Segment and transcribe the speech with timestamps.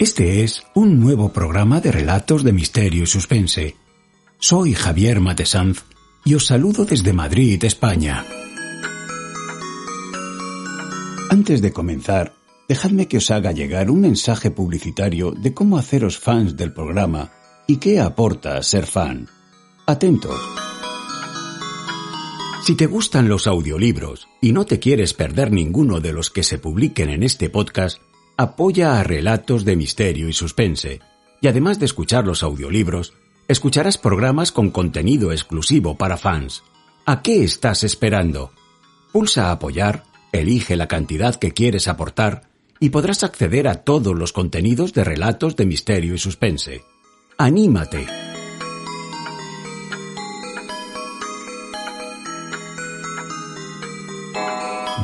[0.00, 3.76] Este es un nuevo programa de relatos de misterio y suspense.
[4.38, 5.84] Soy Javier Matesanz
[6.24, 8.24] y os saludo desde Madrid, España.
[11.28, 12.32] Antes de comenzar,
[12.66, 17.32] dejadme que os haga llegar un mensaje publicitario de cómo haceros fans del programa
[17.66, 19.28] y qué aporta ser fan.
[19.86, 20.40] Atentos.
[22.64, 26.56] Si te gustan los audiolibros y no te quieres perder ninguno de los que se
[26.58, 28.00] publiquen en este podcast,
[28.40, 31.00] apoya a relatos de misterio y suspense,
[31.42, 33.12] y además de escuchar los audiolibros,
[33.48, 36.62] escucharás programas con contenido exclusivo para fans.
[37.04, 38.50] ¿A qué estás esperando?
[39.12, 42.44] Pulsa apoyar, elige la cantidad que quieres aportar
[42.78, 46.80] y podrás acceder a todos los contenidos de relatos de misterio y suspense.
[47.36, 48.06] ¡Anímate!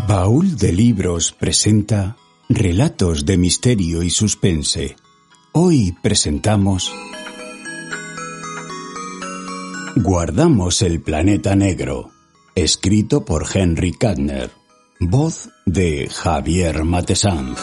[0.08, 2.16] Baúl de Libros presenta
[2.48, 4.94] Relatos de Misterio y Suspense.
[5.50, 6.92] Hoy presentamos
[9.96, 12.12] Guardamos el planeta negro,
[12.54, 14.52] escrito por Henry Kadner,
[15.00, 17.58] voz de Javier Matesanz.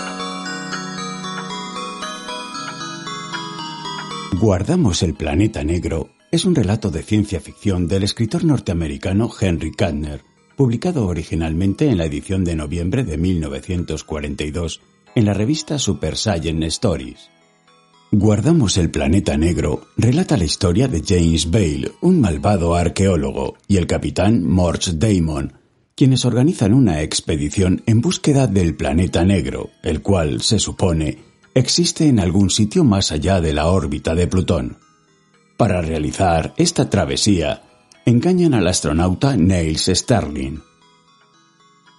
[4.33, 10.32] Guardamos el planeta negro es un relato de ciencia ficción del escritor norteamericano Henry Kadner
[10.55, 14.81] publicado originalmente en la edición de noviembre de 1942
[15.15, 17.29] en la revista Super Science Stories.
[18.11, 23.87] Guardamos el planeta negro relata la historia de James Bale, un malvado arqueólogo, y el
[23.87, 25.53] capitán Morch Damon,
[25.95, 31.17] quienes organizan una expedición en búsqueda del planeta negro, el cual, se supone,
[31.55, 34.77] existe en algún sitio más allá de la órbita de Plutón.
[35.57, 37.63] Para realizar esta travesía,
[38.05, 40.59] engañan al astronauta Niels Sterling.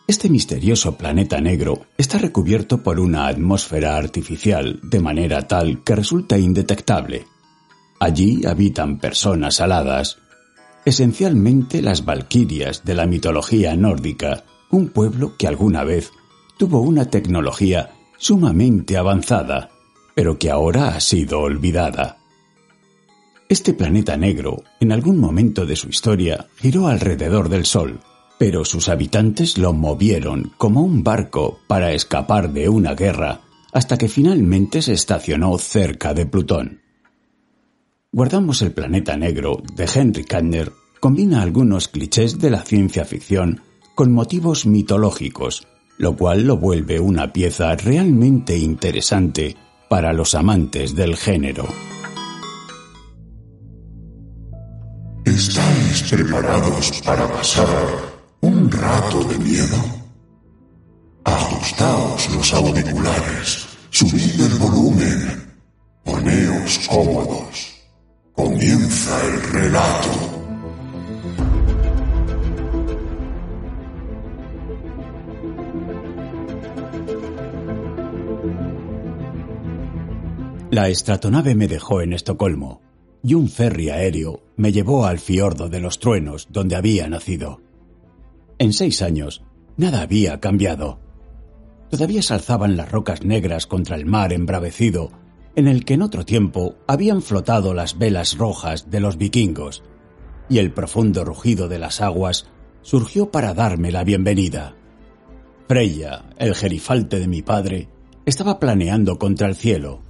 [0.06, 6.36] Este misterioso planeta negro está recubierto por una atmósfera artificial de manera tal que resulta
[6.36, 7.24] indetectable.
[8.01, 10.18] Allí habitan personas aladas,
[10.84, 16.11] esencialmente las valquirias de la mitología nórdica, un pueblo que alguna vez
[16.58, 19.70] tuvo una tecnología sumamente avanzada,
[20.14, 22.18] pero que ahora ha sido olvidada.
[23.55, 28.01] Este planeta negro, en algún momento de su historia, giró alrededor del Sol,
[28.37, 33.42] pero sus habitantes lo movieron como un barco para escapar de una guerra
[33.73, 36.81] hasta que finalmente se estacionó cerca de Plutón.
[38.11, 43.61] Guardamos el planeta negro de Henry Kadner combina algunos clichés de la ciencia ficción
[43.95, 45.65] con motivos mitológicos,
[45.97, 49.55] lo cual lo vuelve una pieza realmente interesante
[49.89, 51.69] para los amantes del género.
[55.24, 57.67] ¿Estáis preparados para pasar
[58.42, 59.77] un rato de miedo?
[61.24, 65.58] Ajustaos los auriculares, subid el volumen,
[66.05, 67.74] poneos cómodos.
[68.35, 70.11] Comienza el relato.
[80.70, 82.83] La estratonave me dejó en Estocolmo
[83.24, 87.62] y un ferry aéreo me llevó al fiordo de los truenos donde había nacido.
[88.58, 89.42] En seis años,
[89.79, 91.01] nada había cambiado.
[91.90, 95.11] Todavía se alzaban las rocas negras contra el mar embravecido,
[95.57, 99.83] en el que en otro tiempo habían flotado las velas rojas de los vikingos,
[100.51, 102.46] y el profundo rugido de las aguas
[102.83, 104.77] surgió para darme la bienvenida.
[105.67, 107.89] Freya, el gerifalte de mi padre,
[108.27, 110.02] estaba planeando contra el cielo,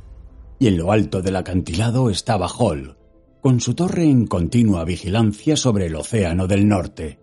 [0.59, 2.97] y en lo alto del acantilado estaba Hall,
[3.45, 7.21] con su torre en continua vigilancia sobre el océano del norte.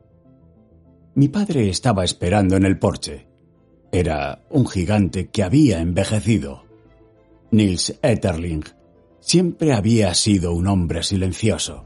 [1.16, 3.28] Mi padre estaba esperando en el porche.
[3.92, 6.64] Era un gigante que había envejecido.
[7.50, 8.64] Nils Etterling
[9.20, 11.86] siempre había sido un hombre silencioso.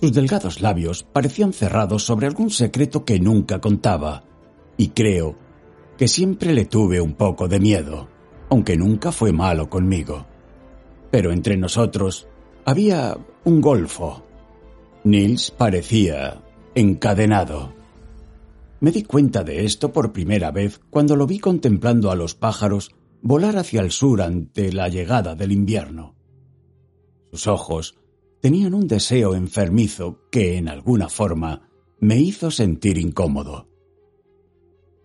[0.00, 4.24] Sus delgados labios parecían cerrados sobre algún secreto que nunca contaba,
[4.78, 5.36] y creo
[5.98, 8.08] que siempre le tuve un poco de miedo,
[8.48, 10.24] aunque nunca fue malo conmigo.
[11.10, 12.26] Pero entre nosotros
[12.68, 14.22] había un golfo.
[15.02, 16.42] Nils parecía
[16.74, 17.72] encadenado.
[18.80, 22.90] Me di cuenta de esto por primera vez cuando lo vi contemplando a los pájaros
[23.22, 26.14] volar hacia el sur ante la llegada del invierno.
[27.30, 27.96] Sus ojos
[28.42, 33.66] tenían un deseo enfermizo que, en alguna forma, me hizo sentir incómodo.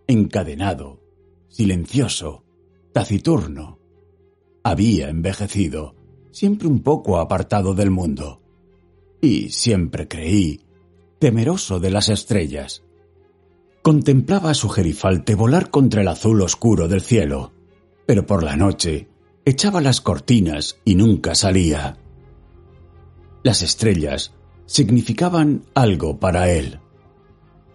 [0.06, 1.00] Encadenado,
[1.48, 2.44] silencioso,
[2.92, 3.80] taciturno.
[4.66, 6.03] Había envejecido
[6.34, 8.42] siempre un poco apartado del mundo.
[9.22, 10.62] Y siempre creí,
[11.20, 12.84] temeroso de las estrellas.
[13.82, 17.54] Contemplaba a su gerifalte volar contra el azul oscuro del cielo,
[18.06, 19.08] pero por la noche
[19.46, 21.98] echaba las cortinas y nunca salía.
[23.44, 24.34] Las estrellas
[24.66, 26.80] significaban algo para él.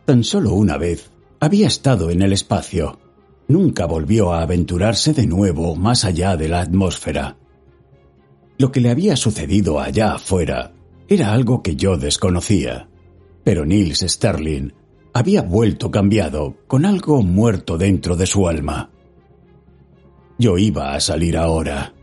[0.05, 1.11] Tan solo una vez
[1.41, 2.99] había estado en el espacio.
[3.47, 7.37] Nunca volvió a aventurarse de nuevo más allá de la atmósfera.
[8.59, 10.73] Lo que le había sucedido allá afuera
[11.09, 12.89] era algo que yo desconocía.
[13.45, 14.73] Pero Nils Sterling
[15.15, 18.91] había vuelto cambiado, con algo muerto dentro de su alma.
[20.39, 21.95] Yo iba a salir ahora.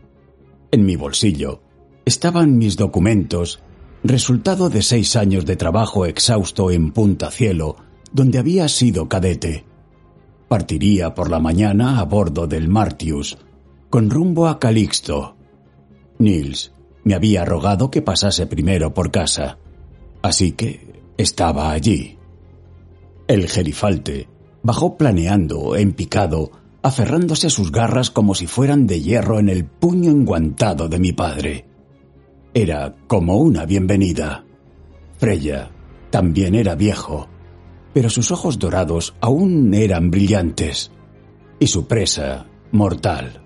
[0.70, 1.62] En mi bolsillo
[2.04, 3.60] estaban mis documentos,
[4.02, 7.76] resultado de seis años de trabajo exhausto en Punta Cielo,
[8.12, 9.64] donde había sido cadete.
[10.48, 13.38] Partiría por la mañana a bordo del Martius,
[13.90, 15.35] con rumbo a Calixto.
[16.18, 16.72] Nils
[17.04, 19.58] me había rogado que pasase primero por casa,
[20.22, 22.18] así que estaba allí.
[23.28, 24.28] El gerifalte
[24.62, 26.50] bajó planeando, en picado,
[26.82, 31.12] aferrándose a sus garras como si fueran de hierro en el puño enguantado de mi
[31.12, 31.64] padre.
[32.54, 34.44] Era como una bienvenida.
[35.18, 35.70] Freya
[36.10, 37.28] también era viejo,
[37.92, 40.90] pero sus ojos dorados aún eran brillantes,
[41.58, 43.42] y su presa mortal.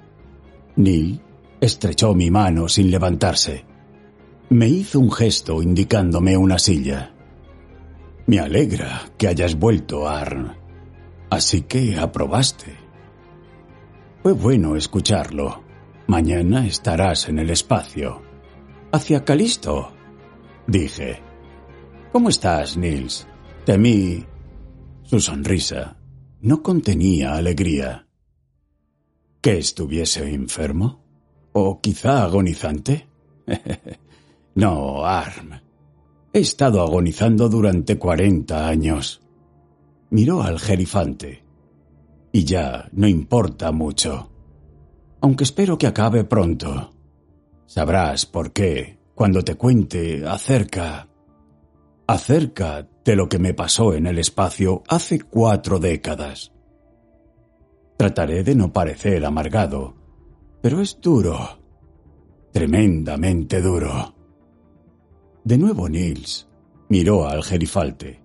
[0.77, 1.21] Neil
[1.61, 3.65] estrechó mi mano sin levantarse.
[4.49, 7.15] Me hizo un gesto indicándome una silla.
[8.27, 10.57] Me alegra que hayas vuelto, Arn.
[11.31, 12.77] Así que aprobaste.
[14.23, 15.63] Fue bueno escucharlo.
[16.07, 18.23] Mañana estarás en el espacio.
[18.93, 19.93] Hacia Calisto,
[20.67, 21.23] dije.
[22.13, 23.27] ¿Cómo estás, Nils?
[23.65, 24.27] Temí.
[25.05, 25.97] Su sonrisa
[26.41, 28.09] no contenía alegría.
[29.41, 31.10] ¿Que estuviese enfermo?
[31.53, 33.09] ¿O quizá agonizante?
[34.55, 35.61] no, Arm.
[36.33, 39.21] He estado agonizando durante cuarenta años.
[40.11, 41.45] Miró al jerifante
[42.33, 44.31] y ya no importa mucho.
[45.21, 46.93] Aunque espero que acabe pronto.
[47.67, 51.09] Sabrás por qué cuando te cuente acerca...
[52.07, 56.53] acerca de lo que me pasó en el espacio hace cuatro décadas.
[57.97, 59.95] Trataré de no parecer amargado,
[60.61, 61.59] pero es duro,
[62.53, 64.15] tremendamente duro.
[65.45, 66.49] De nuevo Nils
[66.89, 68.21] miró al gerifalte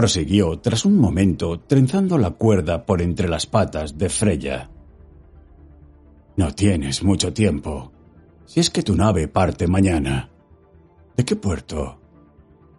[0.00, 4.70] prosiguió tras un momento trenzando la cuerda por entre las patas de Freya.
[6.36, 7.92] No tienes mucho tiempo,
[8.46, 10.30] si es que tu nave parte mañana.
[11.18, 12.00] ¿De qué puerto?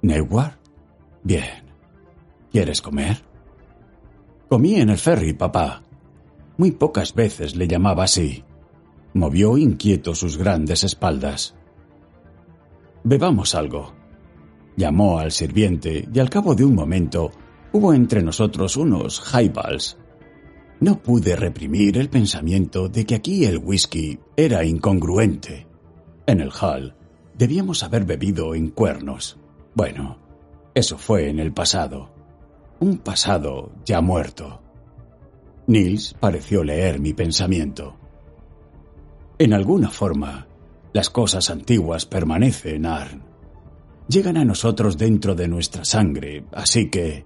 [0.01, 0.57] ¿Newar?
[1.23, 1.63] Bien.
[2.51, 3.21] ¿Quieres comer?
[4.49, 5.83] Comí en el ferry, papá.
[6.61, 8.43] Muy pocas veces le llamaba así.
[9.15, 11.55] Movió inquieto sus grandes espaldas.
[13.03, 13.93] Bebamos algo.
[14.77, 17.31] Llamó al sirviente y al cabo de un momento
[17.73, 19.97] hubo entre nosotros unos highballs.
[20.79, 25.65] No pude reprimir el pensamiento de que aquí el whisky era incongruente.
[26.27, 26.95] En el hall
[27.35, 29.39] debíamos haber bebido en cuernos.
[29.73, 30.19] Bueno,
[30.75, 32.13] eso fue en el pasado.
[32.79, 34.61] Un pasado ya muerto.
[35.67, 37.95] Nils pareció leer mi pensamiento.
[39.37, 40.47] En alguna forma,
[40.93, 43.31] las cosas antiguas permanecen, Arn
[44.11, 47.25] llegan a nosotros dentro de nuestra sangre, así que...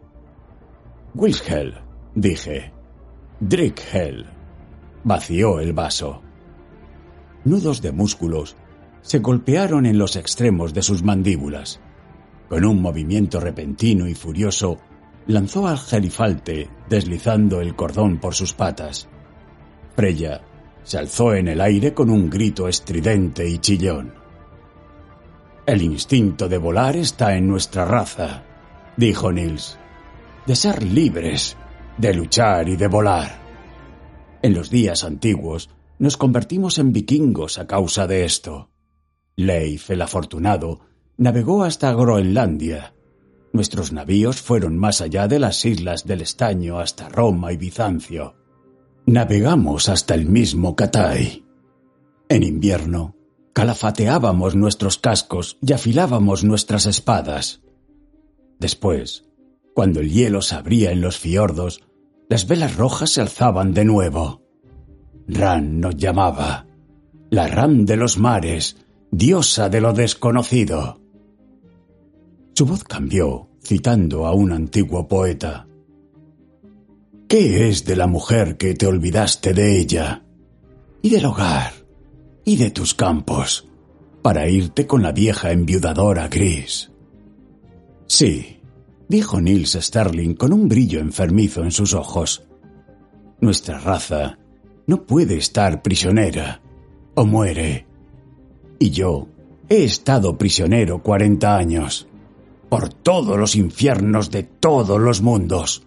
[1.16, 1.74] Wilshel,
[2.14, 2.72] dije.
[3.40, 4.26] Drickhel.
[5.04, 6.22] Vació el vaso.
[7.44, 8.56] Nudos de músculos
[9.02, 11.80] se golpearon en los extremos de sus mandíbulas.
[12.50, 14.78] Con un movimiento repentino y furioso,
[15.28, 19.08] lanzó al gerifalte, deslizando el cordón por sus patas.
[19.96, 20.42] Freya
[20.84, 24.14] se alzó en el aire con un grito estridente y chillón.
[25.66, 28.44] El instinto de volar está en nuestra raza,
[28.98, 29.80] dijo Nils.
[30.46, 31.58] De ser libres,
[31.98, 33.40] de luchar y de volar.
[34.44, 38.70] En los días antiguos nos convertimos en vikingos a causa de esto.
[39.36, 40.82] Leif el afortunado
[41.18, 42.95] navegó hasta Groenlandia.
[43.56, 48.36] Nuestros navíos fueron más allá de las islas del estaño hasta Roma y Bizancio.
[49.06, 51.46] Navegamos hasta el mismo Catay.
[52.28, 53.16] En invierno
[53.54, 57.62] calafateábamos nuestros cascos y afilábamos nuestras espadas.
[58.60, 59.24] Después,
[59.74, 61.82] cuando el hielo se abría en los fiordos,
[62.28, 64.42] las velas rojas se alzaban de nuevo.
[65.30, 66.68] Ran nos llamaba,
[67.30, 71.05] la Ran de los mares, diosa de lo desconocido.
[72.58, 75.68] Su voz cambió, citando a un antiguo poeta.
[77.28, 80.24] ¿Qué es de la mujer que te olvidaste de ella?
[81.02, 81.74] Y del hogar,
[82.46, 83.68] y de tus campos,
[84.22, 86.92] para irte con la vieja enviudadora gris.
[88.08, 88.62] Sí,
[89.10, 92.48] dijo Nils Sterling con un brillo enfermizo en sus ojos.
[93.42, 94.40] Nuestra raza
[94.88, 96.62] no puede estar prisionera,
[97.16, 97.86] o muere.
[98.80, 99.28] Y yo
[99.68, 102.08] he estado prisionero cuarenta años,
[102.70, 105.84] por todos los infiernos de todos los mundos,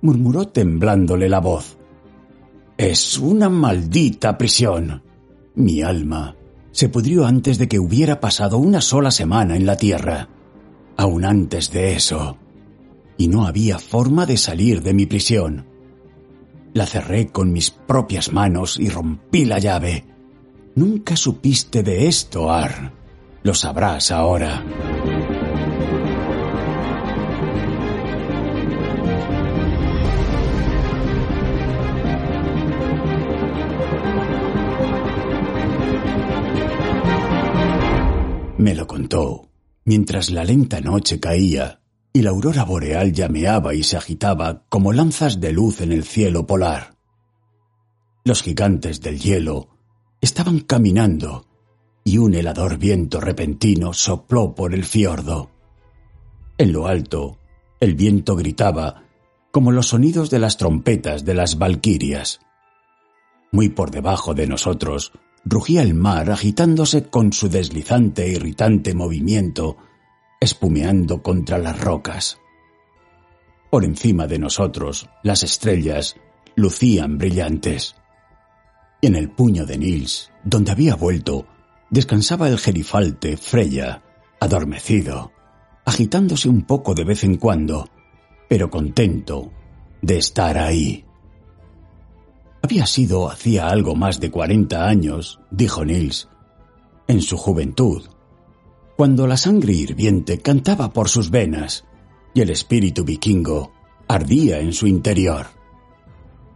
[0.00, 1.76] murmuró temblándole la voz.
[2.76, 5.02] Es una maldita prisión.
[5.54, 6.36] Mi alma
[6.70, 10.28] se pudrió antes de que hubiera pasado una sola semana en la tierra,
[10.98, 12.36] aún antes de eso,
[13.16, 15.66] y no había forma de salir de mi prisión.
[16.74, 20.04] La cerré con mis propias manos y rompí la llave.
[20.74, 22.92] Nunca supiste de esto, Ar.
[23.42, 24.62] Lo sabrás ahora.
[38.66, 39.48] Me lo contó
[39.84, 41.78] mientras la lenta noche caía
[42.12, 46.48] y la aurora boreal llameaba y se agitaba como lanzas de luz en el cielo
[46.48, 46.96] polar.
[48.24, 49.68] Los gigantes del hielo
[50.20, 51.46] estaban caminando
[52.02, 55.48] y un helador viento repentino sopló por el fiordo.
[56.58, 57.38] En lo alto,
[57.78, 59.04] el viento gritaba
[59.52, 62.40] como los sonidos de las trompetas de las valquirias.
[63.52, 65.12] Muy por debajo de nosotros
[65.46, 69.76] rugía el mar agitándose con su deslizante e irritante movimiento
[70.40, 72.38] espumeando contra las rocas.
[73.70, 76.16] Por encima de nosotros, las estrellas
[76.56, 77.94] lucían brillantes.
[79.00, 81.46] Y en el puño de Nils, donde había vuelto,
[81.90, 84.02] descansaba el gerifalte Freya,
[84.40, 85.32] adormecido,
[85.84, 87.88] agitándose un poco de vez en cuando,
[88.48, 89.52] pero contento
[90.02, 91.05] de estar ahí.
[92.66, 96.28] Había sido hacía algo más de cuarenta años, dijo Nils,
[97.06, 98.02] en su juventud,
[98.96, 101.84] cuando la sangre hirviente cantaba por sus venas
[102.34, 103.70] y el espíritu vikingo
[104.08, 105.46] ardía en su interior.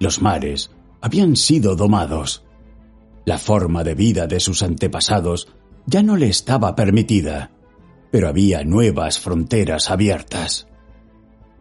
[0.01, 2.43] Los mares habían sido domados.
[3.25, 5.47] La forma de vida de sus antepasados
[5.87, 7.53] ya no le estaba permitida,
[8.11, 10.67] pero había nuevas fronteras abiertas.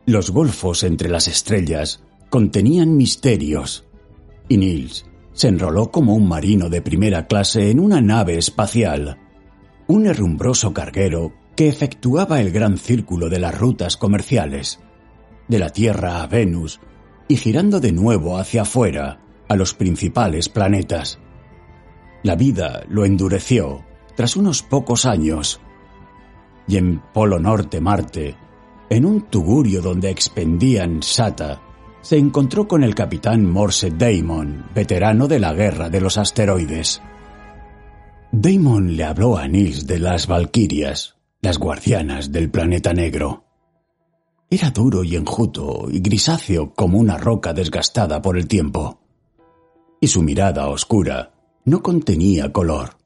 [0.08, 2.02] Los golfos entre las estrellas
[2.32, 3.86] contenían misterios,
[4.50, 9.18] y Nils se enroló como un marino de primera clase en una nave espacial
[9.90, 14.80] un herrumbroso carguero que efectuaba el gran círculo de las rutas comerciales,
[15.48, 16.80] de la Tierra a Venus
[17.28, 21.20] y girando de nuevo hacia afuera a los principales planetas.
[22.22, 23.84] La vida lo endureció
[24.16, 25.60] tras unos pocos años.
[26.68, 28.36] Y en Polo Norte Marte,
[28.92, 31.62] en un tugurio donde expendían Sata,
[32.02, 37.02] se encontró con el capitán Morse Damon, veterano de la guerra de los asteroides.
[38.32, 43.46] Damon le habló a Nils de las Valquirias, las guardianas del planeta negro.
[44.50, 49.00] Era duro y enjuto y grisáceo como una roca desgastada por el tiempo.
[50.02, 51.34] Y su mirada oscura
[51.66, 52.98] no contenía color.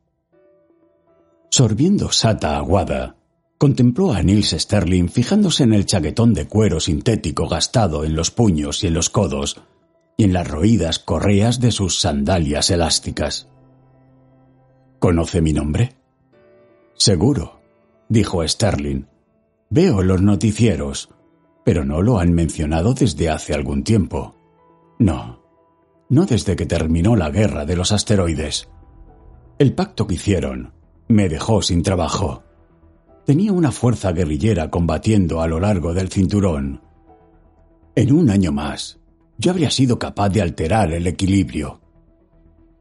[1.49, 3.17] Sorbiendo sata aguada,
[3.63, 8.83] contempló a Nils Sterling fijándose en el chaquetón de cuero sintético gastado en los puños
[8.83, 9.61] y en los codos
[10.17, 13.47] y en las roídas correas de sus sandalias elásticas.
[14.99, 15.95] ¿Conoce mi nombre?
[16.95, 17.61] Seguro,
[18.09, 19.05] dijo Sterling.
[19.69, 21.07] Veo los noticieros,
[21.63, 24.35] pero no lo han mencionado desde hace algún tiempo.
[24.99, 25.41] No,
[26.09, 28.67] no desde que terminó la guerra de los asteroides.
[29.57, 30.73] El pacto que hicieron
[31.07, 32.43] me dejó sin trabajo.
[33.25, 36.81] Tenía una fuerza guerrillera combatiendo a lo largo del cinturón.
[37.95, 38.99] En un año más,
[39.37, 41.79] yo habría sido capaz de alterar el equilibrio.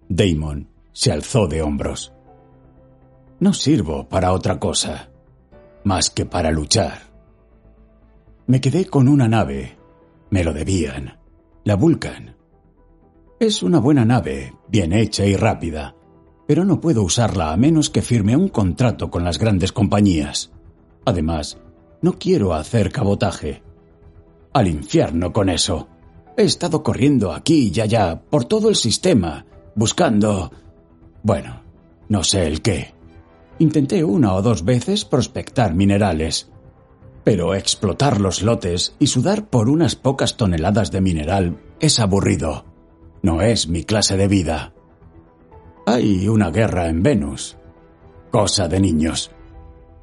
[0.08, 2.12] Damon se alzó de hombros.
[3.38, 5.10] No sirvo para otra cosa,
[5.84, 7.12] más que para luchar.
[8.46, 9.78] Me quedé con una nave,
[10.30, 11.18] me lo debían,
[11.64, 12.36] la Vulcan.
[13.38, 15.94] Es una buena nave, bien hecha y rápida,
[16.46, 20.50] pero no puedo usarla a menos que firme un contrato con las grandes compañías.
[21.04, 21.58] Además,
[22.00, 23.62] no quiero hacer cabotaje.
[24.52, 25.88] Al infierno con eso.
[26.36, 30.50] He estado corriendo aquí y allá por todo el sistema, buscando...
[31.22, 31.62] Bueno,
[32.08, 32.94] no sé el qué.
[33.58, 36.50] Intenté una o dos veces prospectar minerales,
[37.24, 42.64] pero explotar los lotes y sudar por unas pocas toneladas de mineral es aburrido.
[43.22, 44.74] No es mi clase de vida.
[45.86, 47.56] Hay una guerra en Venus.
[48.30, 49.30] Cosa de niños.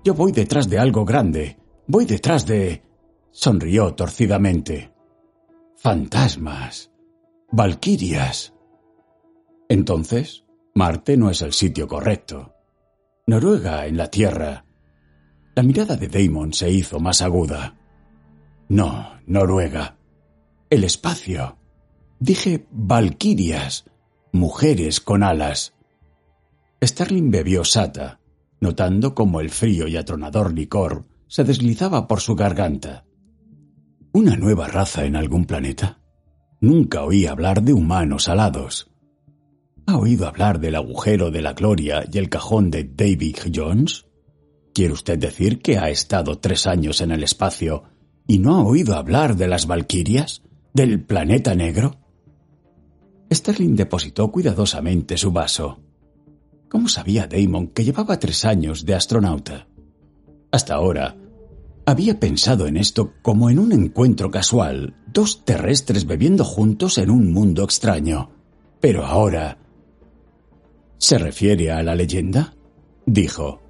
[0.03, 1.57] Yo voy detrás de algo grande.
[1.87, 2.83] Voy detrás de...
[3.31, 4.91] Sonrió torcidamente.
[5.77, 6.91] Fantasmas.
[7.51, 8.53] Valquirias.
[9.69, 10.45] Entonces,
[10.75, 12.53] Marte no es el sitio correcto.
[13.27, 14.65] Noruega en la Tierra.
[15.55, 17.77] La mirada de Damon se hizo más aguda.
[18.67, 19.97] No, Noruega.
[20.69, 21.57] El espacio.
[22.19, 23.88] Dije Valquirias.
[24.31, 25.73] Mujeres con alas.
[26.83, 28.19] Starling bebió sata,
[28.59, 33.05] notando cómo el frío y atronador licor se deslizaba por su garganta.
[34.11, 35.99] ¿Una nueva raza en algún planeta?
[36.61, 38.91] Nunca oí hablar de humanos alados.
[39.87, 44.05] ¿Ha oído hablar del agujero de la gloria y el cajón de David Jones?
[44.75, 47.85] ¿Quiere usted decir que ha estado tres años en el espacio
[48.27, 50.43] y no ha oído hablar de las Valquirias?
[50.71, 51.95] ¿Del planeta negro?
[53.31, 55.79] Sterling depositó cuidadosamente su vaso.
[56.69, 59.67] ¿Cómo sabía Damon que llevaba tres años de astronauta?
[60.51, 61.15] Hasta ahora,
[61.85, 67.33] había pensado en esto como en un encuentro casual, dos terrestres bebiendo juntos en un
[67.33, 68.29] mundo extraño.
[68.79, 69.57] Pero ahora...
[70.97, 72.53] ¿Se refiere a la leyenda?
[73.05, 73.61] dijo.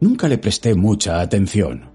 [0.00, 1.90] Nunca le presté mucha atención.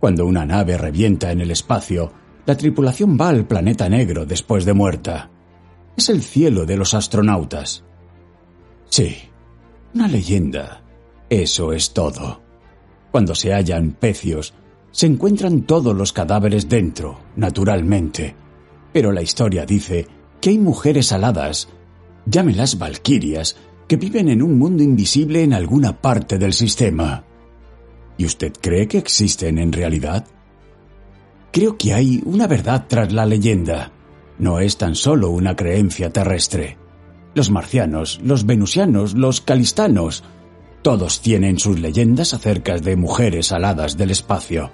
[0.00, 2.12] Cuando una nave revienta en el espacio,
[2.46, 5.30] la tripulación va al planeta negro después de muerta.
[5.96, 7.84] Es el cielo de los astronautas.
[8.90, 9.16] Sí,
[9.94, 10.82] una leyenda.
[11.30, 12.42] Eso es todo.
[13.10, 14.52] Cuando se hallan pecios,
[14.90, 18.36] se encuentran todos los cadáveres dentro, naturalmente.
[18.92, 20.06] Pero la historia dice
[20.40, 21.68] que hay mujeres aladas,
[22.26, 23.56] llámelas valquirias,
[23.88, 27.24] que viven en un mundo invisible en alguna parte del sistema.
[28.18, 30.26] ¿Y usted cree que existen en realidad?
[31.52, 33.92] Creo que hay una verdad tras la leyenda.
[34.38, 36.78] No es tan solo una creencia terrestre.
[37.34, 40.24] Los marcianos, los venusianos, los calistanos,
[40.82, 44.70] todos tienen sus leyendas acerca de mujeres aladas del espacio.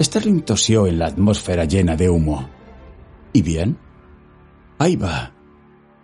[0.00, 2.48] Sterling tosió en la atmósfera llena de humo.
[3.32, 3.78] ¿Y bien?
[4.78, 5.32] Ahí va.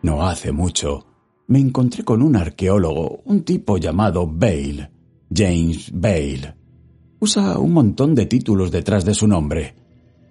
[0.03, 1.09] No hace mucho
[1.49, 4.91] me encontré con un arqueólogo, un tipo llamado Bale,
[5.35, 6.55] James Bale.
[7.21, 9.75] Usa un montón de títulos detrás de su nombre.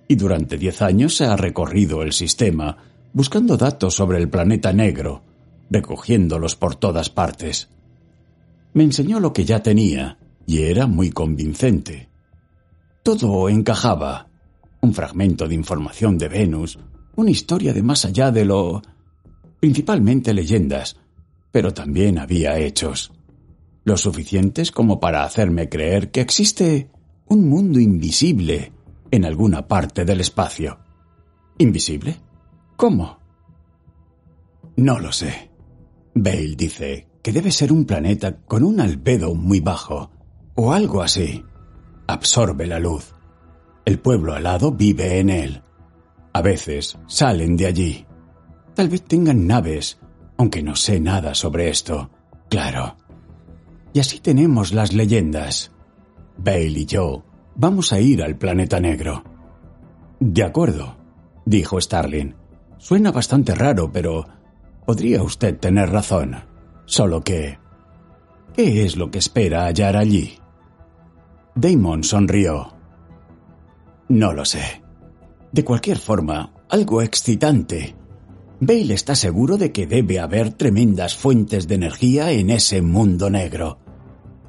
[0.08, 2.78] Y durante diez años se ha recorrido el sistema
[3.13, 5.24] buscando datos sobre el planeta negro,
[5.70, 7.70] recogiéndolos por todas partes.
[8.74, 12.10] Me enseñó lo que ya tenía, y era muy convincente.
[13.04, 14.28] Todo encajaba.
[14.82, 16.78] Un fragmento de información de Venus,
[17.15, 18.82] una historia de más allá de lo...
[19.60, 20.98] principalmente leyendas,
[21.52, 23.12] pero también había hechos
[23.88, 26.91] lo suficientes como para hacerme creer que existe
[27.28, 28.74] un mundo invisible
[29.12, 30.80] en alguna parte del espacio.
[31.58, 32.17] ¿Invisible?
[32.76, 33.20] ¿Cómo?
[34.76, 35.50] No lo sé.
[36.13, 40.12] Bale dice que debe ser un planeta con un albedo muy bajo,
[40.56, 41.43] o algo así.
[42.08, 43.13] Absorbe la luz.
[43.86, 45.62] El pueblo alado vive en él.
[46.34, 48.06] A veces salen de allí.
[48.76, 50.00] Tal vez tengan naves,
[50.38, 52.12] aunque no sé nada sobre esto.
[52.50, 52.98] Claro.
[53.93, 55.72] Y así tenemos las leyendas.
[56.38, 57.27] Bale y yo
[57.58, 59.24] vamos a ir al planeta negro.
[60.20, 60.96] De acuerdo,
[61.46, 62.36] dijo Starling.
[62.78, 64.28] Suena bastante raro, pero
[64.86, 66.36] podría usted tener razón.
[66.86, 67.60] Solo que...
[68.54, 70.39] ¿Qué es lo que espera hallar allí?
[71.56, 72.74] Damon sonrió.
[74.10, 74.82] No lo sé.
[75.52, 77.96] De cualquier forma, algo excitante.
[78.60, 83.80] Bale está seguro de que debe haber tremendas fuentes de energía en ese mundo negro.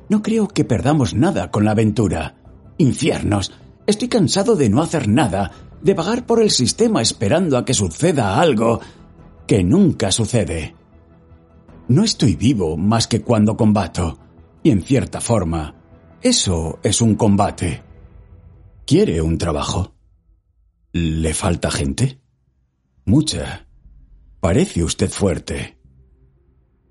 [0.09, 2.38] No creo que perdamos nada con la aventura.
[2.79, 3.53] Infiernos,
[3.87, 5.51] estoy cansado de no hacer nada,
[5.83, 8.81] de vagar por el sistema esperando a que suceda algo
[9.47, 10.75] que nunca sucede.
[11.88, 14.19] No estoy vivo más que cuando combato,
[14.62, 15.75] y en cierta forma,
[16.23, 17.83] eso es un combate.
[18.87, 19.95] ¿Quiere un trabajo?
[20.93, 22.21] ¿Le falta gente?
[23.05, 23.67] Mucha.
[24.41, 25.79] Parece usted fuerte.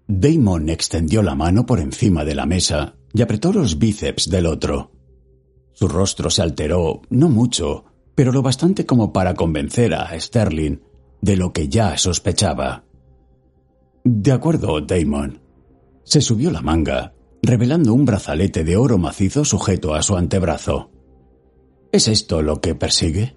[0.08, 4.97] Damon extendió la mano por encima de la mesa y apretó los bíceps del otro.
[5.80, 7.86] Su rostro se alteró, no mucho,
[8.16, 10.80] pero lo bastante como para convencer a Sterling
[11.22, 12.84] de lo que ya sospechaba.
[14.04, 15.40] De acuerdo, Damon.
[16.04, 17.14] Se subió la manga,
[17.44, 20.90] revelando un brazalete de oro macizo sujeto a su antebrazo.
[21.92, 23.36] ¿Es esto lo que persigue?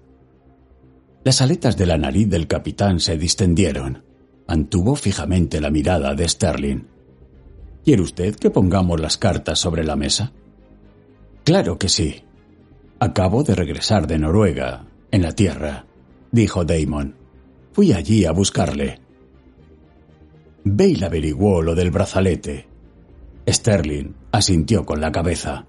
[1.23, 4.03] Las aletas de la nariz del capitán se distendieron.
[4.47, 6.87] Antuvo fijamente la mirada de Sterling.
[7.85, 10.33] ¿Quiere usted que pongamos las cartas sobre la mesa?
[11.43, 12.23] Claro que sí.
[13.03, 15.87] Acabo de regresar de Noruega, en la Tierra,
[16.31, 17.15] dijo Damon.
[17.73, 18.99] Fui allí a buscarle.
[20.63, 22.67] Bale averiguó lo del brazalete.
[23.49, 25.65] Sterling asintió con la cabeza.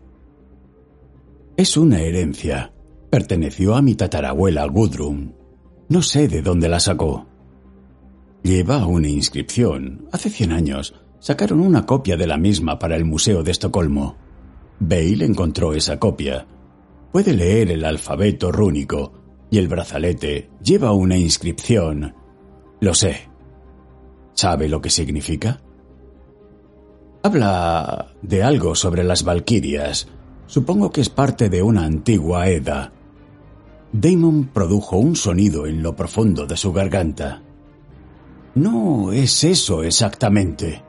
[1.57, 2.71] Es una herencia.
[3.09, 5.35] Perteneció a mi tatarabuela Gudrun.
[5.89, 7.27] No sé de dónde la sacó.
[8.43, 10.07] Lleva una inscripción.
[10.13, 14.19] Hace cien años sacaron una copia de la misma para el Museo de Estocolmo.
[14.81, 16.47] Bale encontró esa copia.
[17.13, 19.13] Puede leer el alfabeto rúnico
[19.51, 22.15] y el brazalete lleva una inscripción.
[22.81, 23.29] Lo sé.
[24.33, 25.61] ¿Sabe lo que significa?
[27.23, 30.09] Habla de algo sobre las Valquirias.
[30.47, 32.93] Supongo que es parte de una antigua Edda.
[33.93, 37.43] Damon produjo un sonido en lo profundo de su garganta.
[38.55, 40.83] No es eso exactamente.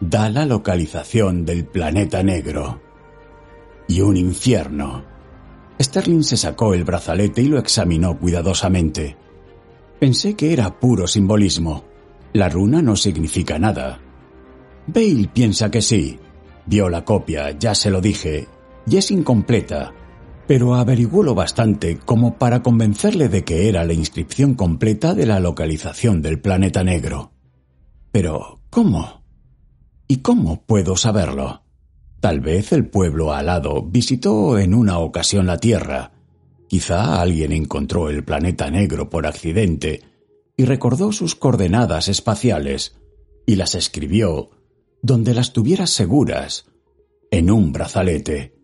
[0.00, 2.80] Da la localización del planeta negro.
[3.88, 5.11] Y un infierno.
[5.82, 9.16] Sterling se sacó el brazalete y lo examinó cuidadosamente.
[9.98, 11.84] Pensé que era puro simbolismo.
[12.32, 14.00] La runa no significa nada.
[14.86, 16.18] Bale piensa que sí.
[16.66, 18.46] Vio la copia, ya se lo dije,
[18.86, 19.92] y es incompleta,
[20.46, 25.40] pero averiguó lo bastante como para convencerle de que era la inscripción completa de la
[25.40, 27.32] localización del planeta negro.
[28.10, 29.22] Pero, ¿cómo?
[30.06, 31.61] ¿Y cómo puedo saberlo?
[32.22, 36.12] Tal vez el pueblo alado visitó en una ocasión la Tierra.
[36.68, 40.02] Quizá alguien encontró el planeta negro por accidente
[40.56, 42.96] y recordó sus coordenadas espaciales
[43.44, 44.50] y las escribió
[45.02, 46.66] donde las tuviera seguras,
[47.32, 48.54] en un brazalete.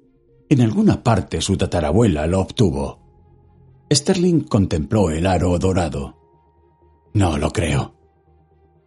[0.49, 3.89] En alguna parte su tatarabuela lo obtuvo.
[3.93, 6.17] Sterling contempló el aro dorado.
[7.13, 7.97] No lo creo.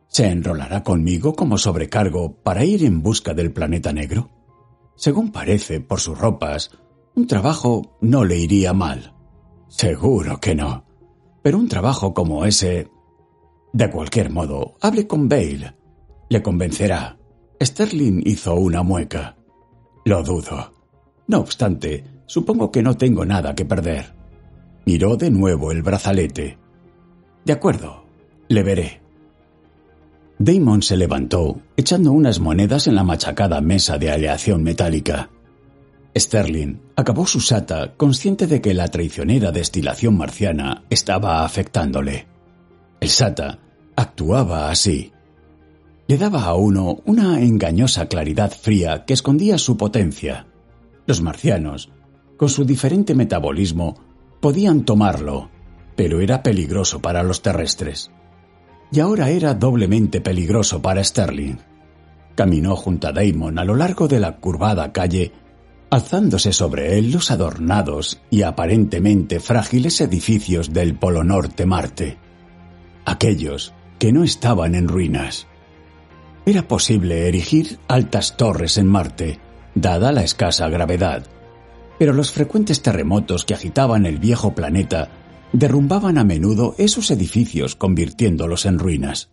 [0.07, 4.40] ¿Se enrolará conmigo como sobrecargo para ir en busca del planeta negro?
[5.01, 6.69] Según parece, por sus ropas,
[7.15, 9.15] un trabajo no le iría mal.
[9.67, 10.85] Seguro que no.
[11.41, 12.87] Pero un trabajo como ese...
[13.73, 15.75] De cualquier modo, hable con Bale.
[16.29, 17.17] Le convencerá.
[17.59, 19.37] Sterling hizo una mueca.
[20.05, 20.71] Lo dudo.
[21.25, 24.15] No obstante, supongo que no tengo nada que perder.
[24.85, 26.59] Miró de nuevo el brazalete.
[27.43, 28.05] De acuerdo,
[28.49, 29.00] le veré.
[30.43, 35.30] Damon se levantó, echando unas monedas en la machacada mesa de aleación metálica.
[36.17, 42.25] Sterling acabó su sata consciente de que la traicionera destilación marciana estaba afectándole.
[42.99, 43.60] El sata
[43.95, 45.12] actuaba así.
[46.08, 50.47] Le daba a uno una engañosa claridad fría que escondía su potencia.
[51.06, 51.91] Los marcianos,
[52.36, 53.93] con su diferente metabolismo,
[54.39, 55.51] podían tomarlo,
[55.95, 58.10] pero era peligroso para los terrestres.
[58.91, 61.56] Y ahora era doblemente peligroso para Sterling.
[62.36, 65.32] Caminó junto a Damon a lo largo de la curvada calle
[65.91, 72.17] alzándose sobre él los adornados y aparentemente frágiles edificios del Polo Norte Marte,
[73.06, 75.47] aquellos que no estaban en ruinas.
[76.45, 79.39] Era posible erigir altas torres en Marte,
[79.75, 81.25] dada la escasa gravedad,
[81.99, 85.10] pero los frecuentes terremotos que agitaban el viejo planeta
[85.53, 89.31] derrumbaban a menudo esos edificios convirtiéndolos en ruinas.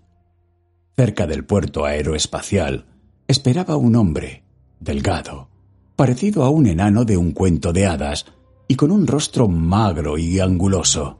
[0.97, 2.87] Cerca del puerto aeroespacial
[3.29, 4.45] esperaba un hombre,
[4.81, 5.49] delgado,
[5.97, 8.27] parecido a un enano de un cuento de hadas
[8.67, 11.19] y con un rostro magro y anguloso.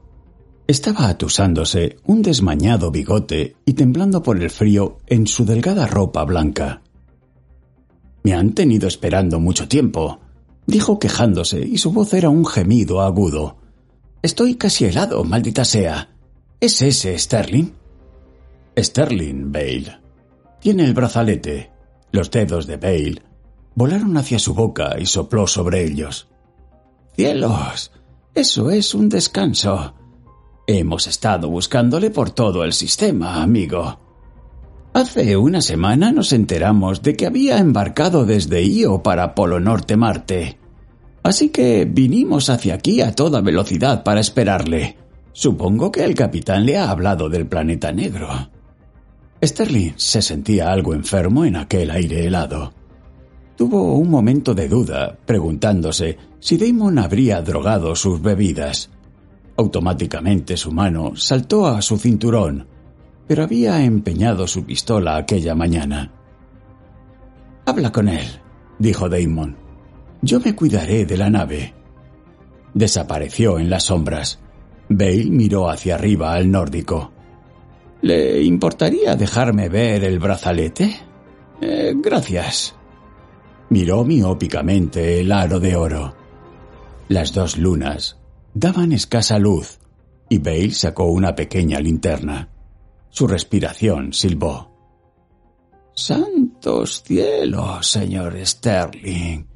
[0.67, 6.83] Estaba atusándose un desmañado bigote y temblando por el frío en su delgada ropa blanca.
[8.23, 10.19] Me han tenido esperando mucho tiempo,
[10.67, 13.58] dijo quejándose, y su voz era un gemido agudo.
[14.21, 16.09] Estoy casi helado, maldita sea.
[16.59, 17.71] ¿Es ese Sterling?
[18.77, 19.99] Sterling, Bale.
[20.59, 21.71] Tiene el brazalete.
[22.11, 23.21] Los dedos de Bale
[23.75, 26.27] volaron hacia su boca y sopló sobre ellos.
[27.15, 27.91] ¡Cielos!
[28.35, 29.93] Eso es un descanso.
[30.67, 33.99] Hemos estado buscándole por todo el sistema, amigo.
[34.93, 40.59] Hace una semana nos enteramos de que había embarcado desde Io para Polo Norte Marte.
[41.23, 44.97] Así que vinimos hacia aquí a toda velocidad para esperarle.
[45.31, 48.29] Supongo que el capitán le ha hablado del planeta negro.
[49.43, 52.73] Sterling se sentía algo enfermo en aquel aire helado.
[53.55, 58.89] Tuvo un momento de duda, preguntándose si Damon habría drogado sus bebidas.
[59.57, 62.65] Automáticamente su mano saltó a su cinturón,
[63.27, 66.11] pero había empeñado su pistola aquella mañana.
[67.65, 68.25] Habla con él,
[68.79, 69.58] dijo Damon.
[70.21, 71.73] Yo me cuidaré de la nave.
[72.73, 74.39] Desapareció en las sombras.
[74.89, 77.11] Bale miró hacia arriba al nórdico.
[78.01, 80.95] ¿Le importaría dejarme ver el brazalete?
[81.61, 82.75] Eh, gracias.
[83.69, 86.15] Miró miópicamente el aro de oro.
[87.07, 88.17] Las dos lunas
[88.53, 89.79] daban escasa luz
[90.29, 92.49] y Bale sacó una pequeña linterna.
[93.09, 94.69] Su respiración silbó.
[95.93, 99.48] Santos cielos, señor Sterling.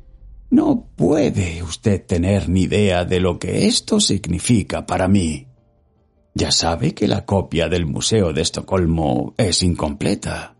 [0.54, 5.48] No puede usted tener ni idea de lo que esto significa para mí.
[6.36, 10.56] Ya sabe que la copia del Museo de Estocolmo es incompleta.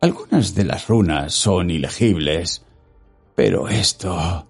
[0.00, 2.64] Algunas de las runas son ilegibles
[3.34, 4.46] pero esto...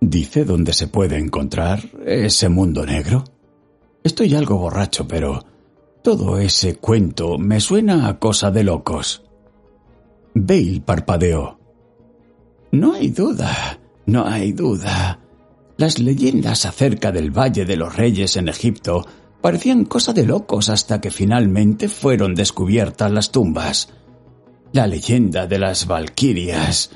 [0.00, 3.24] ¿Dice dónde se puede encontrar ese mundo negro?
[4.04, 5.44] Estoy algo borracho, pero
[6.02, 9.24] Todo ese cuento me suena a cosa de locos.
[10.32, 11.57] Bale parpadeó.
[12.72, 15.20] No hay duda, no hay duda.
[15.76, 19.06] Las leyendas acerca del Valle de los Reyes en Egipto
[19.40, 23.88] parecían cosa de locos hasta que finalmente fueron descubiertas las tumbas.
[24.72, 26.90] La leyenda de las Valquirias,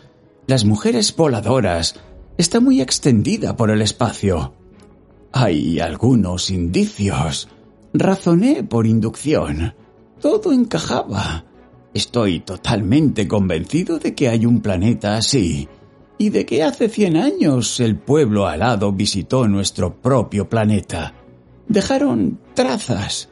[0.46, 1.94] las mujeres voladoras,
[2.36, 4.54] está muy extendida por el espacio.
[5.32, 7.48] Hay algunos indicios.
[7.94, 9.74] Razoné por inducción.
[10.20, 11.44] Todo encajaba.
[11.94, 15.68] Estoy totalmente convencido de que hay un planeta así
[16.16, 21.14] y de que hace cien años el pueblo alado visitó nuestro propio planeta.
[21.68, 23.28] Dejaron trazas.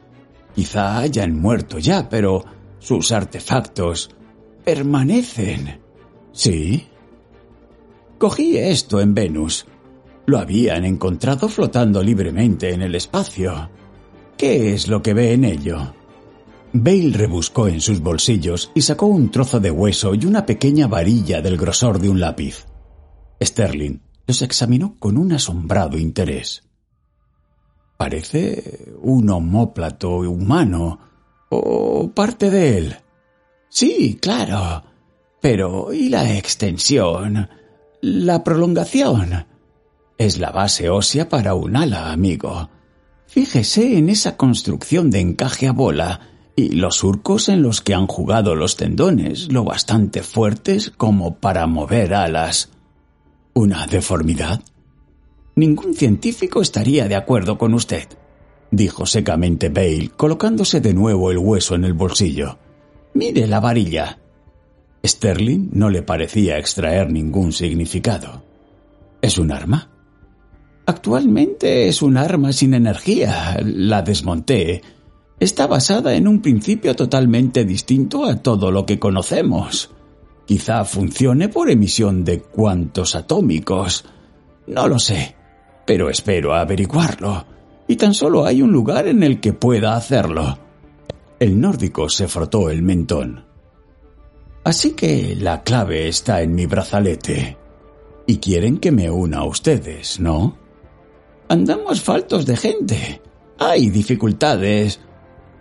[0.53, 2.43] Quizá hayan muerto ya, pero
[2.79, 4.09] sus artefactos
[4.63, 5.79] permanecen.
[6.31, 6.87] ¿Sí?
[8.17, 9.65] Cogí esto en Venus.
[10.25, 13.69] Lo habían encontrado flotando libremente en el espacio.
[14.37, 15.93] ¿Qué es lo que ve en ello?
[16.73, 21.41] Bale rebuscó en sus bolsillos y sacó un trozo de hueso y una pequeña varilla
[21.41, 22.65] del grosor de un lápiz.
[23.41, 26.63] Sterling los examinó con un asombrado interés.
[27.97, 30.99] Parece un homóplato humano
[31.49, 32.95] o parte de él.
[33.67, 34.83] Sí, claro.
[35.41, 37.49] Pero ¿y la extensión?
[38.01, 39.45] La prolongación.
[40.17, 42.69] Es la base ósea para un ala, amigo.
[43.27, 46.30] Fíjese en esa construcción de encaje a bola
[46.61, 51.65] y los surcos en los que han jugado los tendones, lo bastante fuertes como para
[51.67, 52.69] mover alas.
[53.53, 54.61] ¿Una deformidad?
[55.55, 58.07] Ningún científico estaría de acuerdo con usted,
[58.69, 62.57] dijo secamente Bale, colocándose de nuevo el hueso en el bolsillo.
[63.13, 64.19] Mire la varilla.
[65.05, 68.43] Sterling no le parecía extraer ningún significado.
[69.21, 69.89] ¿Es un arma?
[70.85, 73.57] Actualmente es un arma sin energía.
[73.63, 74.81] La desmonté.
[75.41, 79.89] Está basada en un principio totalmente distinto a todo lo que conocemos.
[80.45, 84.05] Quizá funcione por emisión de cuantos atómicos.
[84.67, 85.35] No lo sé,
[85.83, 87.43] pero espero averiguarlo.
[87.87, 90.59] Y tan solo hay un lugar en el que pueda hacerlo.
[91.39, 93.43] El nórdico se frotó el mentón.
[94.63, 97.57] Así que la clave está en mi brazalete.
[98.27, 100.55] Y quieren que me una a ustedes, ¿no?
[101.47, 103.21] Andamos faltos de gente.
[103.57, 104.99] Hay dificultades.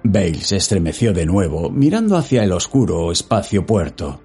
[0.02, 4.20] Bale se estremeció de nuevo, mirando hacia el oscuro espacio puerto.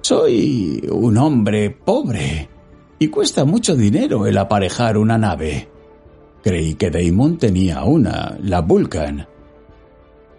[0.00, 2.48] Soy un hombre pobre
[2.98, 5.68] y cuesta mucho dinero el aparejar una nave.
[6.42, 9.26] Creí que Damon tenía una, la Vulcan.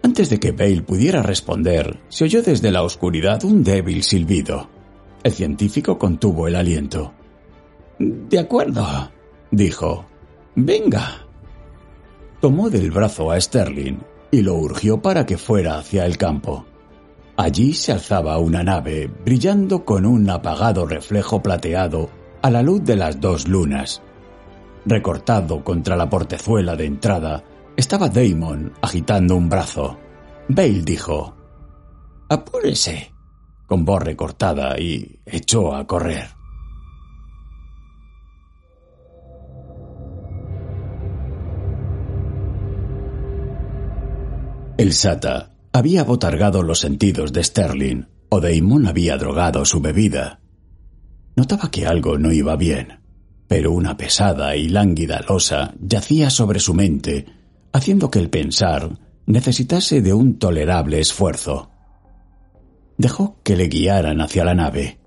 [0.02, 4.68] Antes de que Bale pudiera responder, se oyó desde la oscuridad un débil silbido.
[5.22, 7.12] El científico contuvo el aliento.
[7.98, 9.10] De acuerdo,
[9.50, 10.06] dijo.
[10.54, 11.27] Venga.
[12.40, 13.98] Tomó del brazo a Sterling
[14.30, 16.64] y lo urgió para que fuera hacia el campo.
[17.36, 22.10] Allí se alzaba una nave, brillando con un apagado reflejo plateado
[22.42, 24.02] a la luz de las dos lunas.
[24.84, 27.44] Recortado contra la portezuela de entrada,
[27.76, 29.98] estaba Damon agitando un brazo.
[30.48, 31.34] Bale dijo,
[32.28, 33.12] Apúrese,
[33.66, 36.37] con voz recortada y echó a correr.
[44.78, 50.38] El Sata había botargado los sentidos de Sterling, o Damon había drogado su bebida.
[51.34, 53.00] Notaba que algo no iba bien,
[53.48, 57.26] pero una pesada y lánguida losa yacía sobre su mente,
[57.72, 61.72] haciendo que el pensar necesitase de un tolerable esfuerzo.
[62.98, 65.00] Dejó que le guiaran hacia la nave.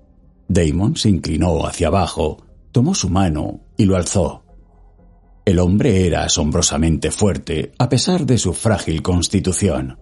[0.48, 4.41] Damon se inclinó hacia abajo, tomó su mano y lo alzó.
[5.44, 9.98] El hombre era asombrosamente fuerte a pesar de su frágil constitución.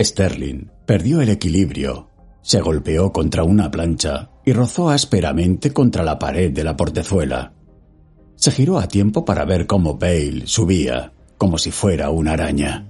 [0.00, 2.08] Sterling perdió el equilibrio,
[2.42, 7.54] se golpeó contra una plancha y rozó ásperamente contra la pared de la portezuela.
[8.36, 12.88] Se giró a tiempo para ver cómo Bale subía, como si fuera una araña.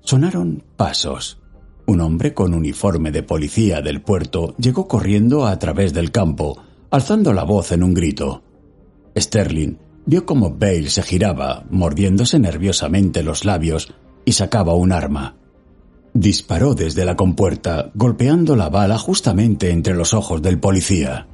[0.00, 1.40] Sonaron pasos.
[1.86, 7.32] Un hombre con uniforme de policía del puerto llegó corriendo a través del campo, alzando
[7.32, 8.42] la voz en un grito.
[9.16, 13.92] Sterling vio cómo Bale se giraba, mordiéndose nerviosamente los labios,
[14.24, 15.36] y sacaba un arma.
[16.14, 21.28] Disparó desde la compuerta, golpeando la bala justamente entre los ojos del policía.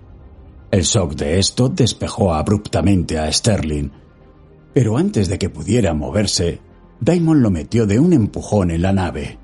[0.72, 3.90] El shock de esto despejó abruptamente a Sterling,
[4.72, 6.60] pero antes de que pudiera moverse,
[7.00, 9.38] Damon lo metió de un empujón en la nave.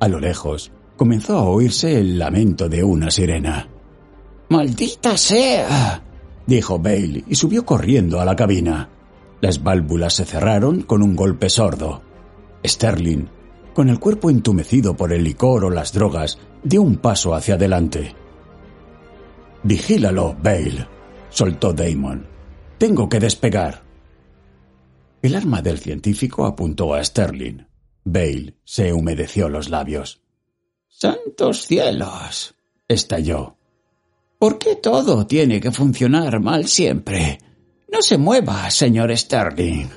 [0.00, 3.68] A lo lejos, comenzó a oírse el lamento de una sirena.
[4.48, 6.02] ¡Maldita sea!
[6.46, 8.88] Dijo Bale y subió corriendo a la cabina.
[9.40, 12.02] Las válvulas se cerraron con un golpe sordo.
[12.64, 13.26] Sterling,
[13.74, 18.14] con el cuerpo entumecido por el licor o las drogas, dio un paso hacia adelante.
[19.62, 20.86] Vigílalo, Bale,
[21.28, 22.26] soltó Damon.
[22.78, 23.82] Tengo que despegar.
[25.22, 27.66] El arma del científico apuntó a Sterling.
[28.04, 30.22] Bale se humedeció los labios.
[30.88, 32.54] ¡Santos cielos!
[32.88, 33.55] estalló.
[34.38, 37.38] ¿Por qué todo tiene que funcionar mal siempre?
[37.90, 39.88] No se mueva, señor Sterling.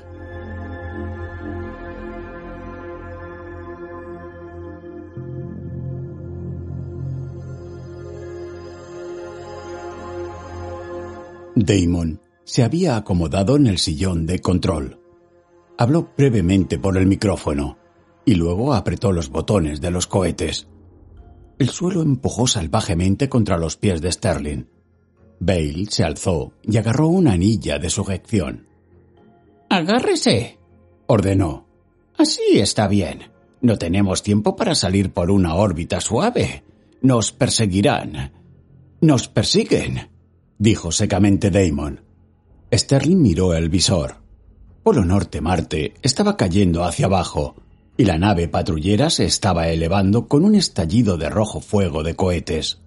[11.56, 15.02] Damon se había acomodado en el sillón de control.
[15.78, 17.78] Habló brevemente por el micrófono
[18.24, 20.70] y luego apretó los botones de los cohetes.
[21.60, 24.66] El suelo empujó salvajemente contra los pies de Sterling.
[25.40, 28.68] Bale se alzó y agarró una anilla de sujeción.
[29.70, 30.58] Agárrese,
[31.06, 31.68] ordenó.
[32.18, 33.32] Así está bien.
[33.62, 36.64] No tenemos tiempo para salir por una órbita suave.
[37.02, 38.34] Nos perseguirán.
[39.02, 40.10] Nos persiguen
[40.60, 42.02] dijo secamente Damon.
[42.72, 44.18] Sterling miró el visor.
[44.84, 47.56] Polo Norte Marte estaba cayendo hacia abajo
[48.00, 52.80] y la nave patrullera se estaba elevando con un estallido de rojo fuego de cohetes.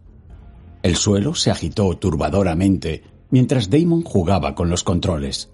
[0.82, 5.50] El suelo se agitó turbadoramente mientras Damon jugaba con los controles.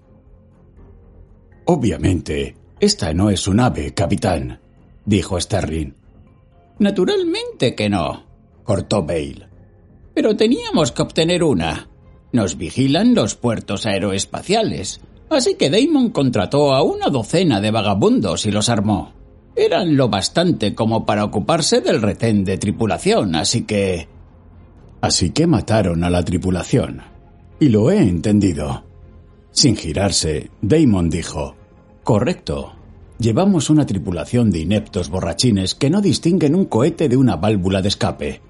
[1.65, 4.61] Obviamente, esta no es un ave, capitán,
[5.03, 5.91] dijo Sterling.
[6.79, 8.23] Naturalmente que no,
[8.63, 9.49] cortó Bale.
[10.13, 11.89] Pero teníamos que obtener una.
[12.31, 18.51] Nos vigilan los puertos aeroespaciales, así que Damon contrató a una docena de vagabundos y
[18.51, 19.18] los armó.
[19.59, 24.07] Eran lo bastante como para ocuparse del retén de tripulación, así que...
[25.01, 27.01] Así que mataron a la tripulación.
[27.59, 28.85] Y lo he entendido.
[29.51, 31.55] Sin girarse, Damon dijo,
[32.03, 32.73] Correcto.
[33.17, 37.89] Llevamos una tripulación de ineptos borrachines que no distinguen un cohete de una válvula de
[37.89, 38.41] escape.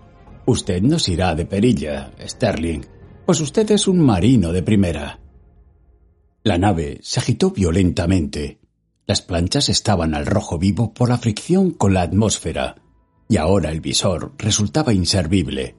[0.46, 2.82] Usted nos irá de perilla, Sterling
[3.30, 5.20] pues usted es un marino de primera.
[6.42, 8.59] La nave se agitó violentamente.
[9.10, 12.76] Las planchas estaban al rojo vivo por la fricción con la atmósfera,
[13.28, 15.76] y ahora el visor resultaba inservible.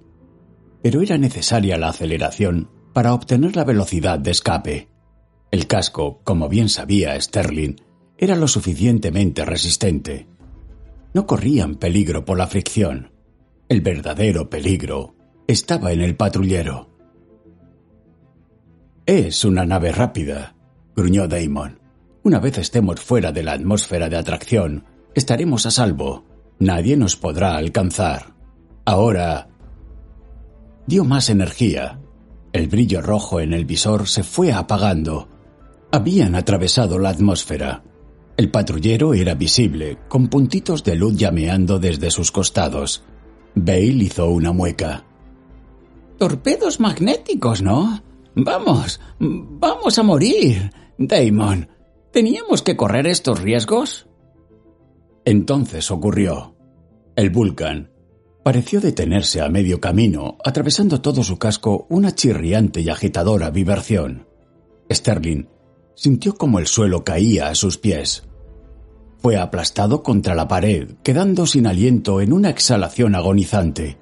[0.83, 4.89] Pero era necesaria la aceleración para obtener la velocidad de escape.
[5.53, 7.77] El casco, como bien sabía Sterling,
[8.19, 10.27] era lo suficientemente resistente.
[11.15, 13.13] No corrían peligro por la fricción.
[13.69, 15.15] El verdadero peligro
[15.47, 16.91] estaba en el patrullero.
[19.07, 20.57] Es una nave rápida,
[20.97, 21.80] gruñó Damon.
[22.23, 26.25] Una vez estemos fuera de la atmósfera de atracción, estaremos a salvo.
[26.59, 28.35] Nadie nos podrá alcanzar.
[28.85, 29.49] Ahora...
[30.87, 32.01] Dio más energía.
[32.53, 35.29] El brillo rojo en el visor se fue apagando.
[35.93, 37.85] Habían atravesado la atmósfera.
[38.37, 43.05] El patrullero era visible, con puntitos de luz llameando desde sus costados.
[43.55, 45.05] Bale hizo una mueca.
[46.19, 48.03] Torpedos magnéticos, ¿no?
[48.35, 50.71] Vamos, vamos a morir.
[50.99, 51.69] Damon,
[52.13, 54.09] ¿teníamos que correr estos riesgos?
[55.25, 56.57] Entonces ocurrió.
[57.17, 57.91] El Vulcan
[58.43, 64.27] pareció detenerse a medio camino, atravesando todo su casco una chirriante y agitadora vibración.
[64.91, 65.47] Sterling
[65.95, 68.25] sintió como el suelo caía a sus pies.
[69.19, 73.99] Fue aplastado contra la pared, quedando sin aliento en una exhalación agonizante.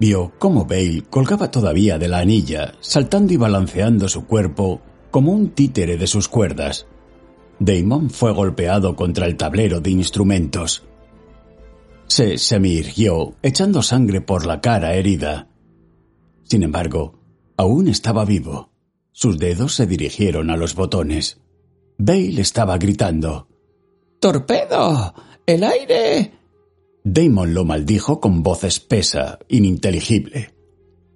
[0.00, 5.50] Vio cómo Bale colgaba todavía de la anilla, saltando y balanceando su cuerpo como un
[5.50, 6.86] títere de sus cuerdas.
[7.60, 10.84] Damon fue golpeado contra el tablero de instrumentos.
[12.06, 15.48] Se semirguió, echando sangre por la cara herida.
[16.44, 17.18] Sin embargo,
[17.56, 18.70] aún estaba vivo.
[19.12, 21.40] Sus dedos se dirigieron a los botones.
[21.98, 23.48] Bale estaba gritando.
[24.20, 25.12] ¡Torpedo!
[25.44, 26.32] ¡El aire!
[27.04, 30.54] Damon lo maldijo con voz espesa, ininteligible.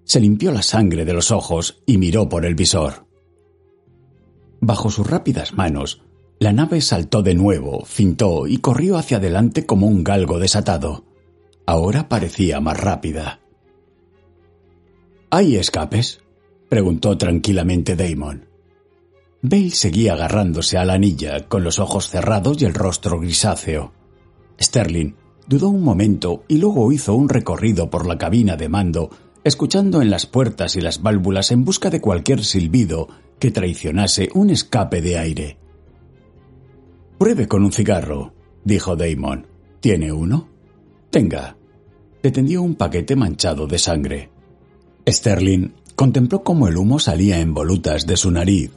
[0.04, 3.06] Se limpió la sangre de los ojos y miró por el visor.
[4.60, 6.02] Bajo sus rápidas manos,
[6.42, 11.04] la nave saltó de nuevo, fintó y corrió hacia adelante como un galgo desatado.
[11.66, 13.38] Ahora parecía más rápida.
[15.30, 16.20] ¿Hay escapes?
[16.68, 18.48] preguntó tranquilamente Damon.
[19.40, 23.92] Bale seguía agarrándose a la anilla, con los ojos cerrados y el rostro grisáceo.
[24.60, 25.14] Sterling
[25.46, 29.10] Dudó un momento y luego hizo un recorrido por la cabina de mando,
[29.44, 33.06] escuchando en las puertas y las válvulas en busca de cualquier silbido
[33.38, 35.61] que traicionase un escape de aire.
[37.22, 39.46] Pruebe con un cigarro, dijo Damon.
[39.78, 40.48] ¿Tiene uno?
[41.08, 41.56] Tenga.
[42.20, 44.30] Le tendió un paquete manchado de sangre.
[45.08, 48.72] Sterling contempló cómo el humo salía en volutas de su nariz.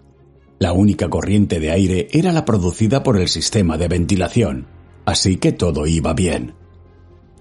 [0.60, 4.68] La única corriente de aire era la producida por el sistema de ventilación.
[5.06, 6.54] así que todo iba bien.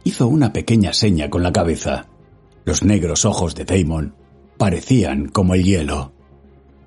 [0.04, 2.08] Hizo una pequeña seña con la cabeza.
[2.64, 4.14] Los negros ojos de Damon
[4.56, 6.14] parecían como el hielo.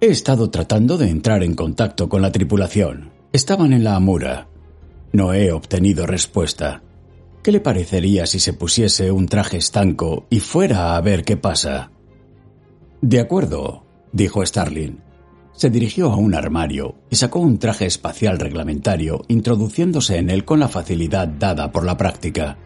[0.01, 3.15] He estado tratando de entrar en contacto con la tripulación.
[3.33, 4.47] Estaban en la Amura.
[5.11, 6.81] No he obtenido respuesta.
[7.43, 11.91] ¿Qué le parecería si se pusiese un traje estanco y fuera a ver qué pasa?
[13.01, 15.01] De acuerdo, dijo Starling.
[15.53, 20.59] Se dirigió a un armario y sacó un traje espacial reglamentario, introduciéndose en él con
[20.59, 22.57] la facilidad dada por la práctica.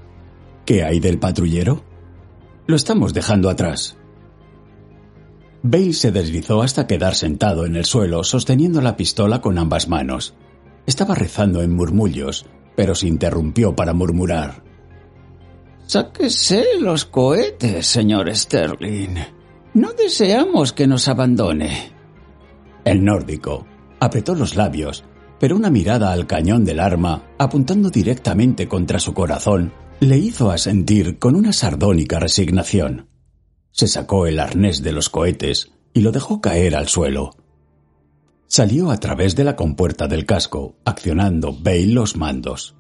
[0.66, 1.84] ¿Qué hay del patrullero?
[2.68, 3.97] Lo estamos dejando atrás.
[5.64, 10.36] Bale se deslizó hasta quedar sentado en el suelo sosteniendo la pistola con ambas manos.
[10.86, 14.64] Estaba rezando en murmullos, pero se interrumpió para murmurar.
[15.86, 19.16] Sáquese los cohetes, señor Sterling.
[19.74, 21.92] No deseamos que nos abandone.
[22.84, 23.66] El nórdico
[24.00, 25.04] apretó los labios,
[25.40, 31.20] pero una mirada al cañón del arma, apuntando directamente contra su corazón, le hizo asentir
[31.20, 33.08] con una sardónica resignación.
[33.72, 37.32] Se sacó el arnés de los cohetes y lo dejó caer al suelo.
[38.52, 42.76] Salió a través de la compuerta del casco, accionando Bale los mandos.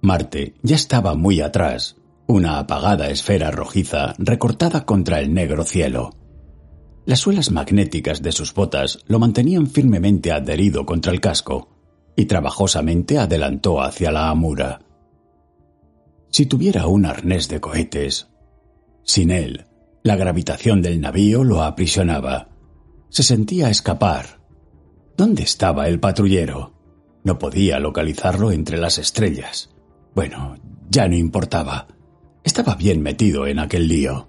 [0.00, 1.94] Marte ya estaba muy atrás,
[2.26, 6.10] una apagada esfera rojiza recortada contra el negro cielo.
[7.06, 11.68] Las suelas magnéticas de sus botas lo mantenían firmemente adherido contra el casco,
[12.16, 14.80] y trabajosamente adelantó hacia la amura.
[16.30, 18.26] Si tuviera un arnés de cohetes,
[19.04, 19.66] sin él,
[20.02, 22.48] la gravitación del navío lo aprisionaba.
[23.08, 24.41] Se sentía escapar.
[25.16, 26.72] ¿Dónde estaba el patrullero?
[27.24, 29.70] No podía localizarlo entre las estrellas.
[30.14, 30.56] Bueno,
[30.90, 31.86] ya no importaba.
[32.42, 34.28] Estaba bien metido en aquel lío.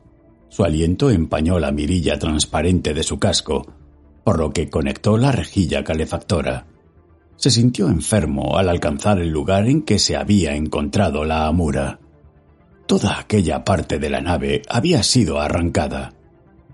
[0.49, 3.65] Su aliento empañó la mirilla transparente de su casco,
[4.23, 6.67] por lo que conectó la rejilla calefactora.
[7.37, 11.99] Se sintió enfermo al alcanzar el lugar en que se había encontrado la Amura.
[12.85, 16.13] Toda aquella parte de la nave había sido arrancada.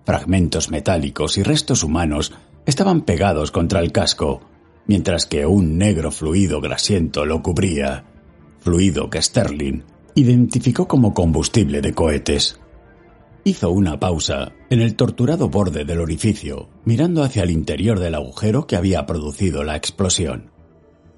[0.06, 2.34] Fragmentos metálicos y restos humanos
[2.70, 4.42] estaban pegados contra el casco,
[4.86, 8.06] mientras que un negro fluido grasiento lo cubría,
[8.60, 9.84] fluido que Sterling
[10.16, 12.60] identificó como combustible de cohetes.
[13.44, 18.68] Hizo una pausa en el torturado borde del orificio, mirando hacia el interior del agujero
[18.68, 20.52] que había producido la explosión.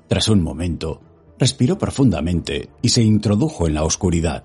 [0.07, 1.01] Tras un momento,
[1.39, 4.43] respiró profundamente y se introdujo en la oscuridad.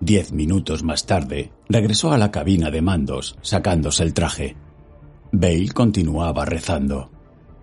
[0.00, 4.56] Diez minutos más tarde, regresó a la cabina de mandos, sacándose el traje.
[5.32, 7.10] Bale continuaba rezando.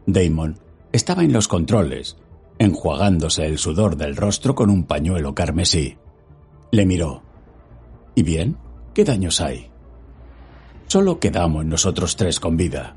[0.06, 0.60] Damon
[0.92, 2.18] estaba en los controles,
[2.60, 5.98] enjuagándose el sudor del rostro con un pañuelo carmesí.
[6.72, 7.24] Le miró.
[8.14, 8.58] ¿Y bien?
[8.94, 9.70] ¿Qué daños hay?
[10.88, 12.96] Solo quedamos nosotros tres con vida.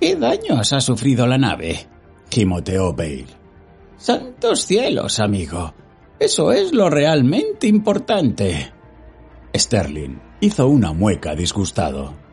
[0.00, 1.86] ¿Qué daños ha sufrido la nave?
[2.30, 3.26] gimoteó Bale.
[3.96, 5.72] Santos cielos, amigo.
[6.18, 8.72] Eso es lo realmente importante.
[9.56, 12.27] Sterling hizo una mueca disgustado.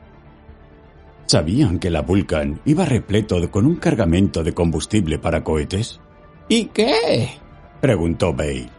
[1.28, 6.00] ¿Sabían que la Vulcan iba repleto con un cargamento de combustible para cohetes?
[6.48, 7.30] ¿Y qué?
[7.82, 8.70] preguntó Bale.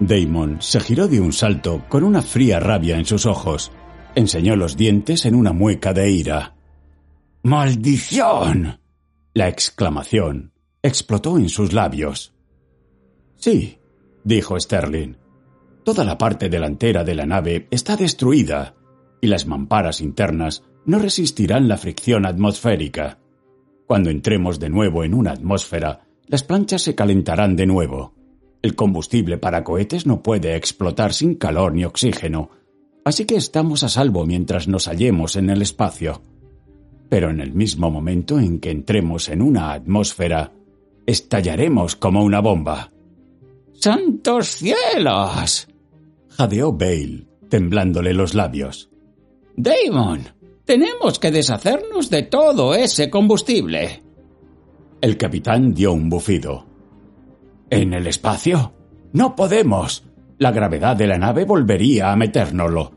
[0.00, 3.72] Damon se giró de un salto con una fría rabia en sus ojos.
[4.14, 6.54] Enseñó los dientes en una mueca de ira.
[7.42, 8.80] ¡Maldición!
[9.34, 12.34] La exclamación explotó en sus labios.
[13.36, 13.78] Sí,
[14.24, 15.14] dijo Sterling.
[15.84, 18.74] Toda la parte delantera de la nave está destruida
[19.20, 23.18] y las mamparas internas no resistirán la fricción atmosférica.
[23.86, 28.14] Cuando entremos de nuevo en una atmósfera, las planchas se calentarán de nuevo.
[28.62, 32.50] El combustible para cohetes no puede explotar sin calor ni oxígeno,
[33.04, 36.22] así que estamos a salvo mientras nos hallemos en el espacio.
[37.10, 40.52] Pero en el mismo momento en que entremos en una atmósfera,
[41.06, 42.90] estallaremos como una bomba.
[43.74, 45.68] ¡Santos cielos!
[46.30, 48.90] jadeó Bale, temblándole los labios.
[49.54, 50.20] Damon,
[50.68, 54.02] tenemos que deshacernos de todo ese combustible.
[55.00, 56.66] El capitán dio un bufido.
[57.70, 58.74] ¿En el espacio?
[59.14, 60.04] No podemos.
[60.36, 62.92] La gravedad de la nave volvería a metérnoslo.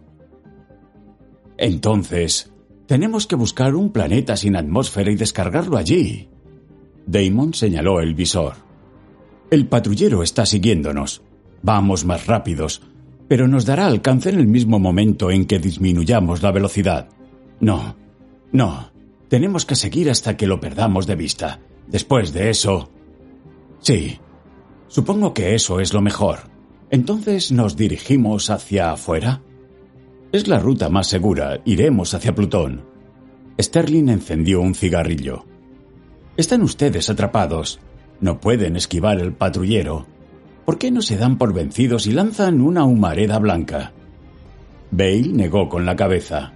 [1.58, 2.52] Entonces,
[2.88, 6.28] tenemos que buscar un planeta sin atmósfera y descargarlo allí.
[7.06, 8.56] Damon señaló el visor.
[9.50, 11.22] El patrullero está siguiéndonos.
[11.64, 12.82] Vamos más rápidos,
[13.30, 17.08] pero nos dará alcance en el mismo momento en que disminuyamos la velocidad.
[17.62, 17.96] No,
[18.52, 18.92] no,
[19.30, 21.60] tenemos que seguir hasta que lo perdamos de vista.
[21.88, 22.90] Después de eso...
[23.80, 24.20] Sí,
[24.92, 26.40] Supongo que eso es lo mejor.
[26.90, 29.42] Entonces nos dirigimos hacia afuera.
[30.34, 31.62] Es la ruta más segura.
[31.64, 32.84] Iremos hacia Plutón.
[33.58, 35.46] Sterling encendió un cigarrillo.
[36.36, 37.80] Están ustedes atrapados.
[38.20, 40.08] No pueden esquivar el patrullero.
[40.66, 43.94] ¿por qué no se dan por vencidos y lanzan una humareda blanca?
[44.92, 46.54] Bale negó con la cabeza.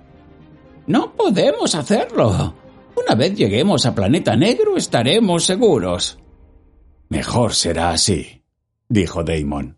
[0.88, 2.54] No podemos hacerlo.
[2.96, 6.20] Una vez lleguemos a Planeta Negro estaremos seguros.
[7.10, 8.44] Mejor será así,
[8.88, 9.78] dijo Damon.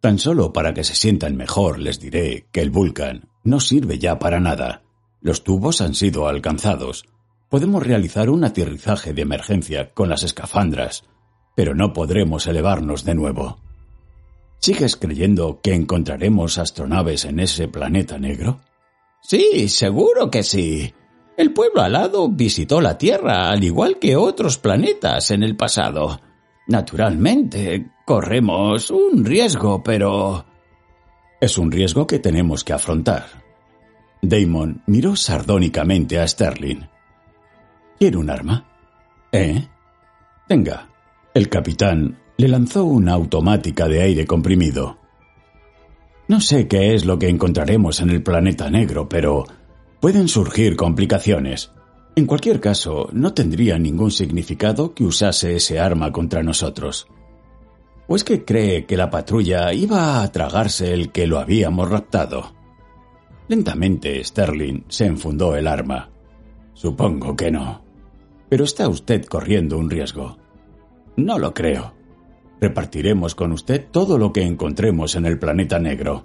[0.00, 4.18] Tan solo para que se sientan mejor les diré que el Vulcan no sirve ya
[4.18, 4.82] para nada.
[5.20, 7.06] Los tubos han sido alcanzados.
[7.48, 11.04] Podemos realizar un aterrizaje de emergencia con las escafandras,
[11.54, 13.58] pero no podremos elevarnos de nuevo.
[14.58, 18.60] ¿Sigues creyendo que encontraremos astronaves en ese planeta negro?
[19.26, 20.94] Sí, seguro que sí.
[21.36, 26.20] El pueblo alado visitó la Tierra al igual que otros planetas en el pasado.
[26.66, 30.44] Naturalmente, corremos un riesgo, pero...
[31.40, 33.24] Es un riesgo que tenemos que afrontar.
[34.20, 36.86] Damon miró sardónicamente a Sterling.
[37.98, 38.66] ¿Quiere un arma?
[39.32, 39.66] ¿Eh?
[40.48, 40.88] Venga.
[41.32, 44.98] El capitán le lanzó una automática de aire comprimido.
[46.26, 49.44] No sé qué es lo que encontraremos en el planeta negro, pero
[50.00, 51.72] pueden surgir complicaciones.
[52.16, 57.08] En cualquier caso, no tendría ningún significado que usase ese arma contra nosotros.
[58.06, 62.54] ¿O es que cree que la patrulla iba a tragarse el que lo habíamos raptado?
[63.48, 66.10] Lentamente Sterling se enfundó el arma.
[66.72, 67.82] Supongo que no.
[68.48, 70.38] Pero está usted corriendo un riesgo.
[71.16, 71.94] No lo creo.
[72.64, 76.24] Repartiremos con usted todo lo que encontremos en el planeta negro.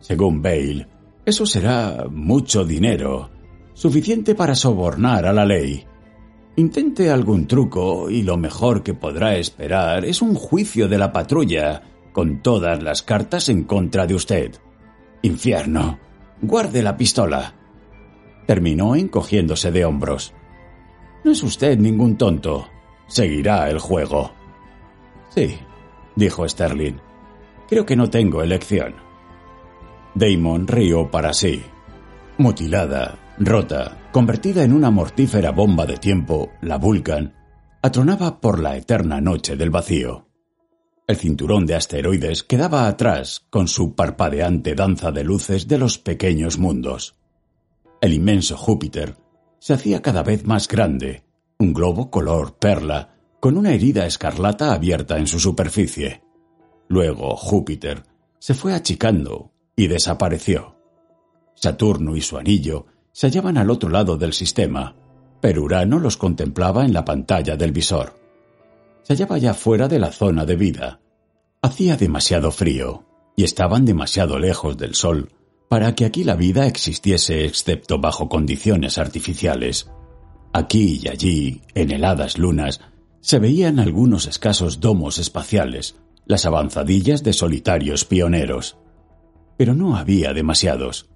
[0.00, 0.88] Según Bale,
[1.24, 3.30] eso será mucho dinero
[3.72, 5.86] suficiente para sobornar a la ley.
[6.56, 11.82] Intente algún truco y lo mejor que podrá esperar es un juicio de la patrulla
[12.12, 14.56] con todas las cartas en contra de usted.
[15.22, 16.00] Infierno,
[16.42, 17.54] guarde la pistola.
[18.44, 20.34] Terminó encogiéndose de hombros.
[21.22, 22.66] No es usted ningún tonto.
[23.06, 24.39] Seguirá el juego.
[25.30, 25.58] Sí,
[26.16, 26.98] dijo Sterling.
[27.68, 28.94] Creo que no tengo elección.
[30.14, 31.62] Damon rió para sí.
[32.38, 37.34] Mutilada, Rota, convertida en una mortífera bomba de tiempo, la Vulcan
[37.80, 40.26] atronaba por la eterna noche del vacío.
[41.06, 46.58] El cinturón de asteroides quedaba atrás con su parpadeante danza de luces de los pequeños
[46.58, 47.16] mundos.
[48.00, 49.16] El inmenso Júpiter
[49.58, 51.24] se hacía cada vez más grande,
[51.58, 56.22] un globo color perla con una herida escarlata abierta en su superficie.
[56.88, 58.04] Luego Júpiter
[58.38, 60.76] se fue achicando y desapareció.
[61.54, 64.94] Saturno y su anillo se hallaban al otro lado del sistema,
[65.40, 68.14] pero Urano los contemplaba en la pantalla del visor.
[69.02, 71.00] Se hallaba ya fuera de la zona de vida.
[71.62, 73.04] Hacía demasiado frío
[73.36, 75.32] y estaban demasiado lejos del Sol
[75.68, 79.88] para que aquí la vida existiese excepto bajo condiciones artificiales.
[80.52, 82.80] Aquí y allí, en heladas lunas,
[83.20, 85.96] se veían algunos escasos domos espaciales,
[86.26, 88.78] las avanzadillas de solitarios pioneros.
[89.56, 91.08] Pero no había demasiados.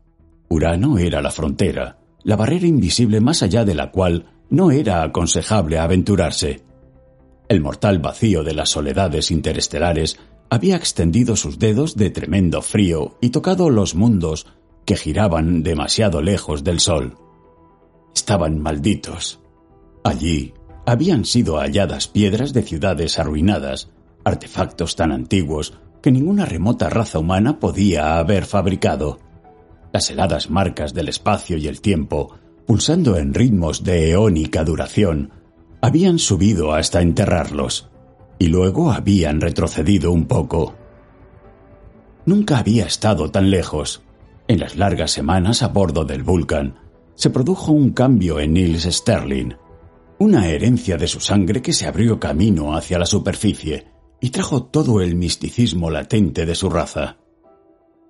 [0.48, 5.78] Urano era la frontera, la barrera invisible más allá de la cual no era aconsejable
[5.78, 6.62] aventurarse.
[7.48, 10.18] El mortal vacío de las soledades interestelares
[10.50, 14.46] había extendido sus dedos de tremendo frío y tocado los mundos
[14.84, 17.16] que giraban demasiado lejos del sol.
[18.14, 19.40] Estaban malditos.
[20.04, 20.52] Allí
[20.86, 23.90] habían sido halladas piedras de ciudades arruinadas,
[24.24, 29.18] artefactos tan antiguos que ninguna remota raza humana podía haber fabricado
[29.94, 32.34] las heladas marcas del espacio y el tiempo,
[32.66, 35.30] pulsando en ritmos de eónica duración,
[35.80, 37.90] habían subido hasta enterrarlos,
[38.40, 40.74] y luego habían retrocedido un poco.
[42.26, 44.02] Nunca había estado tan lejos.
[44.48, 46.74] En las largas semanas a bordo del Vulcan,
[47.14, 49.52] se produjo un cambio en Nils Sterling,
[50.24, 53.84] una herencia de su sangre que se abrió camino hacia la superficie
[54.22, 57.18] y trajo todo el misticismo latente de su raza.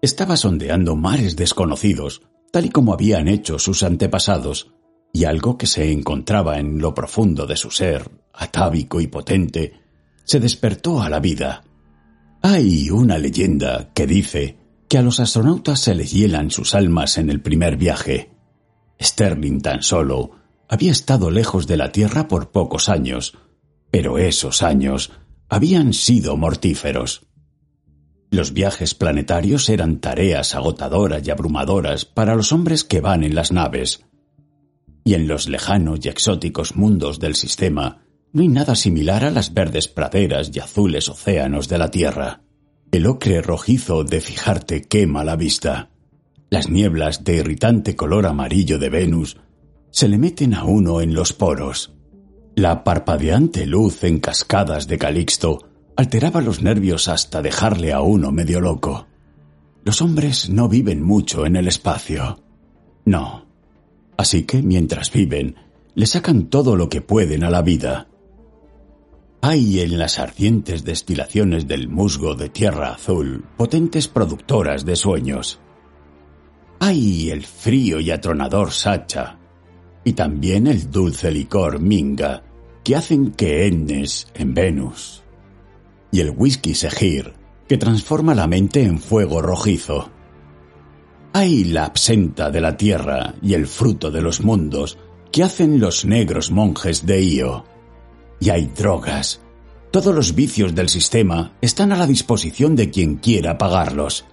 [0.00, 4.70] Estaba sondeando mares desconocidos, tal y como habían hecho sus antepasados,
[5.12, 9.80] y algo que se encontraba en lo profundo de su ser, atávico y potente,
[10.22, 11.64] se despertó a la vida.
[12.42, 14.56] Hay una leyenda que dice
[14.88, 18.30] que a los astronautas se les hielan sus almas en el primer viaje.
[19.00, 23.36] Sterling tan solo había estado lejos de la Tierra por pocos años,
[23.90, 25.12] pero esos años
[25.48, 27.26] habían sido mortíferos.
[28.30, 33.52] Los viajes planetarios eran tareas agotadoras y abrumadoras para los hombres que van en las
[33.52, 34.04] naves.
[35.04, 38.02] Y en los lejanos y exóticos mundos del sistema
[38.32, 42.40] no hay nada similar a las verdes praderas y azules océanos de la Tierra.
[42.90, 45.90] El ocre rojizo de fijarte quema la vista.
[46.50, 49.36] Las nieblas de irritante color amarillo de Venus
[49.94, 51.92] se le meten a uno en los poros.
[52.56, 58.60] La parpadeante luz en cascadas de Calixto alteraba los nervios hasta dejarle a uno medio
[58.60, 59.06] loco.
[59.84, 62.42] Los hombres no viven mucho en el espacio.
[63.04, 63.46] No.
[64.16, 65.54] Así que mientras viven,
[65.94, 68.08] le sacan todo lo que pueden a la vida.
[69.42, 75.60] Hay en las ardientes destilaciones del musgo de tierra azul potentes productoras de sueños.
[76.80, 79.38] Hay el frío y atronador Sacha,
[80.04, 82.42] y también el dulce licor Minga,
[82.84, 85.22] que hacen que Ennes en Venus,
[86.12, 87.32] y el whisky Segir,
[87.66, 90.10] que transforma la mente en fuego rojizo.
[91.32, 94.98] Hay la absenta de la tierra y el fruto de los mundos
[95.32, 97.64] que hacen los negros monjes de Io.
[98.38, 99.40] Y hay drogas.
[99.90, 104.26] Todos los vicios del sistema están a la disposición de quien quiera pagarlos.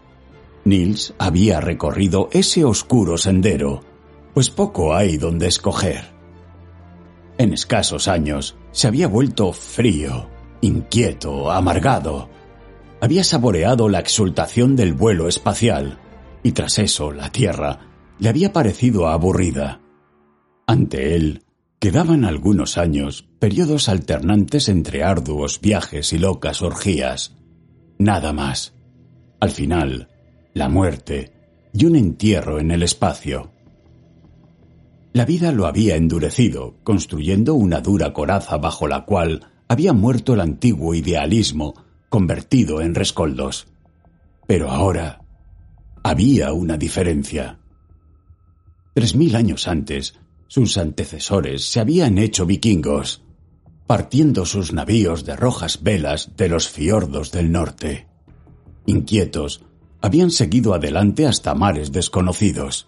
[0.66, 3.82] Nils había recorrido ese oscuro sendero,
[4.34, 6.06] pues poco hay donde escoger.
[7.38, 10.30] En escasos años se había vuelto frío,
[10.62, 12.30] inquieto, amargado.
[13.02, 16.00] Había saboreado la exultación del vuelo espacial,
[16.44, 17.80] y tras eso la Tierra
[18.20, 19.82] le había parecido aburrida.
[20.68, 21.44] Ante él
[21.80, 27.36] quedaban algunos años, periodos alternantes entre arduos viajes y locas orgías.
[27.98, 28.76] Nada más.
[29.40, 30.10] Al final,
[30.54, 31.34] la muerte
[31.74, 33.51] y un entierro en el espacio.
[35.14, 40.42] La vida lo había endurecido, construyendo una dura coraza bajo la cual había muerto el
[40.42, 41.74] antiguo idealismo,
[42.10, 43.68] convertido en rescoldos.
[44.48, 45.22] Pero ahora
[46.04, 47.60] había una diferencia.
[48.94, 50.16] Tres mil años antes,
[50.48, 53.24] sus antecesores se habían hecho vikingos,
[53.88, 58.08] partiendo sus navíos de rojas velas de los fiordos del norte.
[58.86, 59.64] Inquietos,
[60.02, 62.88] habían seguido adelante hasta mares desconocidos.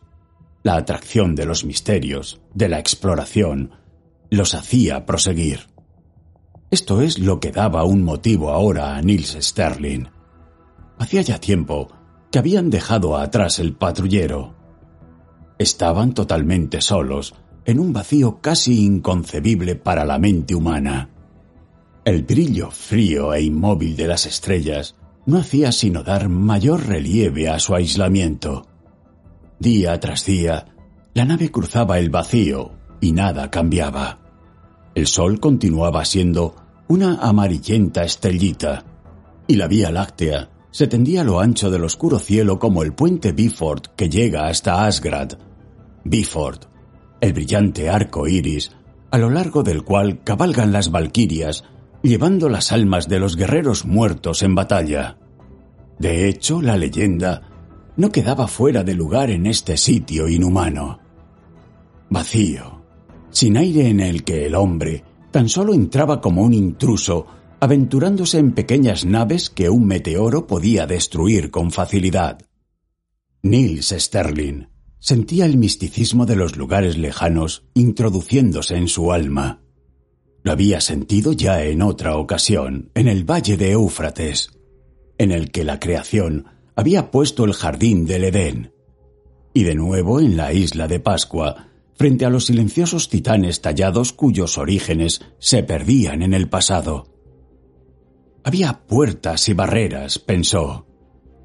[0.63, 3.71] La atracción de los misterios, de la exploración,
[4.29, 5.67] los hacía proseguir.
[6.71, 10.05] Esto es lo que daba un motivo ahora a Nils Sterling.
[10.97, 11.89] Hacía ya tiempo
[12.31, 14.55] que habían dejado atrás el patrullero.
[15.59, 17.35] Estaban totalmente solos
[17.65, 21.09] en un vacío casi inconcebible para la mente humana.
[22.05, 24.95] El brillo frío e inmóvil de las estrellas
[25.25, 28.72] no hacía sino dar mayor relieve a su aislamiento.
[29.63, 30.65] Día tras día,
[31.13, 34.19] la nave cruzaba el vacío y nada cambiaba.
[34.93, 36.53] El sol continuaba siendo
[36.89, 38.83] una amarillenta estrellita,
[39.47, 43.31] y la Vía Láctea se tendía a lo ancho del oscuro cielo como el puente
[43.31, 45.37] Biford que llega hasta Asgard.
[46.03, 46.59] Biford,
[47.21, 48.69] el brillante arco iris,
[49.11, 51.63] a lo largo del cual cabalgan las valquirias,
[52.01, 55.19] llevando las almas de los guerreros muertos en batalla.
[55.99, 57.52] De hecho, la leyenda
[57.95, 60.99] no quedaba fuera de lugar en este sitio inhumano.
[62.09, 62.83] Vacío,
[63.29, 67.25] sin aire en el que el hombre tan solo entraba como un intruso,
[67.59, 72.39] aventurándose en pequeñas naves que un meteoro podía destruir con facilidad.
[73.41, 74.67] Nils Sterling
[75.05, 79.61] Sentía el misticismo de los lugares lejanos introduciéndose en su alma.
[80.43, 84.51] Lo había sentido ya en otra ocasión, en el valle de Éufrates,
[85.17, 88.73] en el que la creación había puesto el jardín del Edén,
[89.53, 94.57] y de nuevo en la isla de Pascua, frente a los silenciosos titanes tallados cuyos
[94.57, 97.07] orígenes se perdían en el pasado.
[98.43, 100.85] Había puertas y barreras, pensó,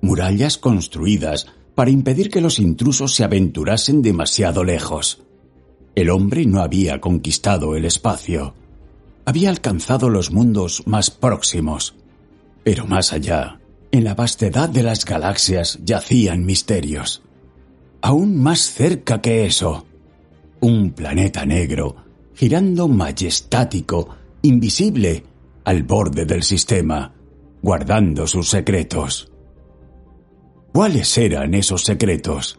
[0.00, 5.22] murallas construidas para impedir que los intrusos se aventurasen demasiado lejos.
[5.94, 8.54] El hombre no había conquistado el espacio.
[9.24, 11.94] Había alcanzado los mundos más próximos.
[12.64, 13.57] Pero más allá,
[13.90, 17.22] en la vastedad de las galaxias yacían misterios.
[18.02, 19.86] Aún más cerca que eso,
[20.60, 22.08] un planeta negro
[22.38, 25.24] girando majestático, invisible,
[25.64, 27.12] al borde del sistema,
[27.60, 29.32] guardando sus secretos.
[30.72, 32.56] ¿Cuáles eran esos secretos?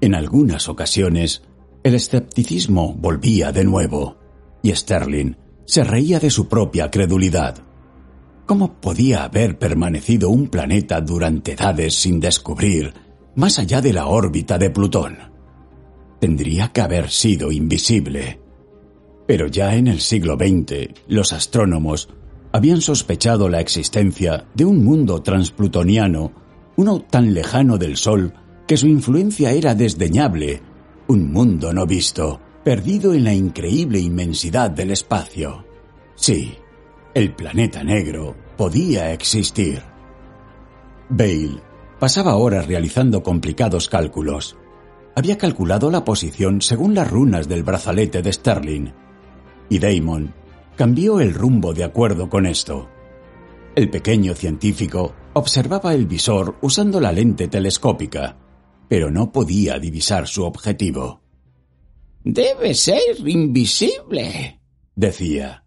[0.00, 1.42] En algunas ocasiones,
[1.82, 4.16] el escepticismo volvía de nuevo,
[4.62, 7.56] y Sterling se reía de su propia credulidad.
[8.48, 12.94] ¿Cómo podía haber permanecido un planeta durante edades sin descubrir,
[13.34, 15.18] más allá de la órbita de Plutón?
[16.18, 18.40] Tendría que haber sido invisible.
[19.26, 22.08] Pero ya en el siglo XX, los astrónomos
[22.50, 26.32] habían sospechado la existencia de un mundo transplutoniano
[26.76, 28.32] uno tan lejano del Sol
[28.66, 30.62] que su influencia era desdeñable,
[31.06, 35.66] un mundo no visto, perdido en la increíble inmensidad del espacio.
[36.14, 36.54] Sí,
[37.18, 39.82] el planeta negro podía existir.
[41.08, 41.60] Bale
[41.98, 44.56] pasaba horas realizando complicados cálculos.
[45.16, 48.92] Había calculado la posición según las runas del brazalete de Sterling.
[49.68, 50.32] Y Damon
[50.76, 52.88] cambió el rumbo de acuerdo con esto.
[53.74, 58.36] El pequeño científico observaba el visor usando la lente telescópica,
[58.88, 61.20] pero no podía divisar su objetivo.
[62.22, 64.60] Debe ser invisible,
[64.94, 65.64] decía.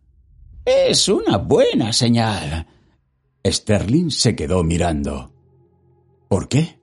[0.65, 2.67] Es una buena señal.
[3.43, 5.31] Sterling se quedó mirando.
[6.27, 6.79] ¿Por qué?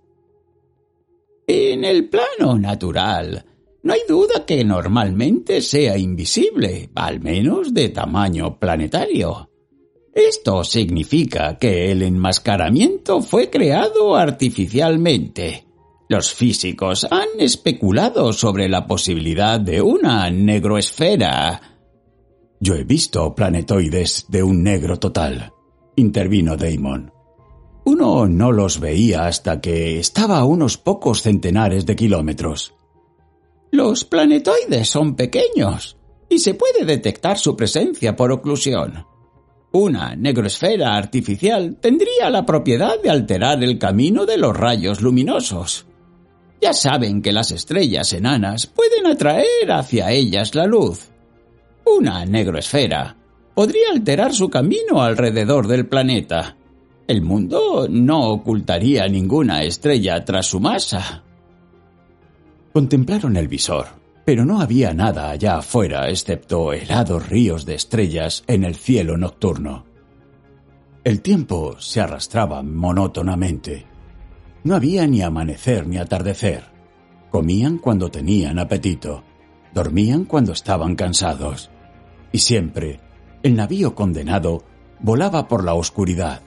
[1.47, 3.45] En el plano natural,
[3.83, 9.49] no hay duda que normalmente sea invisible, al menos de tamaño planetario.
[10.13, 15.65] Esto significa que el enmascaramiento fue creado artificialmente.
[16.09, 21.78] Los físicos han especulado sobre la posibilidad de una negroesfera.
[22.61, 25.53] Yo he visto planetoides de un negro total,
[25.97, 27.13] intervino Damon.
[27.85, 32.75] Uno no los veía hasta que estaba a unos pocos centenares de kilómetros.
[33.71, 35.97] Los planetoides son pequeños
[36.29, 39.07] y se puede detectar su presencia por oclusión.
[39.73, 45.87] Una negroesfera artificial tendría la propiedad de alterar el camino de los rayos luminosos.
[46.61, 51.11] Ya saben que las estrellas enanas pueden atraer hacia ellas la luz.
[51.97, 53.17] Una negroesfera
[53.55, 56.57] podría alterar su camino alrededor del planeta.
[57.07, 61.25] El mundo no ocultaría ninguna estrella tras su masa.
[62.73, 63.87] Contemplaron el visor,
[64.25, 69.87] pero no había nada allá afuera excepto helados ríos de estrellas en el cielo nocturno.
[71.03, 73.87] El tiempo se arrastraba monótonamente.
[74.63, 76.65] No había ni amanecer ni atardecer.
[77.31, 79.25] Comían cuando tenían apetito,
[79.73, 81.71] dormían cuando estaban cansados.
[82.33, 83.01] Y siempre,
[83.43, 84.65] el navío condenado
[85.01, 86.43] volaba por la oscuridad,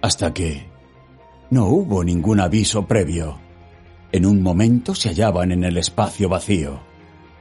[0.00, 0.66] hasta que
[1.50, 3.38] no hubo ningún aviso previo.
[4.10, 6.80] En un momento se hallaban en el espacio vacío.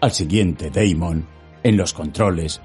[0.02, 1.26] Al siguiente, Damon,
[1.64, 2.62] en los controles,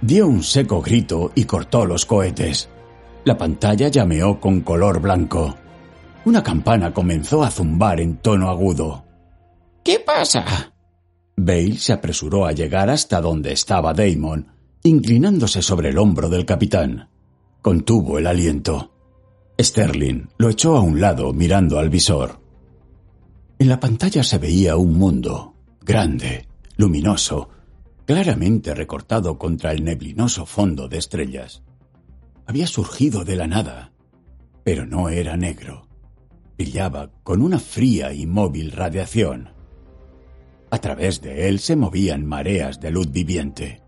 [0.00, 2.68] dio un seco grito y cortó los cohetes.
[3.24, 5.54] La pantalla llameó con color blanco.
[6.24, 9.04] Una campana comenzó a zumbar en tono agudo.
[9.82, 10.72] ¿Qué pasa?
[11.44, 14.48] Bale se apresuró a llegar hasta donde estaba Damon,
[14.82, 17.08] inclinándose sobre el hombro del capitán.
[17.62, 18.92] Contuvo el aliento.
[19.60, 22.40] Sterling lo echó a un lado mirando al visor.
[23.58, 27.48] En la pantalla se veía un mundo, grande, luminoso,
[28.06, 31.62] claramente recortado contra el neblinoso fondo de estrellas.
[32.46, 33.92] Había surgido de la nada,
[34.64, 35.90] pero no era negro
[36.60, 39.48] brillaba con una fría y móvil radiación.
[40.70, 43.82] A través de él se movían mareas de luz viviente.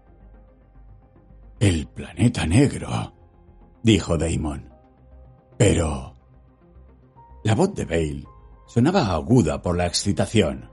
[1.61, 3.15] El planeta negro,
[3.83, 4.69] dijo Damon.
[5.57, 6.17] Pero...
[7.45, 8.25] La voz de Bale
[8.67, 10.71] sonaba aguda por la excitación.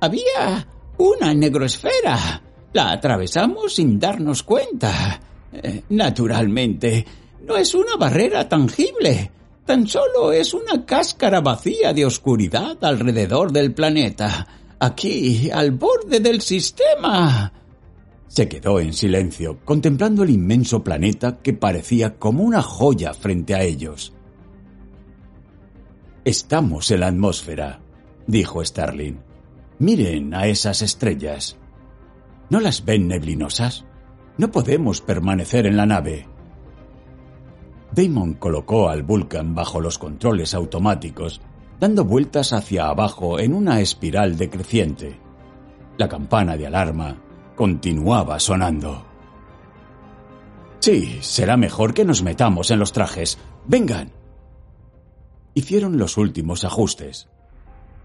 [0.00, 0.66] Había
[0.98, 2.42] una negroesfera.
[2.72, 5.20] La atravesamos sin darnos cuenta.
[5.52, 7.04] Eh, naturalmente,
[7.42, 9.30] no es una barrera tangible
[9.64, 14.46] tan solo es una cáscara vacía de oscuridad alrededor del planeta,
[14.78, 17.52] aquí, al borde del sistema.
[18.26, 23.62] Se quedó en silencio, contemplando el inmenso planeta que parecía como una joya frente a
[23.62, 24.12] ellos.
[26.24, 27.80] Estamos en la atmósfera,
[28.26, 29.18] dijo Starling.
[29.78, 31.56] Miren a esas estrellas.
[32.50, 33.84] ¿No las ven neblinosas?
[34.38, 36.26] No podemos permanecer en la nave.
[37.92, 41.40] Damon colocó al Vulcan bajo los controles automáticos,
[41.84, 45.18] dando vueltas hacia abajo en una espiral decreciente.
[45.98, 47.14] La campana de alarma
[47.54, 49.04] continuaba sonando.
[50.80, 53.36] Sí, será mejor que nos metamos en los trajes.
[53.66, 54.12] Vengan.
[55.52, 57.28] Hicieron los últimos ajustes.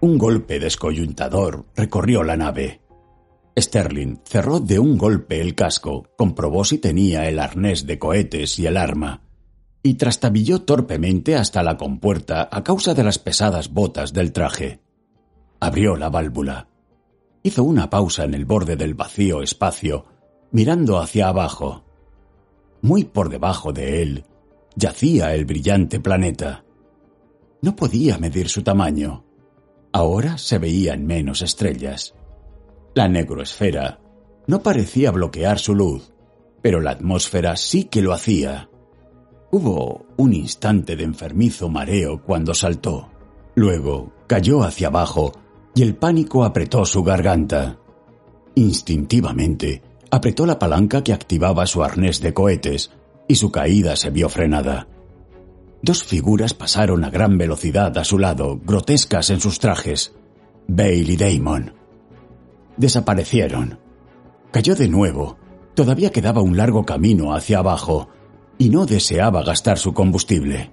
[0.00, 2.82] Un golpe descoyuntador recorrió la nave.
[3.58, 8.66] Sterling cerró de un golpe el casco, comprobó si tenía el arnés de cohetes y
[8.66, 9.22] el arma,
[9.82, 14.80] y trastabilló torpemente hasta la compuerta a causa de las pesadas botas del traje.
[15.58, 16.68] Abrió la válvula.
[17.42, 20.06] Hizo una pausa en el borde del vacío espacio,
[20.50, 21.84] mirando hacia abajo.
[22.82, 24.24] Muy por debajo de él
[24.76, 26.64] yacía el brillante planeta.
[27.62, 29.24] No podía medir su tamaño.
[29.92, 32.14] Ahora se veían menos estrellas.
[32.94, 34.00] La negroesfera
[34.46, 36.12] no parecía bloquear su luz,
[36.62, 38.69] pero la atmósfera sí que lo hacía.
[39.52, 43.08] Hubo un instante de enfermizo mareo cuando saltó.
[43.56, 45.32] Luego cayó hacia abajo
[45.74, 47.78] y el pánico apretó su garganta.
[48.54, 52.92] Instintivamente apretó la palanca que activaba su arnés de cohetes
[53.26, 54.86] y su caída se vio frenada.
[55.82, 60.14] Dos figuras pasaron a gran velocidad a su lado, grotescas en sus trajes.
[60.68, 61.74] Bale y Damon.
[62.76, 63.78] Desaparecieron.
[64.52, 65.38] Cayó de nuevo.
[65.74, 68.08] Todavía quedaba un largo camino hacia abajo,
[68.60, 70.70] y no deseaba gastar su combustible.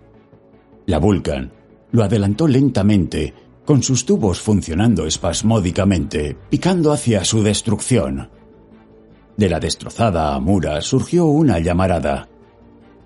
[0.88, 1.54] La Vulcan
[1.92, 3.34] lo adelantó lentamente,
[3.64, 8.30] con sus tubos funcionando espasmódicamente, picando hacia su destrucción.
[9.38, 12.28] De la destrozada Amura surgió una llamarada.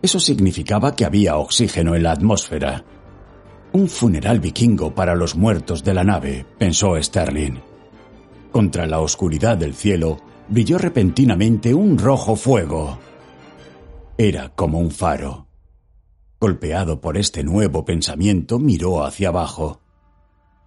[0.02, 2.84] Eso significaba que había oxígeno en la atmósfera.
[3.74, 7.60] Un funeral vikingo para los muertos de la nave, pensó Sterling.
[8.52, 10.18] Contra la oscuridad del cielo
[10.50, 12.98] brilló repentinamente un rojo fuego.
[14.24, 15.48] Era como un faro.
[16.40, 19.82] Golpeado por este nuevo pensamiento, miró hacia abajo.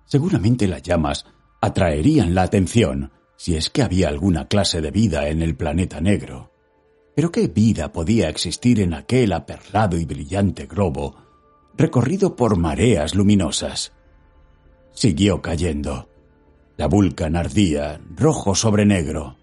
[0.07, 1.25] Seguramente las llamas
[1.61, 6.51] atraerían la atención si es que había alguna clase de vida en el planeta negro.
[7.15, 11.15] Pero ¿qué vida podía existir en aquel aperlado y brillante globo
[11.77, 13.93] recorrido por mareas luminosas?
[14.95, 16.09] Siguió cayendo.
[16.77, 19.37] La Vulcan ardía, rojo sobre negro.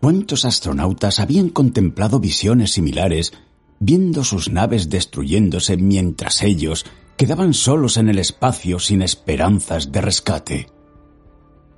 [0.00, 3.32] ¿Cuántos astronautas habían contemplado visiones similares,
[3.80, 6.86] viendo sus naves destruyéndose mientras ellos
[7.16, 10.68] quedaban solos en el espacio sin esperanzas de rescate?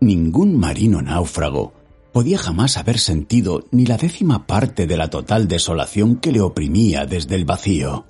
[0.01, 1.73] Ningún marino náufrago
[2.13, 7.07] podía jamás haber sentido ni la décima parte de la total desolación que le oprimía
[7.07, 8.05] desde el vacío.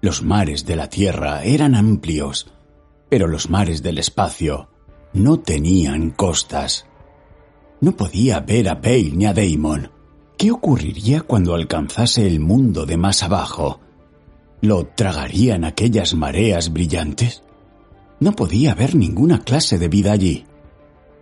[0.00, 2.50] Los mares de la Tierra eran amplios,
[3.08, 4.68] pero los mares del espacio
[5.12, 6.86] no tenían costas.
[7.80, 9.90] No podía ver a Bale ni a Damon.
[10.38, 13.80] ¿Qué ocurriría cuando alcanzase el mundo de más abajo?
[14.60, 17.42] ¿Lo tragarían aquellas mareas brillantes?
[18.20, 20.44] No podía haber ninguna clase de vida allí.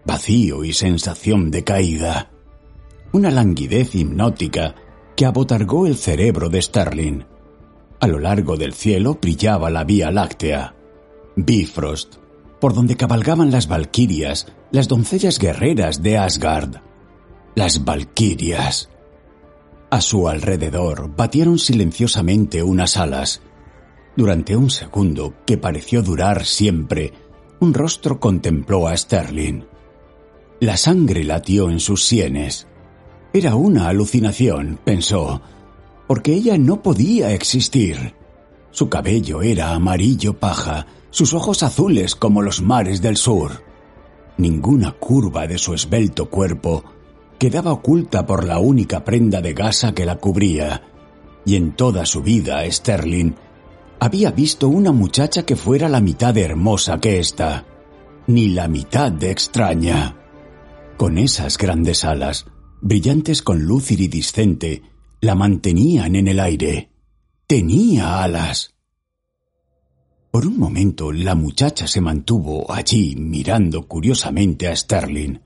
[0.04, 2.30] Vacío y sensación de caída.
[3.12, 4.74] Una languidez hipnótica
[5.16, 7.24] que abotargó el cerebro de Starling.
[8.00, 10.74] A lo largo del cielo brillaba la Vía Láctea.
[11.36, 12.16] Bifrost,
[12.64, 16.76] por donde cabalgaban las valquirias, las doncellas guerreras de Asgard.
[17.54, 18.88] Las valquirias.
[19.90, 23.42] A su alrededor batieron silenciosamente unas alas.
[24.16, 27.12] Durante un segundo, que pareció durar siempre,
[27.60, 29.64] un rostro contempló a Sterling.
[30.60, 32.66] La sangre latió en sus sienes.
[33.34, 35.42] Era una alucinación, pensó,
[36.06, 38.14] porque ella no podía existir.
[38.70, 43.62] Su cabello era amarillo paja, sus ojos azules como los mares del sur.
[44.36, 46.82] Ninguna curva de su esbelto cuerpo
[47.38, 50.82] quedaba oculta por la única prenda de gasa que la cubría,
[51.46, 53.30] y en toda su vida Sterling
[54.00, 57.64] había visto una muchacha que fuera la mitad hermosa que ésta,
[58.26, 60.16] ni la mitad de extraña.
[60.96, 62.46] Con esas grandes alas,
[62.80, 64.82] brillantes con luz iridiscente,
[65.20, 66.90] la mantenían en el aire.
[67.46, 68.73] Tenía alas.
[70.34, 75.38] Por un momento la muchacha se mantuvo allí mirando curiosamente a Sterling.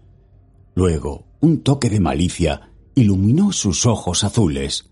[0.75, 4.89] Luego, un toque de malicia iluminó sus ojos azules.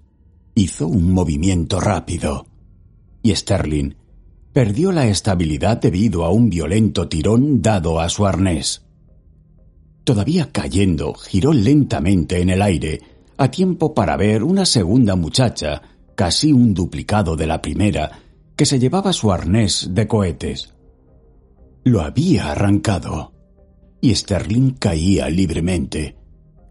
[0.55, 2.47] Hizo un movimiento rápido.
[3.23, 3.95] Y Sterling
[4.53, 8.83] perdió la estabilidad debido a un violento tirón dado a su arnés.
[10.05, 13.01] Todavía cayendo, giró lentamente en el aire,
[13.39, 15.81] a tiempo para ver una segunda muchacha,
[16.15, 18.26] casi un duplicado de la primera,
[18.57, 20.75] que se llevaba su arnés de cohetes.
[21.85, 23.33] Lo había arrancado,
[24.01, 26.17] y Sterling caía libremente,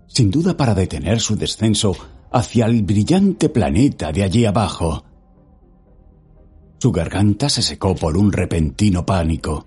[0.08, 1.96] sin duda para detener su descenso
[2.32, 5.06] hacia el brillante planeta de allí abajo.
[6.80, 9.66] Su garganta se secó por un repentino pánico.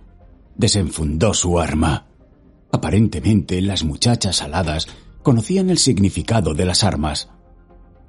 [0.56, 2.06] Desenfundó su arma.
[2.70, 4.88] Aparentemente las muchachas aladas
[5.22, 7.30] conocían el significado de las armas.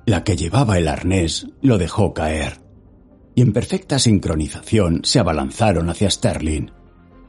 [0.06, 2.69] La que llevaba el arnés lo dejó caer
[3.40, 6.72] y en perfecta sincronización se abalanzaron hacia Sterling,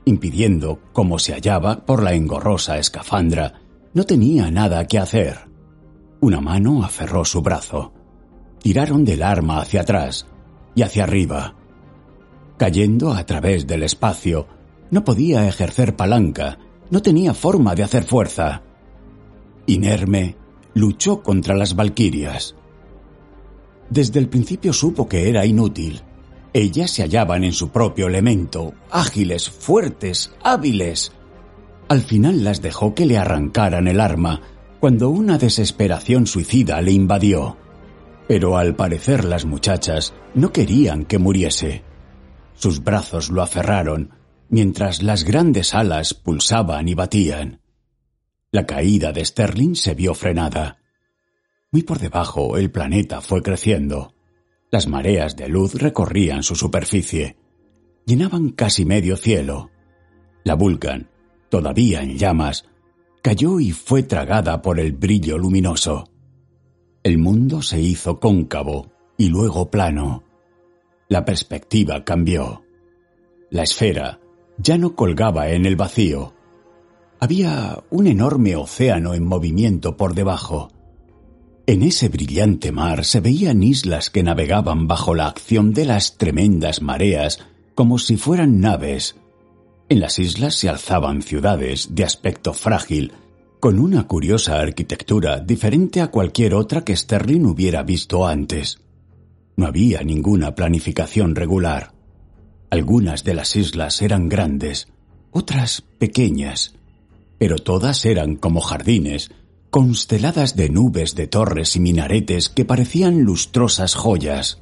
[0.04, 3.61] impidiendo, como se hallaba por la engorrosa escafandra,
[3.94, 5.48] no tenía nada que hacer.
[6.20, 7.92] Una mano aferró su brazo.
[8.61, 10.26] Tiraron del arma hacia atrás
[10.74, 11.54] y hacia arriba.
[12.58, 14.48] Cayendo a través del espacio,
[14.90, 16.58] no podía ejercer palanca,
[16.90, 18.62] no tenía forma de hacer fuerza.
[19.66, 20.34] Inerme,
[20.74, 22.56] luchó contra las valquirias.
[23.91, 26.01] Desde el principio supo que era inútil.
[26.53, 31.12] Ellas se hallaban en su propio elemento, ágiles, fuertes, hábiles.
[31.88, 34.41] Al final las dejó que le arrancaran el arma,
[34.78, 37.57] cuando una desesperación suicida le invadió.
[38.26, 41.82] Pero al parecer las muchachas no querían que muriese.
[42.55, 44.11] Sus brazos lo aferraron,
[44.49, 47.61] mientras las grandes alas pulsaban y batían.
[48.53, 50.79] La caída de Sterling se vio frenada.
[51.72, 54.12] Muy por debajo el planeta fue creciendo.
[54.72, 57.36] Las mareas de luz recorrían su superficie.
[58.06, 59.70] Llenaban casi medio cielo.
[60.42, 61.10] La Vulcan,
[61.48, 62.66] todavía en llamas,
[63.22, 66.10] cayó y fue tragada por el brillo luminoso.
[67.04, 70.24] El mundo se hizo cóncavo y luego plano.
[71.08, 72.64] La perspectiva cambió.
[73.48, 74.20] La esfera
[74.58, 76.34] ya no colgaba en el vacío.
[77.20, 80.72] Había un enorme océano en movimiento por debajo.
[81.70, 86.82] En ese brillante mar se veían islas que navegaban bajo la acción de las tremendas
[86.82, 87.38] mareas
[87.76, 89.14] como si fueran naves.
[89.88, 93.12] En las islas se alzaban ciudades de aspecto frágil,
[93.60, 98.80] con una curiosa arquitectura diferente a cualquier otra que Sterling hubiera visto antes.
[99.54, 101.92] No había ninguna planificación regular.
[102.68, 104.88] Algunas de las islas eran grandes,
[105.30, 106.74] otras pequeñas,
[107.38, 109.30] pero todas eran como jardines,
[109.70, 114.60] consteladas de nubes de torres y minaretes que parecían lustrosas joyas.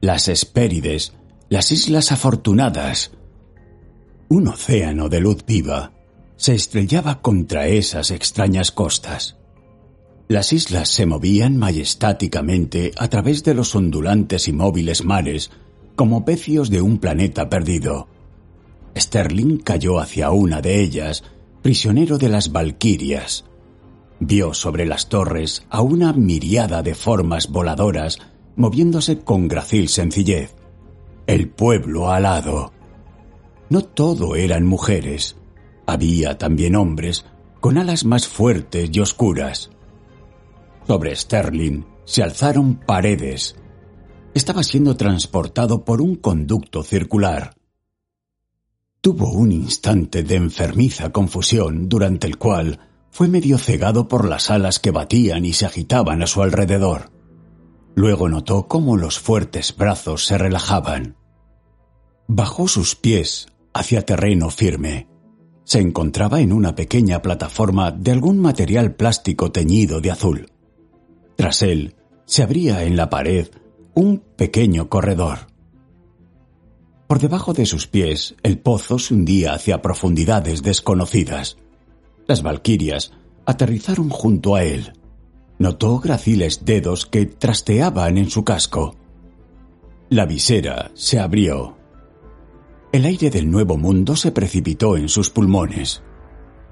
[0.00, 1.14] Las Hespérides,
[1.48, 3.12] las Islas Afortunadas.
[4.28, 5.92] Un océano de luz viva
[6.36, 9.36] se estrellaba contra esas extrañas costas.
[10.28, 15.50] Las islas se movían majestáticamente a través de los ondulantes y móviles mares
[15.96, 18.08] como pecios de un planeta perdido.
[18.96, 21.24] Sterling cayó hacia una de ellas,
[21.62, 23.47] prisionero de las Valquirias.
[24.20, 28.18] Vio sobre las torres a una miriada de formas voladoras
[28.56, 30.54] moviéndose con gracil sencillez.
[31.26, 32.72] El pueblo alado.
[33.70, 35.36] No todo eran mujeres.
[35.86, 37.24] Había también hombres
[37.60, 39.70] con alas más fuertes y oscuras.
[40.86, 43.56] Sobre Sterling se alzaron paredes,
[44.34, 47.54] estaba siendo transportado por un conducto circular.
[49.00, 52.80] Tuvo un instante de enfermiza confusión durante el cual
[53.18, 57.10] fue medio cegado por las alas que batían y se agitaban a su alrededor.
[57.96, 61.16] Luego notó cómo los fuertes brazos se relajaban.
[62.28, 65.08] Bajó sus pies hacia terreno firme.
[65.64, 70.52] Se encontraba en una pequeña plataforma de algún material plástico teñido de azul.
[71.34, 73.48] Tras él se abría en la pared
[73.94, 75.48] un pequeño corredor.
[77.08, 81.56] Por debajo de sus pies, el pozo se hundía hacia profundidades desconocidas.
[82.28, 83.12] Las valquirias
[83.46, 84.92] aterrizaron junto a él.
[85.58, 88.96] Notó graciles dedos que trasteaban en su casco.
[90.10, 91.78] La visera se abrió.
[92.92, 96.02] El aire del nuevo mundo se precipitó en sus pulmones.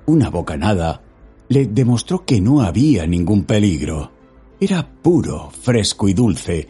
[0.04, 1.02] Una bocanada
[1.48, 4.12] le demostró que no había ningún peligro.
[4.61, 6.68] Era puro, fresco y dulce,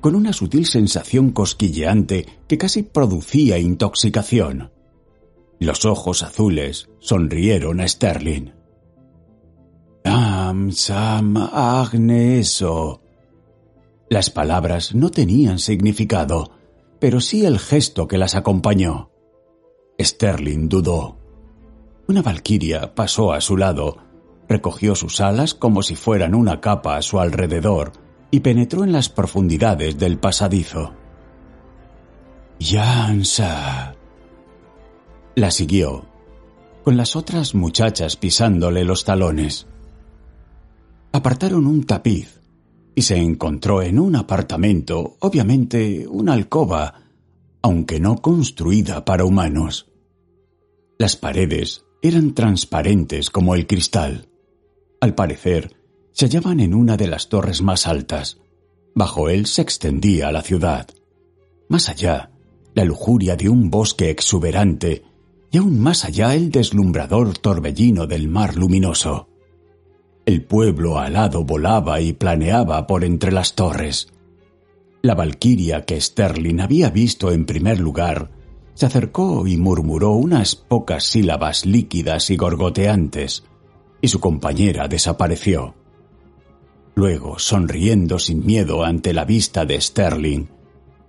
[0.00, 4.70] con una sutil sensación cosquilleante que casi producía intoxicación.
[5.62, 8.50] Los ojos azules sonrieron a Sterling.
[10.04, 13.00] Am Sam Agneso.
[14.10, 16.50] Las palabras no tenían significado,
[16.98, 19.12] pero sí el gesto que las acompañó.
[20.00, 21.16] Sterling dudó.
[22.08, 23.98] Una valquiria pasó a su lado,
[24.48, 27.92] recogió sus alas como si fueran una capa a su alrededor
[28.32, 30.92] y penetró en las profundidades del pasadizo.
[32.58, 33.91] Yansa.
[35.34, 36.04] La siguió,
[36.84, 39.66] con las otras muchachas pisándole los talones.
[41.10, 42.42] Apartaron un tapiz
[42.94, 47.00] y se encontró en un apartamento, obviamente una alcoba,
[47.62, 49.90] aunque no construida para humanos.
[50.98, 54.28] Las paredes eran transparentes como el cristal.
[55.00, 55.74] Al parecer,
[56.12, 58.36] se hallaban en una de las torres más altas.
[58.94, 60.88] Bajo él se extendía la ciudad.
[61.68, 62.32] Más allá,
[62.74, 65.04] la lujuria de un bosque exuberante
[65.52, 69.28] y aún más allá el deslumbrador torbellino del mar luminoso.
[70.24, 74.08] El pueblo alado volaba y planeaba por entre las torres.
[75.02, 78.30] La valquiria que Sterling había visto en primer lugar
[78.72, 83.44] se acercó y murmuró unas pocas sílabas líquidas y gorgoteantes,
[84.00, 85.74] y su compañera desapareció.
[86.94, 90.46] Luego, sonriendo sin miedo ante la vista de Sterling,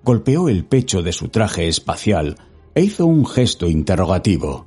[0.04, 2.36] golpeó el pecho de su traje espacial
[2.76, 4.66] e hizo un gesto interrogativo.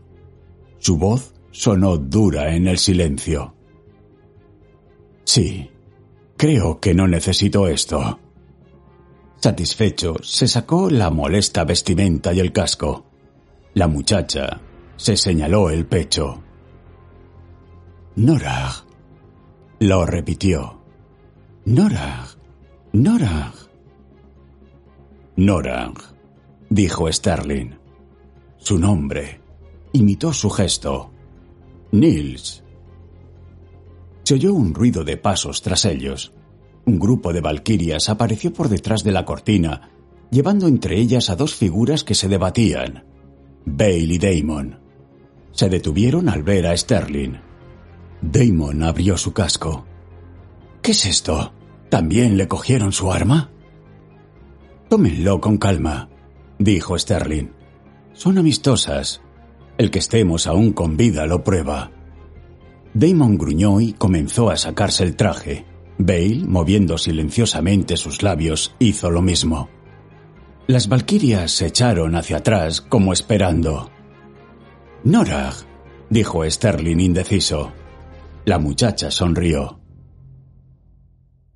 [0.79, 3.55] Su voz sonó dura en el silencio.
[5.25, 5.71] Sí,
[6.37, 8.21] creo que no necesito esto.
[9.41, 13.07] Satisfecho, se sacó la molesta vestimenta y el casco.
[13.75, 14.61] La muchacha
[14.97, 16.43] se señaló el pecho.
[18.17, 18.73] Norah,
[19.81, 20.81] lo repitió.
[21.67, 22.27] Norang.
[22.93, 23.53] Norang.
[25.37, 25.95] Norang,
[26.71, 27.76] dijo Sterling.
[28.67, 29.41] Su nombre.
[29.93, 31.13] Imitó su gesto.
[31.93, 32.65] Nils.
[34.25, 36.33] Se oyó un ruido de pasos tras ellos.
[36.85, 39.93] Un grupo de valquirias apareció por detrás de la cortina,
[40.33, 43.05] llevando entre ellas a dos figuras que se debatían.
[43.65, 44.81] Bale y Damon.
[45.53, 47.35] Se detuvieron al ver a Sterling.
[48.21, 49.87] Damon abrió su casco.
[50.83, 51.53] ¿Qué es esto?
[51.89, 53.49] ¿También le cogieron su arma?
[54.89, 56.09] Tómenlo con calma,
[56.59, 57.56] dijo Sterling.
[58.17, 59.21] Son amistosas.
[59.77, 61.91] El que estemos aún con vida lo prueba.
[62.95, 65.67] Damon gruñó y comenzó a sacarse el traje.
[65.99, 69.69] Bale, moviendo silenciosamente sus labios, hizo lo mismo.
[70.67, 73.91] Las valquirias se echaron hacia atrás como esperando.
[75.05, 75.55] Norag,
[76.09, 77.73] dijo Sterling indeciso.
[78.47, 79.79] La muchacha sonrió.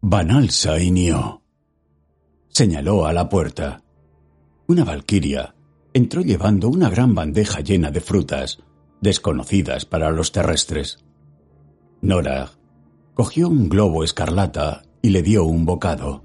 [0.02, 1.42] Vanalsa y Nio.
[2.48, 3.82] Señaló a la puerta.
[4.66, 5.54] Una valquiria
[5.92, 8.58] entró llevando una gran bandeja llena de frutas,
[9.00, 11.04] desconocidas para los terrestres.
[12.00, 12.50] Nora
[13.14, 16.24] cogió un globo escarlata y le dio un bocado,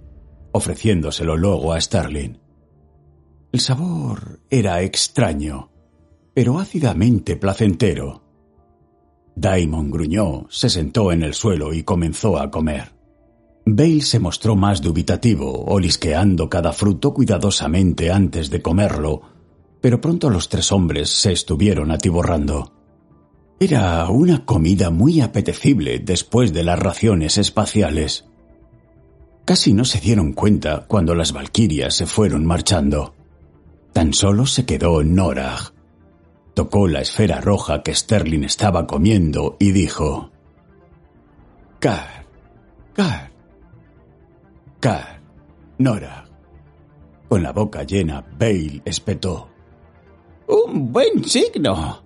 [0.52, 2.38] ofreciéndoselo luego a Starling.
[3.52, 5.72] El sabor era extraño,
[6.34, 8.24] pero ácidamente placentero.
[9.36, 12.94] Daimon gruñó, se sentó en el suelo y comenzó a comer.
[13.66, 19.35] Bale se mostró más dubitativo, olisqueando cada fruto cuidadosamente antes de comerlo,
[19.86, 22.74] pero pronto los tres hombres se estuvieron atiborrando.
[23.60, 28.26] Era una comida muy apetecible después de las raciones espaciales.
[29.46, 33.14] Casi no se dieron cuenta cuando las valquirias se fueron marchando.
[33.94, 35.76] Tan solo se quedó Norag.
[36.56, 40.32] Tocó la esfera roja que Sterling estaba comiendo y dijo:
[41.80, 42.26] Car,
[42.96, 43.32] Car,
[44.80, 45.22] Car,
[45.78, 46.26] Norag.
[47.30, 49.52] Con la boca llena, Bale espetó.
[50.48, 52.04] Un buen signo.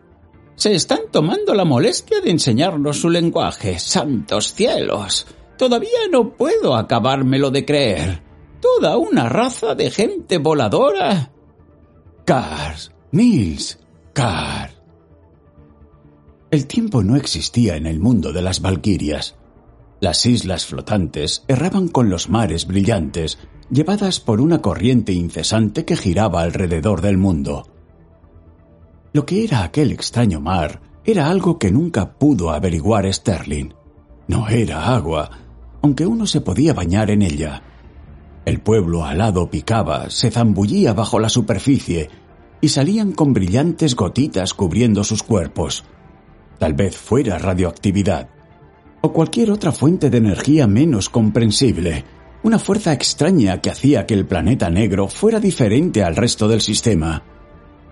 [0.55, 3.79] Se están tomando la molestia de enseñarnos su lenguaje.
[3.79, 5.27] ¡Santos cielos!
[5.57, 8.23] Todavía no puedo acabármelo de creer.
[8.61, 11.31] Toda una raza de gente voladora.
[12.25, 13.79] Cars, Nils,
[14.13, 14.71] Car.
[16.51, 19.35] El tiempo no existía en el mundo de las Valquirias.
[19.99, 23.37] Las islas flotantes erraban con los mares brillantes,
[23.69, 27.67] llevadas por una corriente incesante que giraba alrededor del mundo.
[29.19, 33.73] Lo que era aquel extraño mar era algo que nunca pudo averiguar Sterling.
[34.29, 35.29] No era agua,
[35.81, 37.61] aunque uno se podía bañar en ella.
[38.45, 42.09] El pueblo alado picaba, se zambullía bajo la superficie
[42.61, 45.83] y salían con brillantes gotitas cubriendo sus cuerpos.
[46.57, 48.29] Tal vez fuera radioactividad
[49.01, 52.05] o cualquier otra fuente de energía menos comprensible,
[52.43, 57.21] una fuerza extraña que hacía que el planeta negro fuera diferente al resto del sistema.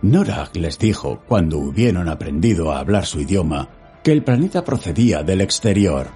[0.01, 3.69] Norag les dijo, cuando hubieron aprendido a hablar su idioma,
[4.03, 6.07] que el planeta procedía del exterior.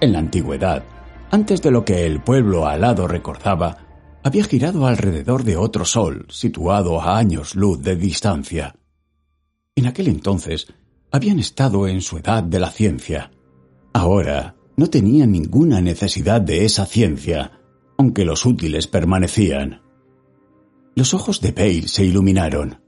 [0.00, 0.82] En la antigüedad,
[1.30, 3.78] antes de lo que el pueblo alado recordaba,
[4.22, 8.74] había girado alrededor de otro sol situado a años luz de distancia.
[9.76, 10.66] En aquel entonces
[11.10, 13.30] habían estado en su edad de la ciencia.
[13.92, 17.60] Ahora no tenían ninguna necesidad de esa ciencia,
[17.96, 19.82] aunque los útiles permanecían.
[20.94, 22.79] Los ojos de Bale se iluminaron.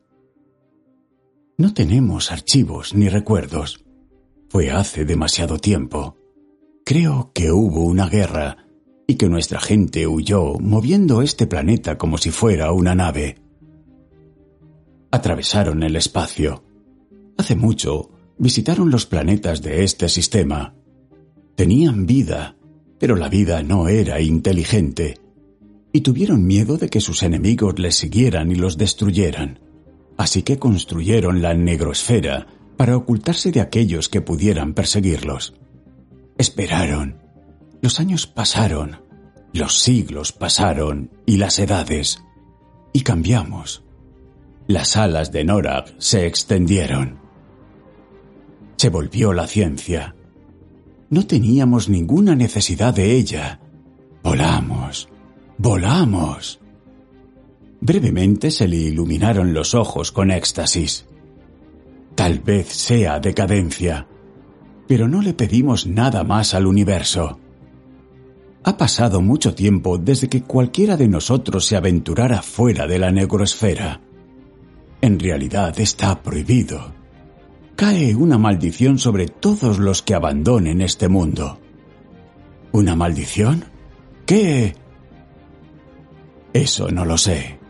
[1.62, 3.84] No tenemos archivos ni recuerdos.
[4.48, 6.16] Fue hace demasiado tiempo.
[6.84, 8.66] Creo que hubo una guerra
[9.06, 13.36] y que nuestra gente huyó moviendo este planeta como si fuera una nave.
[15.12, 16.64] Atravesaron el espacio.
[17.38, 20.74] Hace mucho visitaron los planetas de este sistema.
[21.54, 22.56] Tenían vida,
[22.98, 25.20] pero la vida no era inteligente,
[25.92, 29.60] y tuvieron miedo de que sus enemigos les siguieran y los destruyeran.
[30.16, 35.54] Así que construyeron la negrosfera para ocultarse de aquellos que pudieran perseguirlos.
[36.38, 37.20] Esperaron.
[37.80, 39.00] Los años pasaron,
[39.52, 42.22] los siglos pasaron y las edades.
[42.92, 43.84] Y cambiamos.
[44.66, 47.18] Las alas de Norag se extendieron.
[48.76, 50.14] Se volvió la ciencia.
[51.10, 53.60] No teníamos ninguna necesidad de ella.
[54.22, 55.08] Volamos,
[55.58, 56.61] volamos.
[57.84, 61.04] Brevemente se le iluminaron los ojos con éxtasis.
[62.14, 64.06] Tal vez sea decadencia,
[64.86, 67.40] pero no le pedimos nada más al universo.
[68.62, 74.00] Ha pasado mucho tiempo desde que cualquiera de nosotros se aventurara fuera de la negrosfera.
[75.00, 76.94] En realidad está prohibido.
[77.74, 81.58] Cae una maldición sobre todos los que abandonen este mundo.
[82.70, 83.64] ¿Una maldición?
[84.24, 84.76] ¿Qué?
[86.52, 87.61] Eso no lo sé.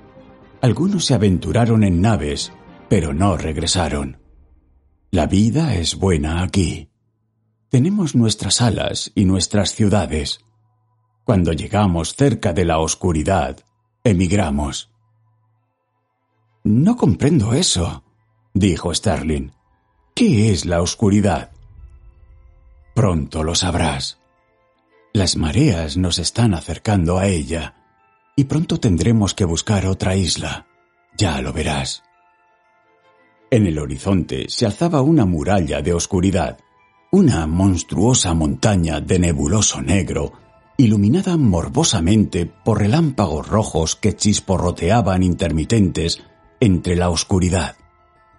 [0.63, 2.53] Algunos se aventuraron en naves,
[2.89, 4.19] pero no regresaron.
[5.11, 6.89] La vida es buena aquí.
[7.69, 10.39] Tenemos nuestras alas y nuestras ciudades.
[11.25, 13.59] Cuando llegamos cerca de la oscuridad,
[14.05, 14.93] emigramos.
[16.63, 18.05] No comprendo eso,
[18.55, 19.51] dijo Starling.
[20.15, 21.51] ¿Qué es la oscuridad?
[22.95, 24.21] Pronto lo sabrás.
[25.13, 27.82] Las mareas nos están acercando a ella
[28.45, 30.67] pronto tendremos que buscar otra isla.
[31.17, 32.03] Ya lo verás.
[33.51, 36.59] En el horizonte se alzaba una muralla de oscuridad,
[37.11, 40.33] una monstruosa montaña de nebuloso negro,
[40.79, 46.23] iluminada morbosamente por relámpagos rojos que chisporroteaban intermitentes
[46.61, 47.77] entre la oscuridad.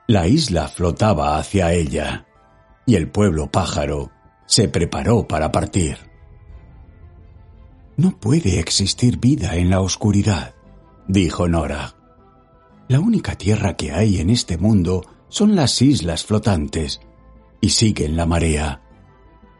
[0.07, 2.25] La isla flotaba hacia ella,
[2.85, 4.11] y el pueblo pájaro
[4.47, 6.12] se preparó para partir.
[7.95, 10.55] No puede existir vida en la oscuridad,
[11.07, 11.95] dijo Nora.
[12.87, 17.01] La única tierra que hay en este mundo son las islas flotantes
[17.61, 18.81] y siguen la marea.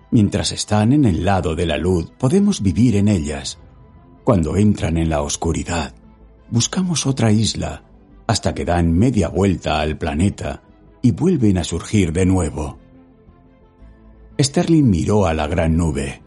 [0.09, 3.59] Mientras están en el lado de la luz podemos vivir en ellas.
[4.23, 5.93] Cuando entran en la oscuridad,
[6.49, 7.83] buscamos otra isla
[8.25, 10.63] hasta que dan media vuelta al planeta
[11.03, 12.79] y vuelven a surgir de nuevo.
[14.41, 16.22] Sterling miró a la gran nube.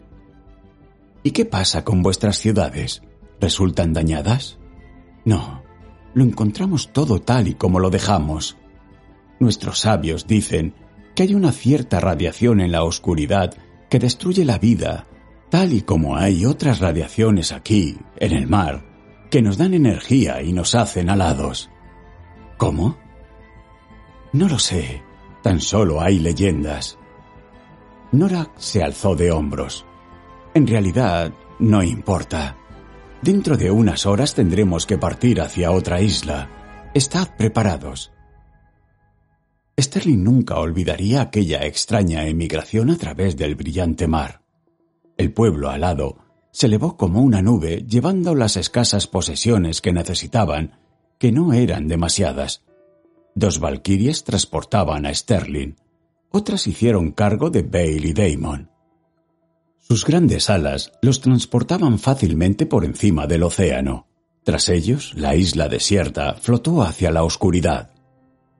[1.27, 3.01] ¿Y qué pasa con vuestras ciudades?
[3.41, 4.59] ¿Resultan dañadas?
[5.25, 5.61] No,
[6.13, 8.55] lo encontramos todo tal y como lo dejamos.
[9.37, 10.73] Nuestros sabios dicen
[11.13, 13.53] que hay una cierta radiación en la oscuridad
[13.89, 15.05] que destruye la vida,
[15.49, 18.85] tal y como hay otras radiaciones aquí, en el mar,
[19.29, 21.69] que nos dan energía y nos hacen alados.
[22.55, 22.95] ¿Cómo?
[24.31, 25.03] No lo sé,
[25.43, 26.97] tan solo hay leyendas.
[28.13, 29.86] Nora se alzó de hombros.
[30.53, 32.57] En realidad, no importa.
[33.21, 36.89] Dentro de unas horas tendremos que partir hacia otra isla.
[36.93, 38.11] Estad preparados.
[39.79, 44.41] Sterling nunca olvidaría aquella extraña emigración a través del brillante mar.
[45.17, 46.17] El pueblo alado
[46.51, 50.79] se elevó como una nube llevando las escasas posesiones que necesitaban,
[51.19, 52.63] que no eran demasiadas.
[53.35, 55.75] Dos valquirias transportaban a Sterling
[56.29, 58.69] otras hicieron cargo de Bale y Damon.
[59.89, 64.07] Sus grandes alas los transportaban fácilmente por encima del océano.
[64.43, 67.91] Tras ellos, la isla desierta flotó hacia la oscuridad.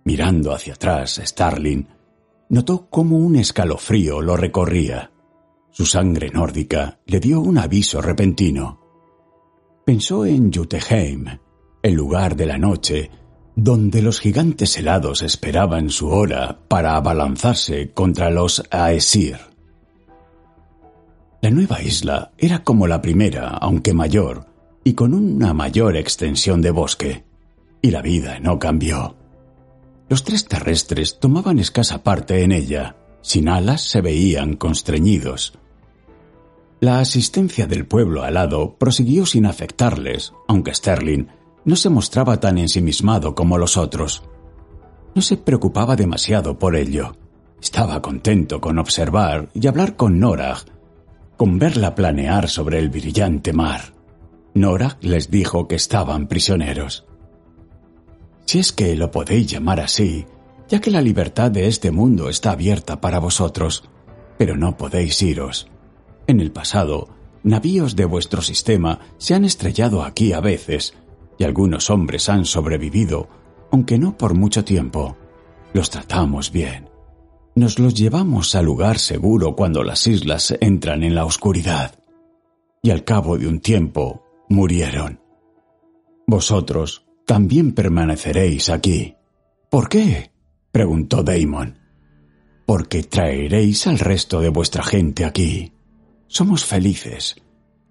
[0.05, 1.85] Mirando hacia atrás, Starling
[2.47, 5.11] notó cómo un escalofrío lo recorría.
[5.69, 8.79] Su sangre nórdica le dio un aviso repentino.
[9.85, 11.25] Pensó en Juteheim,
[11.83, 13.11] el lugar de la noche
[13.53, 19.56] donde los gigantes helados esperaban su hora para abalanzarse contra los Aesir.
[21.41, 24.47] La nueva isla era como la primera, aunque mayor,
[24.83, 27.25] y con una mayor extensión de bosque,
[27.81, 29.15] y la vida no cambió.
[30.09, 35.53] Los tres terrestres tomaban escasa parte en ella, sin alas se veían constreñidos.
[36.79, 41.27] La asistencia del pueblo alado prosiguió sin afectarles, aunque Sterling
[41.65, 44.23] no se mostraba tan ensimismado como los otros.
[45.13, 47.15] No se preocupaba demasiado por ello.
[47.61, 50.59] Estaba contento con observar y hablar con Norah,
[51.37, 53.93] con verla planear sobre el brillante mar.
[54.55, 57.05] Norah les dijo que estaban prisioneros.
[58.45, 60.25] Si es que lo podéis llamar así,
[60.67, 63.83] ya que la libertad de este mundo está abierta para vosotros,
[64.37, 65.69] pero no podéis iros.
[66.25, 67.09] En el pasado,
[67.43, 70.95] navíos de vuestro sistema se han estrellado aquí a veces,
[71.37, 73.29] y algunos hombres han sobrevivido,
[73.71, 75.15] aunque no por mucho tiempo.
[75.73, 76.96] Los tratamos bien.
[77.57, 81.95] Nos los llevamos al lugar seguro cuando las islas entran en la oscuridad.
[82.83, 85.19] Y al cabo de un tiempo murieron.
[86.27, 89.15] Vosotros también permaneceréis aquí.
[89.71, 90.29] ¿Por qué?
[90.71, 91.79] preguntó Damon.
[92.67, 95.73] Porque traeréis al resto de vuestra gente aquí.
[96.27, 97.37] Somos felices.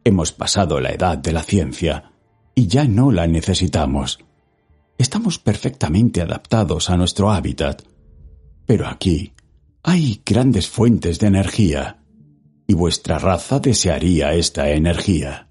[0.04, 2.12] Hemos pasado la edad de la ciencia
[2.54, 4.20] y ya no la necesitamos.
[4.96, 7.82] Estamos perfectamente adaptados a nuestro hábitat.
[8.64, 9.32] Pero aquí
[9.88, 12.02] hay grandes fuentes de energía
[12.66, 15.48] y vuestra raza desearía esta energía.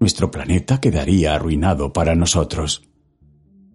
[0.00, 2.82] Nuestro planeta quedaría arruinado para nosotros.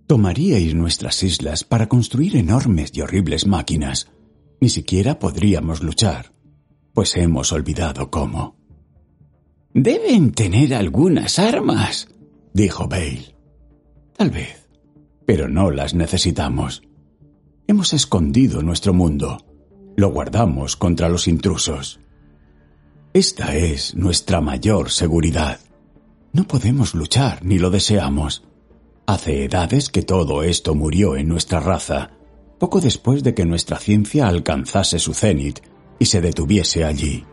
[0.05, 4.11] Tomaríais nuestras islas para construir enormes y horribles máquinas.
[4.59, 6.33] Ni siquiera podríamos luchar,
[6.93, 8.57] pues hemos olvidado cómo.
[9.73, 12.09] Deben tener algunas armas,
[12.53, 13.37] dijo Bale.
[14.17, 14.67] Tal vez,
[15.25, 16.83] pero no las necesitamos.
[17.67, 19.46] Hemos escondido nuestro mundo.
[19.99, 21.99] Lo guardamos contra los intrusos.
[23.13, 25.59] Esta es nuestra mayor seguridad.
[26.33, 28.43] No podemos luchar ni lo deseamos.
[29.07, 32.11] Hace edades que todo esto murió en nuestra raza,
[32.59, 35.61] poco después de que nuestra ciencia alcanzase su cenit
[35.97, 37.25] y se detuviese allí.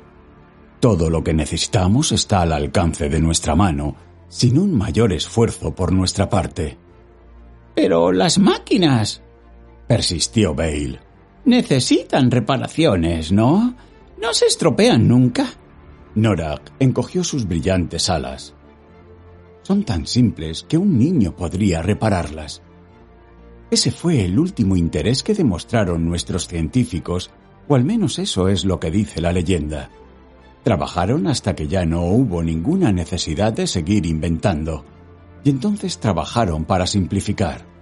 [0.81, 3.95] Todo lo que necesitamos está al alcance de nuestra mano
[4.31, 6.79] sin un mayor esfuerzo por nuestra parte.
[7.75, 9.23] Pero las máquinas,
[9.87, 11.04] persistió Bale,
[11.45, 13.75] necesitan reparaciones, ¿no?
[14.21, 15.47] No se estropean nunca.
[16.15, 18.55] Norak encogió sus brillantes alas.
[19.63, 22.63] Son tan simples que un niño podría repararlas.
[23.71, 27.31] Ese fue el último interés que demostraron nuestros científicos,
[27.67, 29.91] o al menos eso es lo que dice la leyenda.
[30.63, 34.85] Trabajaron hasta que ya no hubo ninguna necesidad de seguir inventando,
[35.43, 37.74] y entonces trabajaron para simplificar.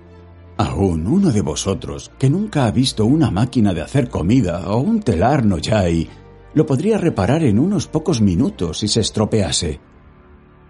[0.57, 5.01] Aún uno de vosotros, que nunca ha visto una máquina de hacer comida o un
[5.01, 6.09] telar no yai,
[6.55, 9.81] lo podría reparar en unos pocos minutos si se estropease.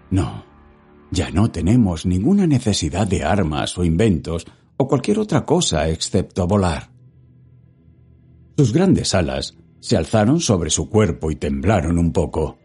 [0.09, 0.45] No,
[1.11, 4.45] ya no tenemos ninguna necesidad de armas o inventos
[4.77, 6.89] o cualquier otra cosa excepto volar.
[8.57, 12.57] Sus grandes alas se alzaron sobre su cuerpo y temblaron un poco.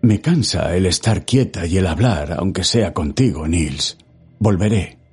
[0.00, 3.98] Me cansa el estar quieta y el hablar, aunque sea contigo, Nils.
[4.38, 5.03] Volveré.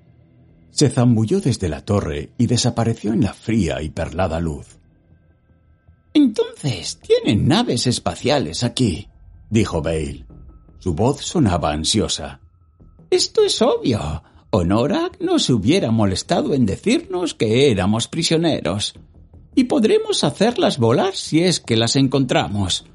[0.72, 4.80] Se zambulló desde la torre y desapareció en la fría y perlada luz.
[6.14, 9.08] Entonces, tienen naves espaciales aquí,
[9.50, 10.26] dijo Bale.
[10.80, 12.42] Su voz sonaba ansiosa.
[13.10, 14.24] Esto es obvio.
[14.50, 18.96] Honorak no se hubiera molestado en decirnos que éramos prisioneros
[19.56, 22.86] y podremos hacerlas volar si es que las encontramos.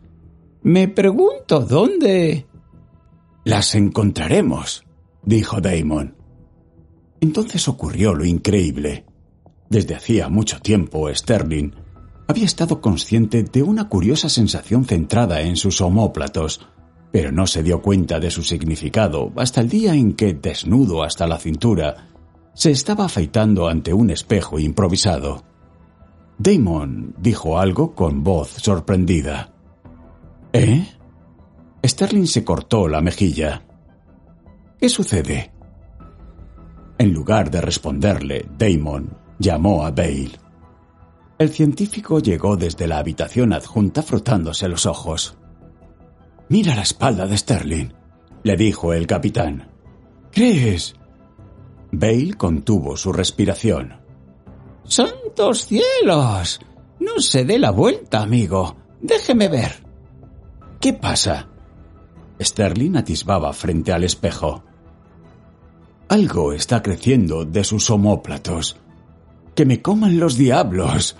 [0.62, 2.46] Me pregunto dónde.
[3.44, 4.84] Las encontraremos,
[5.22, 6.16] dijo Damon.
[7.26, 9.04] Entonces ocurrió lo increíble.
[9.68, 11.72] Desde hacía mucho tiempo, Sterling
[12.28, 16.60] había estado consciente de una curiosa sensación centrada en sus homóplatos,
[17.10, 21.26] pero no se dio cuenta de su significado hasta el día en que, desnudo hasta
[21.26, 22.10] la cintura,
[22.54, 25.42] se estaba afeitando ante un espejo improvisado.
[26.38, 29.52] Damon dijo algo con voz sorprendida.
[30.52, 30.86] ¿Eh?
[31.84, 33.64] Sterling se cortó la mejilla.
[34.78, 35.55] ¿Qué sucede?
[36.98, 40.32] En lugar de responderle, Damon llamó a Bale.
[41.38, 45.36] El científico llegó desde la habitación adjunta frotándose los ojos.
[46.48, 47.88] Mira la espalda de Sterling,
[48.42, 49.70] le dijo el capitán.
[50.32, 50.94] ¿Crees?
[51.92, 54.00] Bale contuvo su respiración.
[54.84, 56.60] ¡Santos cielos!
[57.00, 58.76] No se dé la vuelta, amigo.
[59.00, 59.84] Déjeme ver.
[60.80, 61.48] ¿Qué pasa?
[62.40, 64.64] Sterling atisbaba frente al espejo.
[66.08, 68.76] Algo está creciendo de sus homóplatos.
[69.54, 71.16] ¡Que me coman los diablos!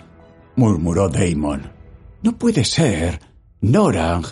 [0.55, 1.71] murmuró Damon.
[2.23, 3.19] No puede ser.
[3.61, 4.25] Norang.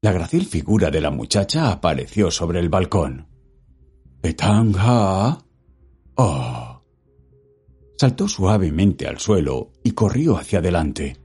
[0.00, 3.26] La gracil figura de la muchacha apareció sobre el balcón.
[4.20, 5.38] ¿Petanga?
[6.14, 6.78] Oh
[7.98, 11.16] saltó suavemente al suelo y corrió hacia adelante.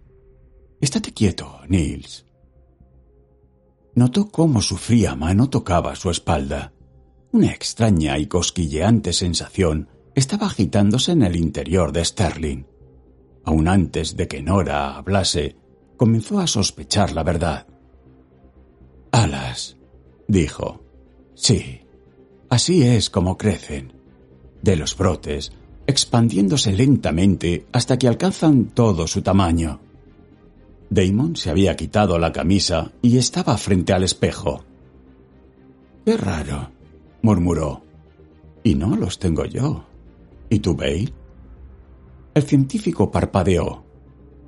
[0.82, 2.26] Estate quieto, Nils.
[3.96, 6.73] Notó cómo su fría mano tocaba su espalda.
[7.34, 12.66] Una extraña y cosquilleante sensación estaba agitándose en el interior de Sterling.
[13.44, 15.56] Aun antes de que Nora hablase,
[15.98, 17.66] comenzó a sospechar la verdad.
[19.12, 19.78] Alas,
[20.28, 20.84] dijo.
[21.34, 21.82] Sí,
[22.50, 23.94] así es como crecen.
[24.62, 25.52] De los brotes
[25.88, 29.82] expandiéndose lentamente hasta que alcanzan todo su tamaño.
[30.92, 34.64] Damon se había quitado la camisa y estaba frente al espejo.
[36.06, 36.73] Qué raro,
[37.24, 37.82] murmuró.
[38.64, 39.84] Y no los tengo yo.
[40.50, 41.12] ¿Y tú, Bale?
[42.36, 43.84] El científico parpadeó.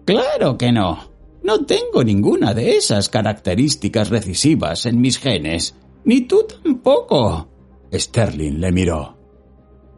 [0.06, 1.16] Claro que no.
[1.44, 5.76] No tengo ninguna de esas características recisivas en mis genes.
[6.04, 7.50] Ni tú tampoco.
[7.92, 9.18] Sterling le miró.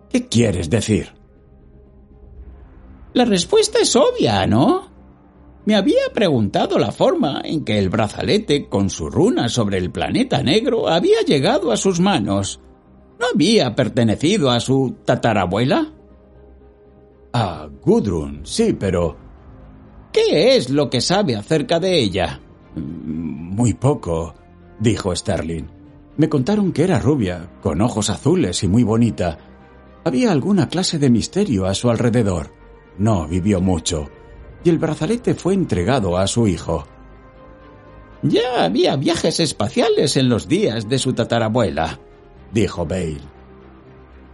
[0.10, 1.14] ¿Qué quieres decir?
[3.14, 4.90] La respuesta es obvia, ¿no?
[5.66, 10.44] Me había preguntado la forma en que el brazalete con su runa sobre el planeta
[10.44, 12.62] negro había llegado a sus manos.
[13.20, 15.92] ¿No había pertenecido a su tatarabuela?
[17.34, 19.18] A Gudrun, sí, pero...
[20.12, 22.40] ¿Qué es lo que sabe acerca de ella?
[22.76, 24.36] Muy poco,
[24.80, 25.66] dijo Sterling.
[26.18, 29.38] Me contaron que era rubia, con ojos azules y muy bonita.
[30.04, 32.52] Había alguna clase de misterio a su alrededor.
[32.98, 34.10] No vivió mucho,
[34.64, 36.88] y el brazalete fue entregado a su hijo.
[38.24, 42.00] Ya había viajes espaciales en los días de su tatarabuela,
[42.52, 43.22] dijo Bale.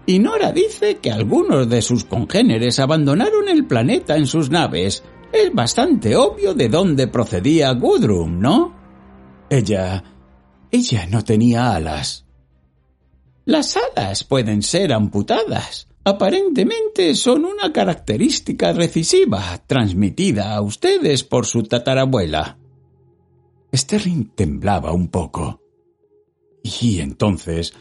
[0.05, 5.03] Y Nora dice que algunos de sus congéneres abandonaron el planeta en sus naves.
[5.31, 8.75] Es bastante obvio de dónde procedía Gudrun, ¿no?
[9.49, 10.03] Ella...
[10.71, 12.25] ella no tenía alas.
[13.45, 21.63] Las alas pueden ser amputadas, aparentemente son una característica recisiva transmitida a ustedes por su
[21.63, 22.57] tatarabuela.
[23.73, 25.61] Sterling temblaba un poco.
[26.63, 27.73] Y entonces,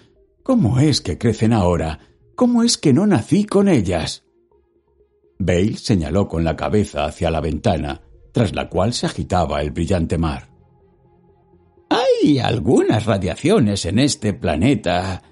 [0.43, 2.01] ¿cómo es que crecen ahora?
[2.35, 4.25] ¿Cómo es que no nací con ellas?
[5.39, 8.01] Bale señaló con la cabeza hacia la ventana,
[8.33, 10.49] tras la cual se agitaba el brillante mar.
[11.89, 15.23] Hay algunas radiaciones en este planeta.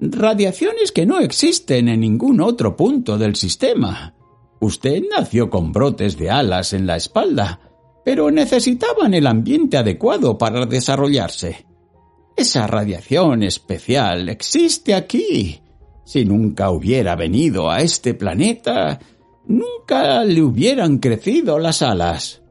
[0.00, 4.14] Radiaciones que no existen en ningún otro punto del sistema.
[4.60, 7.60] Usted nació con brotes de alas en la espalda,
[8.04, 11.66] pero necesitaban el ambiente adecuado para desarrollarse.
[12.36, 15.60] Esa radiación especial existe aquí.
[16.04, 18.98] Si nunca hubiera venido a este planeta,
[19.46, 22.42] nunca le hubieran crecido las alas.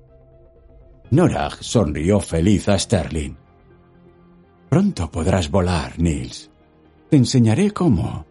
[1.10, 3.36] Norag sonrió feliz a Sterling.
[4.70, 6.50] Pronto podrás volar, Nils.
[7.10, 8.26] Te enseñaré cómo.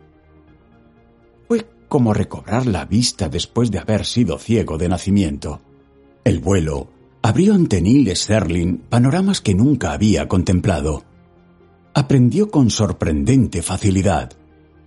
[1.47, 5.61] Fue como recobrar la vista después de haber sido ciego de nacimiento.
[6.25, 6.89] El vuelo
[7.21, 11.05] abrió ante Neil Sterling panoramas que nunca había contemplado.
[11.95, 14.33] Aprendió con sorprendente facilidad.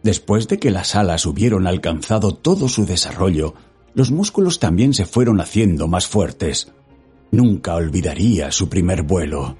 [0.04, 3.54] Después de que las alas hubieron alcanzado todo su desarrollo,
[3.94, 6.72] los músculos también se fueron haciendo más fuertes.
[7.32, 9.58] Nunca olvidaría su primer vuelo.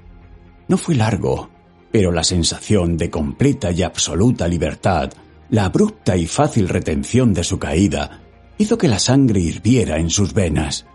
[0.68, 1.50] No fue largo,
[1.92, 5.12] pero la sensación de completa y absoluta libertad,
[5.50, 8.22] la abrupta y fácil retención de su caída,
[8.58, 10.86] hizo que la sangre hirviera en sus venas.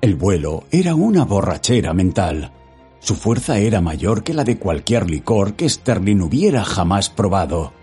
[0.00, 2.52] El vuelo era una borrachera mental.
[3.04, 7.74] Su fuerza era mayor que la de cualquier licor que Sterling hubiera jamás probado.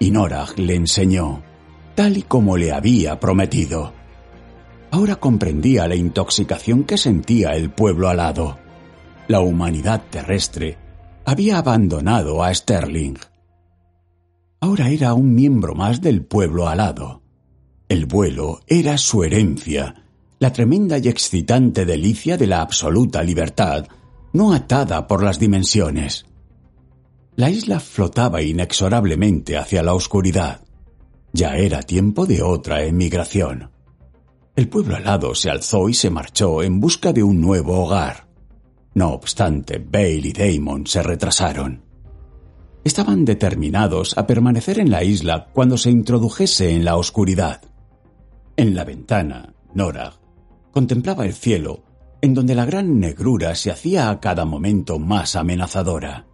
[0.00, 1.40] Y Norag le enseñó,
[1.94, 3.92] tal y como le había prometido.
[4.90, 8.58] Ahora comprendía la intoxicación que sentía el pueblo alado.
[9.28, 10.76] La humanidad terrestre
[11.24, 13.18] había abandonado a Sterling.
[14.58, 17.22] Ahora era un miembro más del pueblo alado.
[17.88, 19.94] El vuelo era su herencia,
[20.40, 23.86] la tremenda y excitante delicia de la absoluta libertad,
[24.36, 26.26] no atada por las dimensiones.
[27.36, 30.60] La isla flotaba inexorablemente hacia la oscuridad.
[31.32, 33.70] Ya era tiempo de otra emigración.
[34.54, 38.28] El pueblo alado se alzó y se marchó en busca de un nuevo hogar.
[38.94, 41.82] No obstante, Bale y Damon se retrasaron.
[42.84, 47.62] Estaban determinados a permanecer en la isla cuando se introdujese en la oscuridad.
[48.54, 50.12] En la ventana, Nora
[50.72, 51.84] contemplaba el cielo,
[52.20, 56.26] en donde la gran negrura se hacía a cada momento más amenazadora.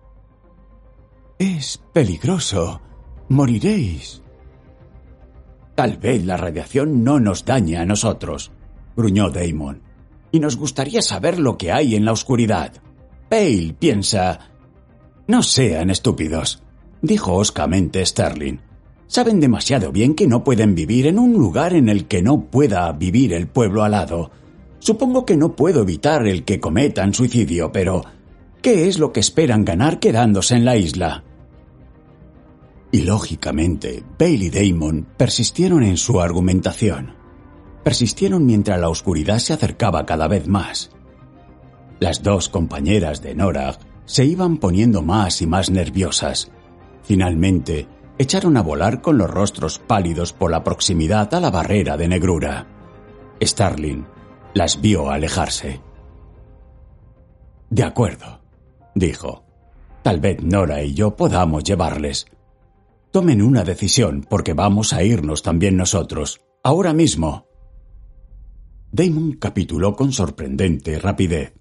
[1.39, 2.81] Es peligroso.
[3.29, 4.23] Moriréis.
[5.75, 8.53] Tal vez la radiación no nos dañe a nosotros,
[8.95, 9.83] gruñó Damon
[10.33, 12.73] y nos gustaría saber lo que hay en la oscuridad.
[13.29, 14.51] Pale piensa...
[15.29, 16.63] No sean estúpidos,
[17.01, 18.59] dijo hoscamente Sterling.
[19.07, 22.91] Saben demasiado bien que no pueden vivir en un lugar en el que no pueda
[22.93, 24.31] vivir el pueblo alado.
[24.83, 28.05] Supongo que no puedo evitar el que cometan suicidio, pero
[28.61, 31.25] ¿qué es lo que esperan ganar quedándose en la isla?
[32.91, 37.23] Y lógicamente, Bale y Damon persistieron en su argumentación
[37.83, 40.91] persistieron mientras la oscuridad se acercaba cada vez más.
[42.01, 46.51] Las dos compañeras de Norag se iban poniendo más y más nerviosas.
[47.03, 47.89] Finalmente,
[48.19, 52.67] echaron a volar con los rostros pálidos por la proximidad a la barrera de negrura.
[53.41, 54.07] Starling
[54.55, 55.81] las vio alejarse.
[57.71, 58.41] De acuerdo,
[58.95, 59.45] dijo.
[60.03, 62.27] Tal vez Nora y yo podamos llevarles.
[63.13, 67.47] Tomen una decisión porque vamos a irnos también nosotros, ahora mismo.
[68.91, 71.55] Damon capituló con sorprendente rapidez.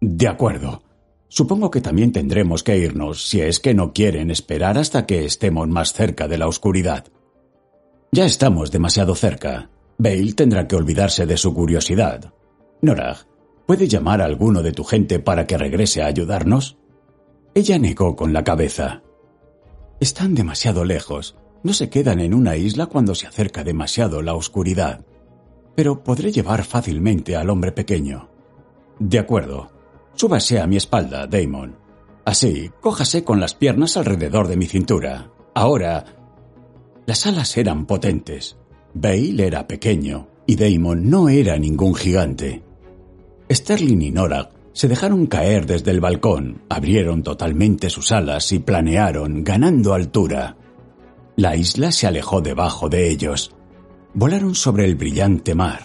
[0.00, 0.82] De acuerdo.
[1.28, 5.68] Supongo que también tendremos que irnos si es que no quieren esperar hasta que estemos
[5.68, 7.06] más cerca de la oscuridad.
[8.12, 9.68] Ya estamos demasiado cerca.
[9.98, 12.32] Bale tendrá que olvidarse de su curiosidad.
[12.82, 13.18] Norah,
[13.66, 16.78] ¿puede llamar a alguno de tu gente para que regrese a ayudarnos?
[17.54, 19.02] Ella negó con la cabeza.
[20.00, 21.36] Están demasiado lejos.
[21.62, 25.04] No se quedan en una isla cuando se acerca demasiado la oscuridad
[25.76, 28.30] pero podré llevar fácilmente al hombre pequeño.
[28.98, 29.70] De acuerdo.
[30.14, 31.76] Súbase a mi espalda, Damon.
[32.24, 35.30] Así, cójase con las piernas alrededor de mi cintura.
[35.54, 36.04] Ahora...
[37.04, 38.56] Las alas eran potentes.
[38.98, 42.62] Bale era pequeño y Damon no era ningún gigante.
[43.50, 49.44] Sterling y Nora se dejaron caer desde el balcón, abrieron totalmente sus alas y planearon,
[49.44, 50.56] ganando altura.
[51.36, 53.54] La isla se alejó debajo de ellos,
[54.18, 55.80] Volaron sobre el brillante mar.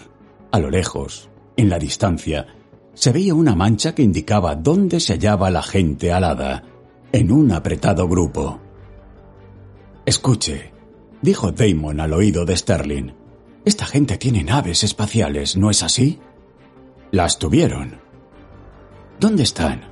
[0.52, 2.46] A lo lejos, en la distancia,
[2.94, 6.62] se veía una mancha que indicaba dónde se hallaba la gente alada,
[7.12, 8.58] en un apretado grupo.
[10.06, 10.71] Escuche,
[11.22, 13.12] dijo Damon al oído de Sterling.
[13.64, 16.18] Esta gente tiene naves espaciales, ¿no es así?
[17.10, 18.00] Las tuvieron.
[19.18, 19.82] ¿Dónde están?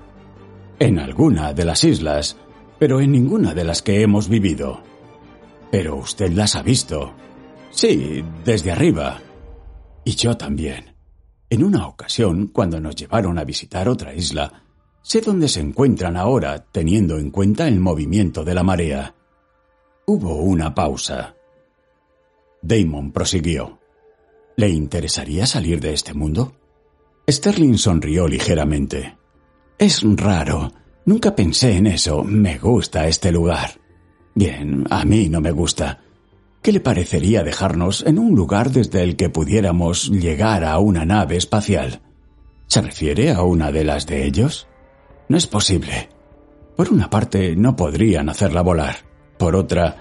[0.79, 2.37] En alguna de las islas,
[2.79, 4.83] pero en ninguna de las que hemos vivido.
[5.71, 7.15] Pero usted las ha visto.
[7.71, 9.21] Sí, desde arriba.
[10.05, 10.97] Y yo también.
[11.49, 14.65] En una ocasión, cuando nos llevaron a visitar otra isla,
[15.03, 19.15] Sé dónde se encuentran ahora, teniendo en cuenta el movimiento de la marea.
[20.13, 21.37] Hubo una pausa.
[22.63, 23.79] Damon prosiguió.
[24.57, 26.53] ¿Le interesaría salir de este mundo?
[27.31, 29.17] Sterling sonrió ligeramente.
[29.79, 30.73] Es raro.
[31.05, 32.25] Nunca pensé en eso.
[32.25, 33.71] Me gusta este lugar.
[34.35, 36.01] Bien, a mí no me gusta.
[36.61, 41.37] ¿Qué le parecería dejarnos en un lugar desde el que pudiéramos llegar a una nave
[41.37, 42.03] espacial?
[42.67, 44.67] ¿Se refiere a una de las de ellos?
[45.29, 46.09] No es posible.
[46.77, 49.10] Por una parte, no podrían hacerla volar.
[49.41, 49.97] Por otra,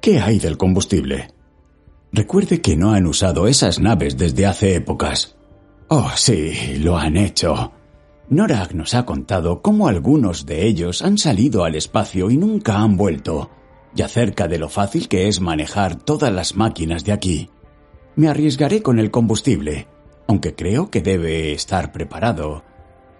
[0.00, 1.28] ¿qué hay del combustible?
[2.10, 5.36] Recuerde que no han usado esas naves desde hace épocas.
[5.86, 7.70] Oh, sí, lo han hecho.
[8.30, 12.96] Norag nos ha contado cómo algunos de ellos han salido al espacio y nunca han
[12.96, 13.48] vuelto
[13.94, 17.48] y acerca de lo fácil que es manejar todas las máquinas de aquí.
[18.16, 19.86] Me arriesgaré con el combustible,
[20.26, 22.64] aunque creo que debe estar preparado.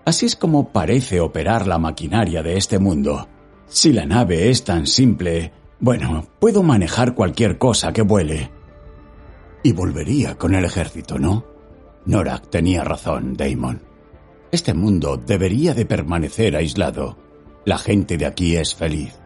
[0.05, 3.28] Así es como parece operar la maquinaria de este mundo.
[3.68, 8.51] Si la nave es tan simple, bueno, puedo manejar cualquier cosa que vuele.
[9.62, 11.44] Y volvería con el ejército, ¿no?
[12.07, 13.82] Norak tenía razón, Damon.
[14.52, 17.19] Este mundo debería de permanecer aislado.
[17.65, 19.20] La gente de aquí es feliz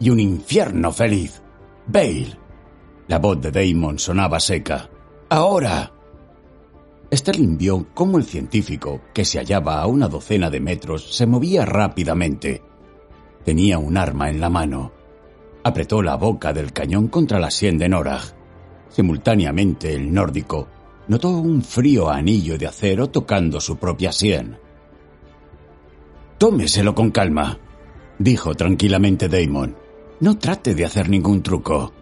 [0.00, 1.42] y un infierno feliz.
[1.86, 2.36] Bale.
[3.08, 4.88] La voz de Damon sonaba seca.
[5.28, 5.92] Ahora.
[7.12, 11.64] Sterling vio cómo el científico, que se hallaba a una docena de metros, se movía
[11.64, 12.62] rápidamente.
[13.44, 14.92] Tenía un arma en la mano.
[15.64, 18.22] Apretó la boca del cañón contra la sien de Norag.
[18.88, 20.68] Simultáneamente el nórdico
[21.08, 24.58] notó un frío anillo de acero tocando su propia sien.
[26.38, 27.58] Tómeselo con calma,
[28.18, 29.76] dijo tranquilamente Damon.
[30.20, 31.92] No trate de hacer ningún truco.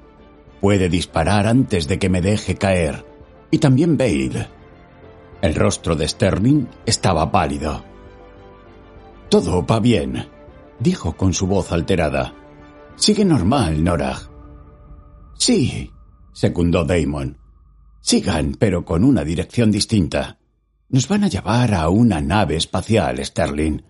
[0.60, 3.04] Puede disparar antes de que me deje caer.
[3.50, 4.48] Y también Bale.
[5.42, 7.84] El rostro de Sterling estaba pálido.
[9.28, 10.28] Todo va bien,
[10.80, 12.34] dijo con su voz alterada.
[12.96, 14.18] Sigue normal, Nora.
[15.38, 15.90] Sí,
[16.32, 17.38] secundó Damon.
[18.00, 20.38] Sigan, pero con una dirección distinta.
[20.88, 23.82] Nos van a llevar a una nave espacial, Sterling.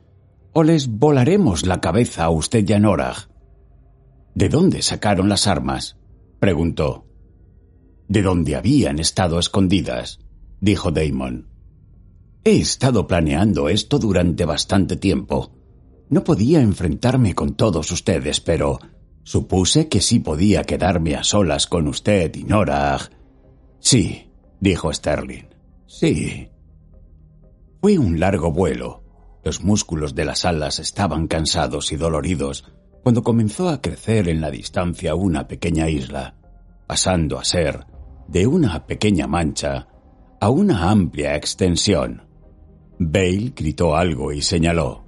[0.52, 3.28] O les volaremos la cabeza a usted y a Norah.
[4.34, 5.96] ¿De dónde sacaron las armas?
[6.40, 7.06] preguntó.
[8.08, 10.18] De dónde habían estado escondidas,
[10.60, 11.48] dijo Damon.
[12.44, 15.52] He estado planeando esto durante bastante tiempo.
[16.08, 18.78] No podía enfrentarme con todos ustedes, pero
[19.26, 22.96] supuse que sí podía quedarme a solas con usted y Nora.
[23.80, 24.30] Sí,
[24.60, 25.46] dijo Sterling.
[25.86, 26.48] Sí.
[27.80, 29.02] Fue un largo vuelo.
[29.42, 32.70] Los músculos de las alas estaban cansados y doloridos,
[33.02, 36.36] cuando comenzó a crecer en la distancia una pequeña isla,
[36.86, 37.84] pasando a ser
[38.28, 39.88] de una pequeña mancha
[40.40, 42.22] a una amplia extensión.
[43.00, 45.04] Bale gritó algo y señaló.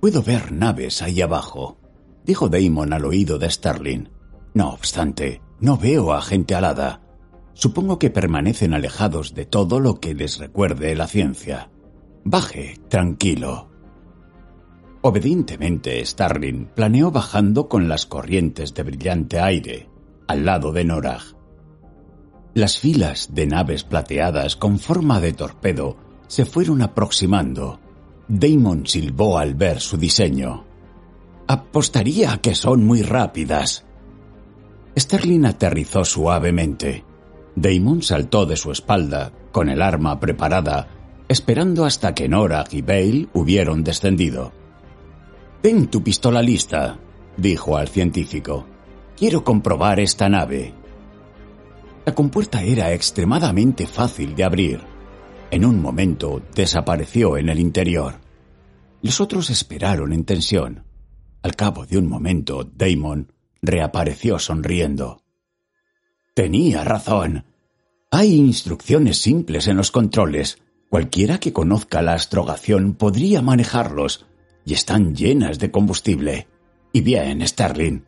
[0.00, 1.78] Puedo ver naves ahí abajo,
[2.26, 4.08] dijo Damon al oído de Sterling.
[4.52, 7.00] No obstante, no veo a gente alada.
[7.54, 11.70] Supongo que permanecen alejados de todo lo que les recuerde la ciencia.
[12.24, 13.70] Baje, tranquilo.
[15.00, 19.88] Obedientemente, Starling planeó bajando con las corrientes de brillante aire,
[20.26, 21.22] al lado de Norag.
[22.54, 25.96] Las filas de naves plateadas con forma de torpedo
[26.26, 27.78] se fueron aproximando.
[28.26, 30.65] Damon silbó al ver su diseño.
[31.48, 33.84] Apostaría que son muy rápidas.
[34.98, 37.04] Sterling aterrizó suavemente.
[37.54, 40.88] Damon saltó de su espalda, con el arma preparada,
[41.28, 44.52] esperando hasta que Norag y Bale hubieron descendido.
[45.62, 46.98] Ten tu pistola lista,
[47.36, 48.66] dijo al científico.
[49.16, 50.74] Quiero comprobar esta nave.
[52.04, 54.80] La compuerta era extremadamente fácil de abrir.
[55.50, 58.20] En un momento desapareció en el interior.
[59.02, 60.85] Los otros esperaron en tensión.
[61.46, 63.32] Al cabo de un momento, Damon
[63.62, 65.22] reapareció sonriendo.
[66.34, 67.44] Tenía razón.
[68.10, 70.60] Hay instrucciones simples en los controles.
[70.90, 74.26] Cualquiera que conozca la astrogación podría manejarlos
[74.64, 76.48] y están llenas de combustible.
[76.92, 78.00] Y bien, Sterling,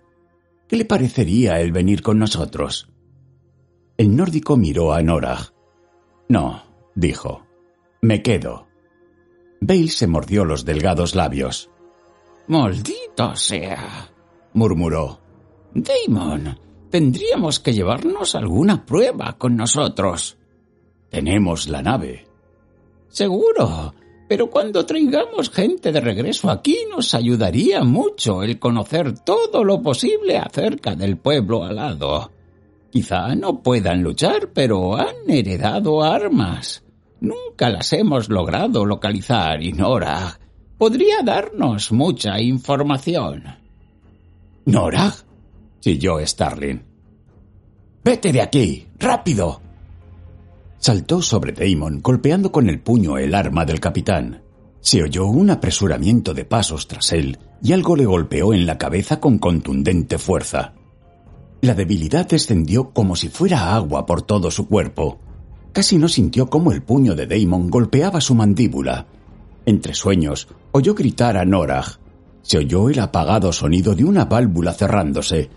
[0.66, 2.88] ¿qué le parecería el venir con nosotros?
[3.96, 5.52] El nórdico miró a Norah.
[6.28, 6.64] No,
[6.96, 7.46] dijo.
[8.02, 8.66] Me quedo.
[9.60, 11.70] Bale se mordió los delgados labios.
[12.48, 14.10] Maldito sea,
[14.54, 15.20] murmuró.
[15.74, 16.58] Damon,
[16.90, 20.38] tendríamos que llevarnos alguna prueba con nosotros.
[21.10, 22.26] Tenemos la nave.
[23.08, 23.94] Seguro,
[24.28, 30.38] pero cuando traigamos gente de regreso aquí nos ayudaría mucho el conocer todo lo posible
[30.38, 32.30] acerca del pueblo alado.
[32.90, 36.82] Quizá no puedan luchar, pero han heredado armas.
[37.20, 40.38] Nunca las hemos logrado localizar y Nora.
[40.78, 43.42] Podría darnos mucha información.
[44.64, 45.14] ¿Norag?
[45.80, 46.82] chilló Starling.
[48.04, 48.86] ¡Vete de aquí!
[48.98, 49.60] ¡Rápido!
[50.78, 54.42] Saltó sobre Damon, golpeando con el puño el arma del capitán.
[54.80, 59.18] Se oyó un apresuramiento de pasos tras él y algo le golpeó en la cabeza
[59.18, 60.74] con contundente fuerza.
[61.60, 65.18] La debilidad descendió como si fuera agua por todo su cuerpo.
[65.72, 69.06] Casi no sintió cómo el puño de Damon golpeaba su mandíbula.
[69.68, 71.84] Entre sueños, oyó gritar a Norah.
[72.40, 75.50] Se oyó el apagado sonido de una válvula cerrándose.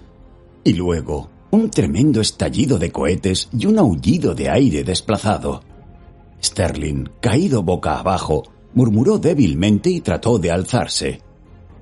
[0.65, 5.61] Y luego, un tremendo estallido de cohetes y un aullido de aire desplazado.
[6.43, 8.43] Sterling, caído boca abajo,
[8.73, 11.21] murmuró débilmente y trató de alzarse.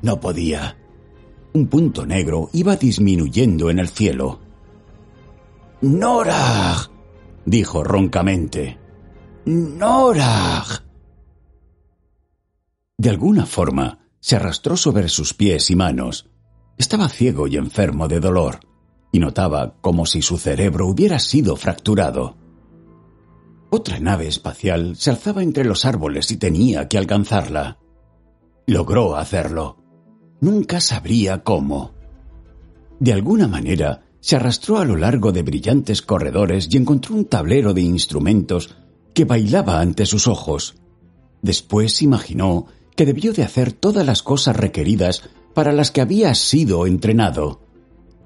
[0.04, 0.78] No podía.
[1.54, 4.40] Un punto negro iba disminuyendo en el cielo.
[5.82, 6.92] ¡Norag!
[7.44, 8.78] dijo roncamente.
[9.46, 10.89] ¡Norag!
[13.00, 16.30] De alguna forma, se arrastró sobre sus pies y manos.
[16.78, 18.60] Estaba ciego y enfermo de dolor,
[19.14, 22.36] y notaba como si su cerebro hubiera sido fracturado.
[23.70, 27.80] Otra nave espacial se alzaba entre los árboles y tenía que alcanzarla.
[28.68, 29.78] Logró hacerlo.
[30.42, 31.94] Nunca sabría cómo.
[33.00, 37.74] De alguna manera, se arrastró a lo largo de brillantes corredores y encontró un tablero
[37.74, 38.76] de instrumentos
[39.14, 40.76] que bailaba ante sus ojos.
[41.42, 42.66] Después imaginó
[43.00, 45.24] que debió de hacer todas las cosas requeridas
[45.54, 47.62] para las que había sido entrenado,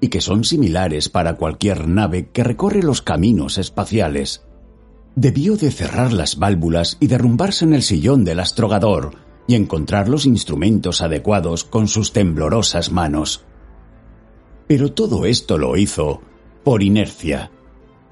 [0.00, 4.42] y que son similares para cualquier nave que recorre los caminos espaciales.
[5.14, 9.12] Debió de cerrar las válvulas y derrumbarse en el sillón del astrogador
[9.46, 13.44] y encontrar los instrumentos adecuados con sus temblorosas manos.
[14.66, 16.20] Pero todo esto lo hizo
[16.64, 17.52] por inercia.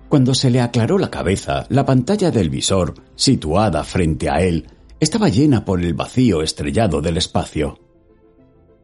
[0.09, 4.69] Cuando se le aclaró la cabeza, la pantalla del visor, situada frente a él,
[5.03, 7.81] estaba llena por el vacío estrellado del espacio.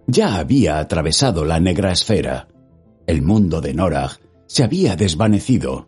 [0.08, 2.48] Ya había atravesado la negra esfera.
[3.06, 4.18] El mundo de Norag
[4.48, 5.86] se había desvanecido,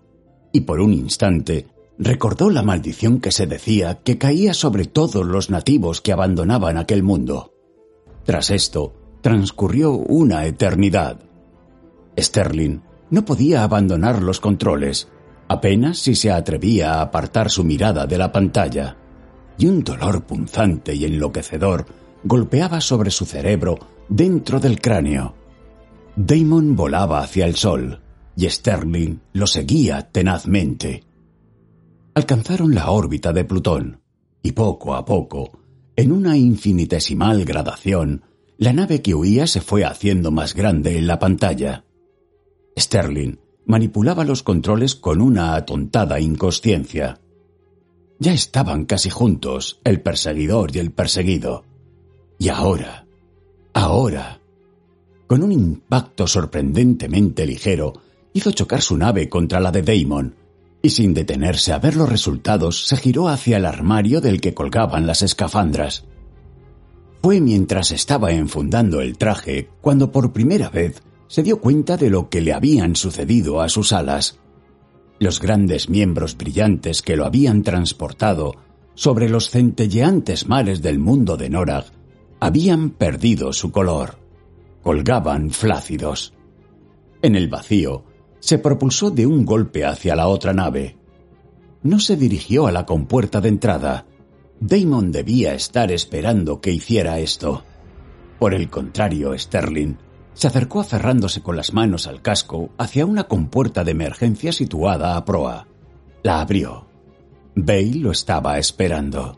[0.53, 1.67] y por un instante
[1.99, 7.03] recordó la maldición que se decía que caía sobre todos los nativos que abandonaban aquel
[7.03, 7.53] mundo.
[8.25, 11.19] Tras esto, transcurrió una eternidad.
[12.17, 15.09] Sterling no podía abandonar los controles,
[15.49, 18.97] apenas si se atrevía a apartar su mirada de la pantalla,
[19.61, 21.87] y un dolor punzante y enloquecedor
[22.25, 23.79] golpeaba sobre su cerebro
[24.09, 25.37] dentro del cráneo.
[26.17, 28.01] Damon volaba hacia el sol,
[28.35, 31.05] y Sterling lo seguía tenazmente
[32.15, 34.01] alcanzaron la órbita de Plutón,
[34.43, 35.61] y poco a poco,
[35.97, 38.25] en una infinitesimal gradación,
[38.59, 41.85] la nave que huía se fue haciendo más grande en la pantalla.
[42.79, 47.21] Sterling manipulaba los controles con una atontada inconsciencia.
[48.21, 51.65] Ya estaban casi juntos, el perseguidor y el perseguido.
[52.39, 53.07] Y ahora,
[53.73, 54.41] ahora,
[55.27, 57.95] con un impacto sorprendentemente ligero,
[58.35, 60.35] hizo chocar su nave contra la de Damon,
[60.83, 65.07] y sin detenerse a ver los resultados se giró hacia el armario del que colgaban
[65.07, 66.05] las escafandras.
[67.23, 72.29] Fue mientras estaba enfundando el traje cuando por primera vez se dio cuenta de lo
[72.29, 74.39] que le habían sucedido a sus alas.
[75.21, 78.55] Los grandes miembros brillantes que lo habían transportado
[78.95, 81.85] sobre los centelleantes mares del mundo de Norag
[82.41, 84.19] habían perdido su color.
[84.83, 86.33] Colgaban flácidos.
[87.21, 88.03] En el vacío,
[88.39, 90.97] se propulsó de un golpe hacia la otra nave.
[91.83, 94.07] No se dirigió a la compuerta de entrada.
[94.59, 97.63] Damon debía estar esperando que hiciera esto.
[98.39, 99.99] Por el contrario, Sterling
[100.41, 105.25] se acercó aferrándose con las manos al casco hacia una compuerta de emergencia situada a
[105.27, 105.67] proa.
[106.23, 106.87] La abrió.
[107.55, 109.37] Bale lo estaba esperando.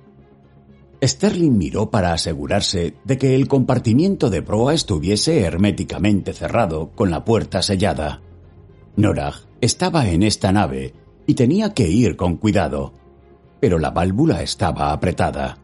[1.02, 7.24] Sterling miró para asegurarse de que el compartimiento de proa estuviese herméticamente cerrado con la
[7.24, 8.22] puerta sellada.
[8.94, 10.94] Norag estaba en esta nave
[11.26, 12.92] y tenía que ir con cuidado,
[13.58, 15.58] pero la válvula estaba apretada.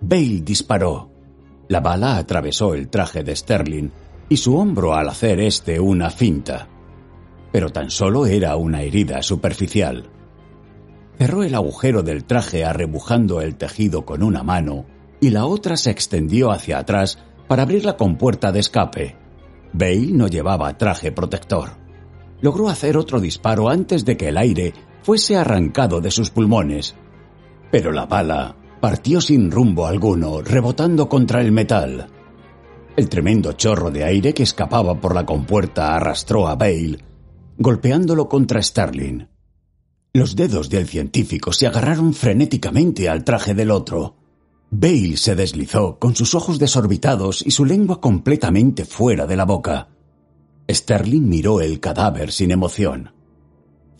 [0.00, 1.10] Bale disparó.
[1.68, 3.90] La bala atravesó el traje de Sterling
[4.32, 6.68] y su hombro al hacer este una finta.
[7.52, 10.10] Pero tan solo era una herida superficial.
[11.18, 14.86] Cerró el agujero del traje arrebujando el tejido con una mano
[15.20, 19.16] y la otra se extendió hacia atrás para abrir la compuerta de escape.
[19.72, 21.82] Bale no llevaba traje protector
[22.42, 26.94] logró hacer otro disparo antes de que el aire fuese arrancado de sus pulmones.
[27.70, 32.08] Pero la bala partió sin rumbo alguno, rebotando contra el metal.
[32.94, 36.98] El tremendo chorro de aire que escapaba por la compuerta arrastró a Bale,
[37.56, 39.28] golpeándolo contra Starling.
[40.12, 44.16] Los dedos del científico se agarraron frenéticamente al traje del otro.
[44.70, 49.88] Bale se deslizó con sus ojos desorbitados y su lengua completamente fuera de la boca.
[50.70, 53.14] Sterling miró el cadáver sin emoción.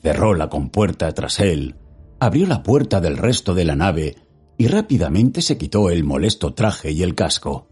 [0.02, 1.76] Cerró la compuerta tras él,
[2.20, 4.16] abrió la puerta del resto de la nave
[4.58, 7.71] y rápidamente se quitó el molesto traje y el casco.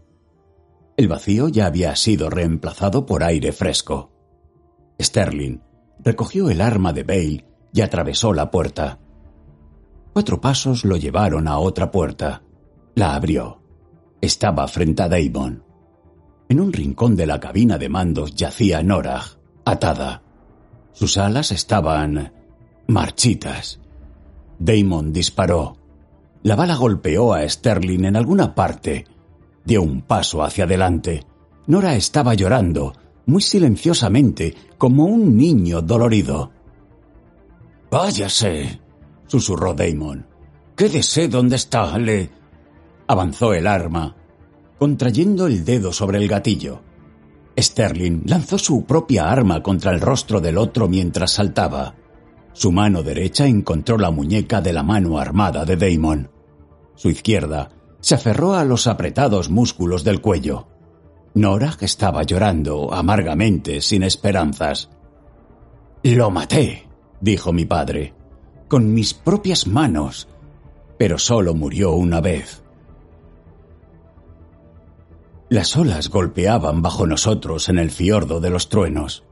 [1.01, 4.11] El vacío ya había sido reemplazado por aire fresco.
[5.01, 5.57] Sterling
[5.97, 8.99] recogió el arma de Bale y atravesó la puerta.
[10.13, 12.43] Cuatro pasos lo llevaron a otra puerta.
[12.93, 13.63] La abrió.
[14.21, 15.63] Estaba frente a Damon.
[16.49, 19.23] En un rincón de la cabina de mandos yacía Norah,
[19.65, 20.21] atada.
[20.91, 22.31] Sus alas estaban
[22.85, 23.79] marchitas.
[24.59, 25.77] Damon disparó.
[26.43, 29.05] La bala golpeó a Sterling en alguna parte.
[29.63, 31.23] Dio un paso hacia adelante.
[31.67, 32.93] Nora estaba llorando,
[33.25, 36.51] muy silenciosamente, como un niño dolorido.
[37.91, 38.79] Váyase,
[39.27, 40.25] susurró Damon.
[40.75, 42.29] Quédese donde está, le.
[43.07, 44.15] Avanzó el arma,
[44.79, 46.81] contrayendo el dedo sobre el gatillo.
[47.57, 51.95] Sterling lanzó su propia arma contra el rostro del otro mientras saltaba.
[52.53, 56.29] Su mano derecha encontró la muñeca de la mano armada de Damon.
[56.95, 57.69] Su izquierda
[58.01, 60.67] se aferró a los apretados músculos del cuello.
[61.33, 64.89] Nora estaba llorando amargamente, sin esperanzas.
[66.03, 66.87] Lo maté,
[67.21, 68.13] dijo mi padre,
[68.67, 70.27] con mis propias manos,
[70.97, 72.63] pero solo murió una vez.
[75.49, 79.25] Las olas golpeaban bajo nosotros en el fiordo de los truenos.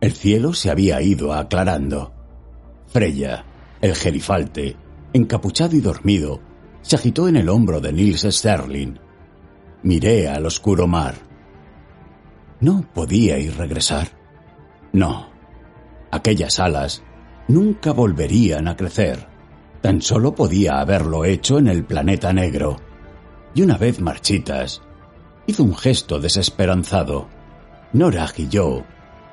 [0.00, 2.12] El cielo se había ido aclarando.
[2.86, 3.44] Freya,
[3.80, 4.76] el gerifalte,
[5.12, 6.40] encapuchado y dormido,
[6.84, 8.98] se agitó en el hombro de Nils Sterling.
[9.82, 11.14] Miré al oscuro mar.
[12.60, 14.08] ¿No podía ir regresar?
[14.92, 15.30] No.
[16.10, 17.02] Aquellas alas
[17.48, 19.26] nunca volverían a crecer.
[19.80, 22.76] Tan solo podía haberlo hecho en el planeta negro.
[23.54, 24.82] Y una vez marchitas,
[25.46, 27.28] hizo un gesto desesperanzado.
[27.94, 28.84] Norah y yo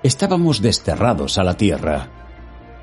[0.04, 2.21] estábamos desterrados a la tierra.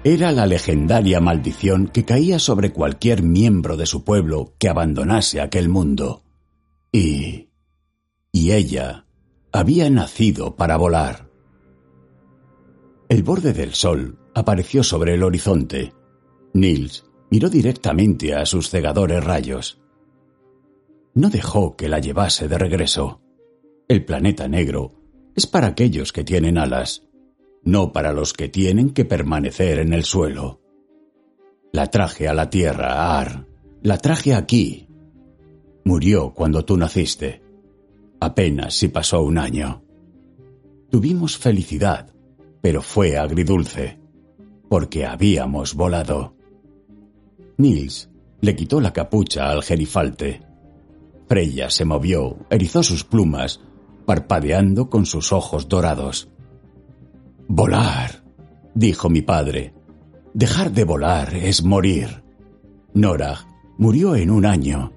[0.05, 5.69] Era la legendaria maldición que caía sobre cualquier miembro de su pueblo que abandonase aquel
[5.69, 6.23] mundo.
[6.93, 7.49] Y...
[8.31, 9.07] y ella
[9.51, 11.29] había nacido para volar.
[13.09, 15.93] El borde del sol apareció sobre el horizonte.
[16.55, 19.81] Nils miró directamente a sus cegadores rayos.
[21.15, 23.21] No dejó que la llevase de regreso.
[23.89, 24.95] El planeta negro
[25.35, 27.08] es para aquellos que tienen alas
[27.65, 30.61] no para los que tienen que permanecer en el suelo.
[31.73, 33.47] La traje a la tierra, Ar.
[33.83, 34.89] La traje aquí.
[35.85, 37.43] Murió cuando tú naciste.
[38.21, 39.83] Apenas si pasó un año.
[40.91, 42.13] Tuvimos felicidad,
[42.61, 43.99] pero fue agridulce,
[44.69, 46.35] porque habíamos volado.
[47.59, 48.11] Nils
[48.41, 50.43] le quitó la capucha al gerifalte.
[51.29, 53.61] Freya se movió, erizó sus plumas,
[54.07, 56.31] parpadeando con sus ojos dorados.
[57.51, 58.23] Volar,
[58.75, 59.73] dijo mi padre.
[60.35, 62.23] Dejar de volar es morir.
[62.93, 63.47] Nora
[63.79, 64.93] murió en un año,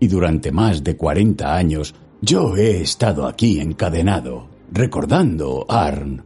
[0.00, 6.24] y durante más de cuarenta años yo he estado aquí encadenado, recordando Arn.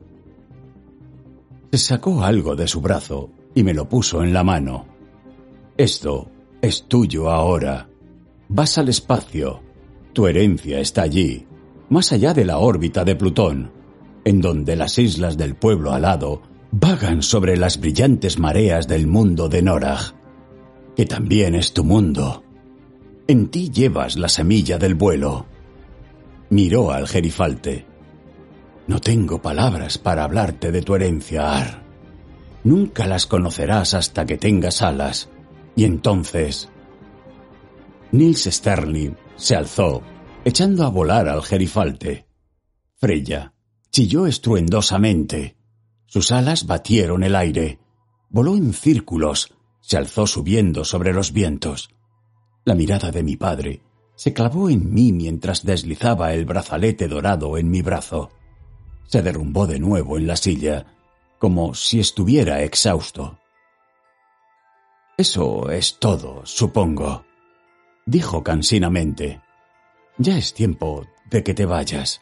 [1.71, 4.87] Se sacó algo de su brazo y me lo puso en la mano.
[5.77, 6.31] Esto
[6.63, 7.87] es tuyo ahora.
[8.49, 9.61] Vas al espacio.
[10.15, 11.47] Tu herencia está allí,
[11.91, 13.80] más allá de la órbita de Plutón
[14.25, 16.43] en donde las islas del pueblo alado
[16.73, 20.15] vagan sobre las brillantes mareas del mundo de Norag,
[20.95, 22.45] que también es tu mundo.
[23.27, 25.47] En ti llevas la semilla del vuelo.
[26.51, 27.87] Miró al gerifalte.
[28.87, 31.83] No tengo palabras para hablarte de tu herencia, Ar.
[32.65, 35.29] Nunca las conocerás hasta que tengas alas.
[35.77, 36.69] Y entonces...
[38.13, 40.03] Nils Sterling se alzó,
[40.45, 42.27] echando a volar al gerifalte.
[42.97, 43.53] Freya
[43.91, 45.57] chilló estruendosamente.
[46.07, 47.79] Sus alas batieron el aire.
[48.29, 51.91] Voló en círculos, se alzó subiendo sobre los vientos.
[52.65, 53.83] La mirada de mi padre
[54.15, 58.31] se clavó en mí mientras deslizaba el brazalete dorado en mi brazo.
[59.07, 60.87] Se derrumbó de nuevo en la silla,
[61.39, 63.39] como si estuviera exhausto.
[65.17, 67.25] Eso es todo, supongo,
[68.05, 69.41] dijo cansinamente.
[70.19, 72.21] Ya es tiempo de que te vayas.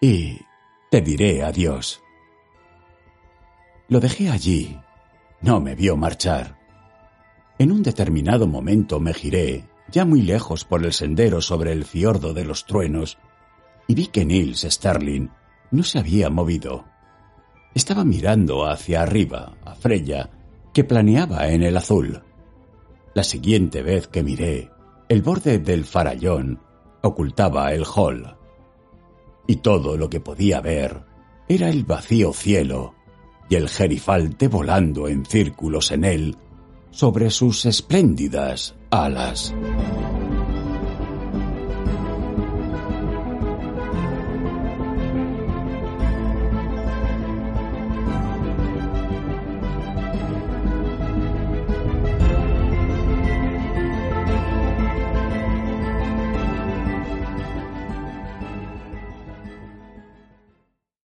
[0.00, 0.38] Y
[0.92, 2.02] te diré adiós.
[3.88, 4.78] Lo dejé allí.
[5.40, 6.58] No me vio marchar.
[7.58, 12.34] En un determinado momento me giré, ya muy lejos por el sendero sobre el fiordo
[12.34, 13.16] de los truenos,
[13.88, 15.30] y vi que Nils Starling
[15.70, 16.84] no se había movido.
[17.72, 20.28] Estaba mirando hacia arriba, a Freya,
[20.74, 22.22] que planeaba en el azul.
[23.14, 24.70] La siguiente vez que miré,
[25.08, 26.60] El borde del farallón
[27.00, 28.41] ocultaba el hall.
[29.46, 31.04] Y todo lo que podía ver
[31.48, 32.94] era el vacío cielo
[33.48, 36.36] y el gerifalte volando en círculos en él
[36.90, 39.54] sobre sus espléndidas alas.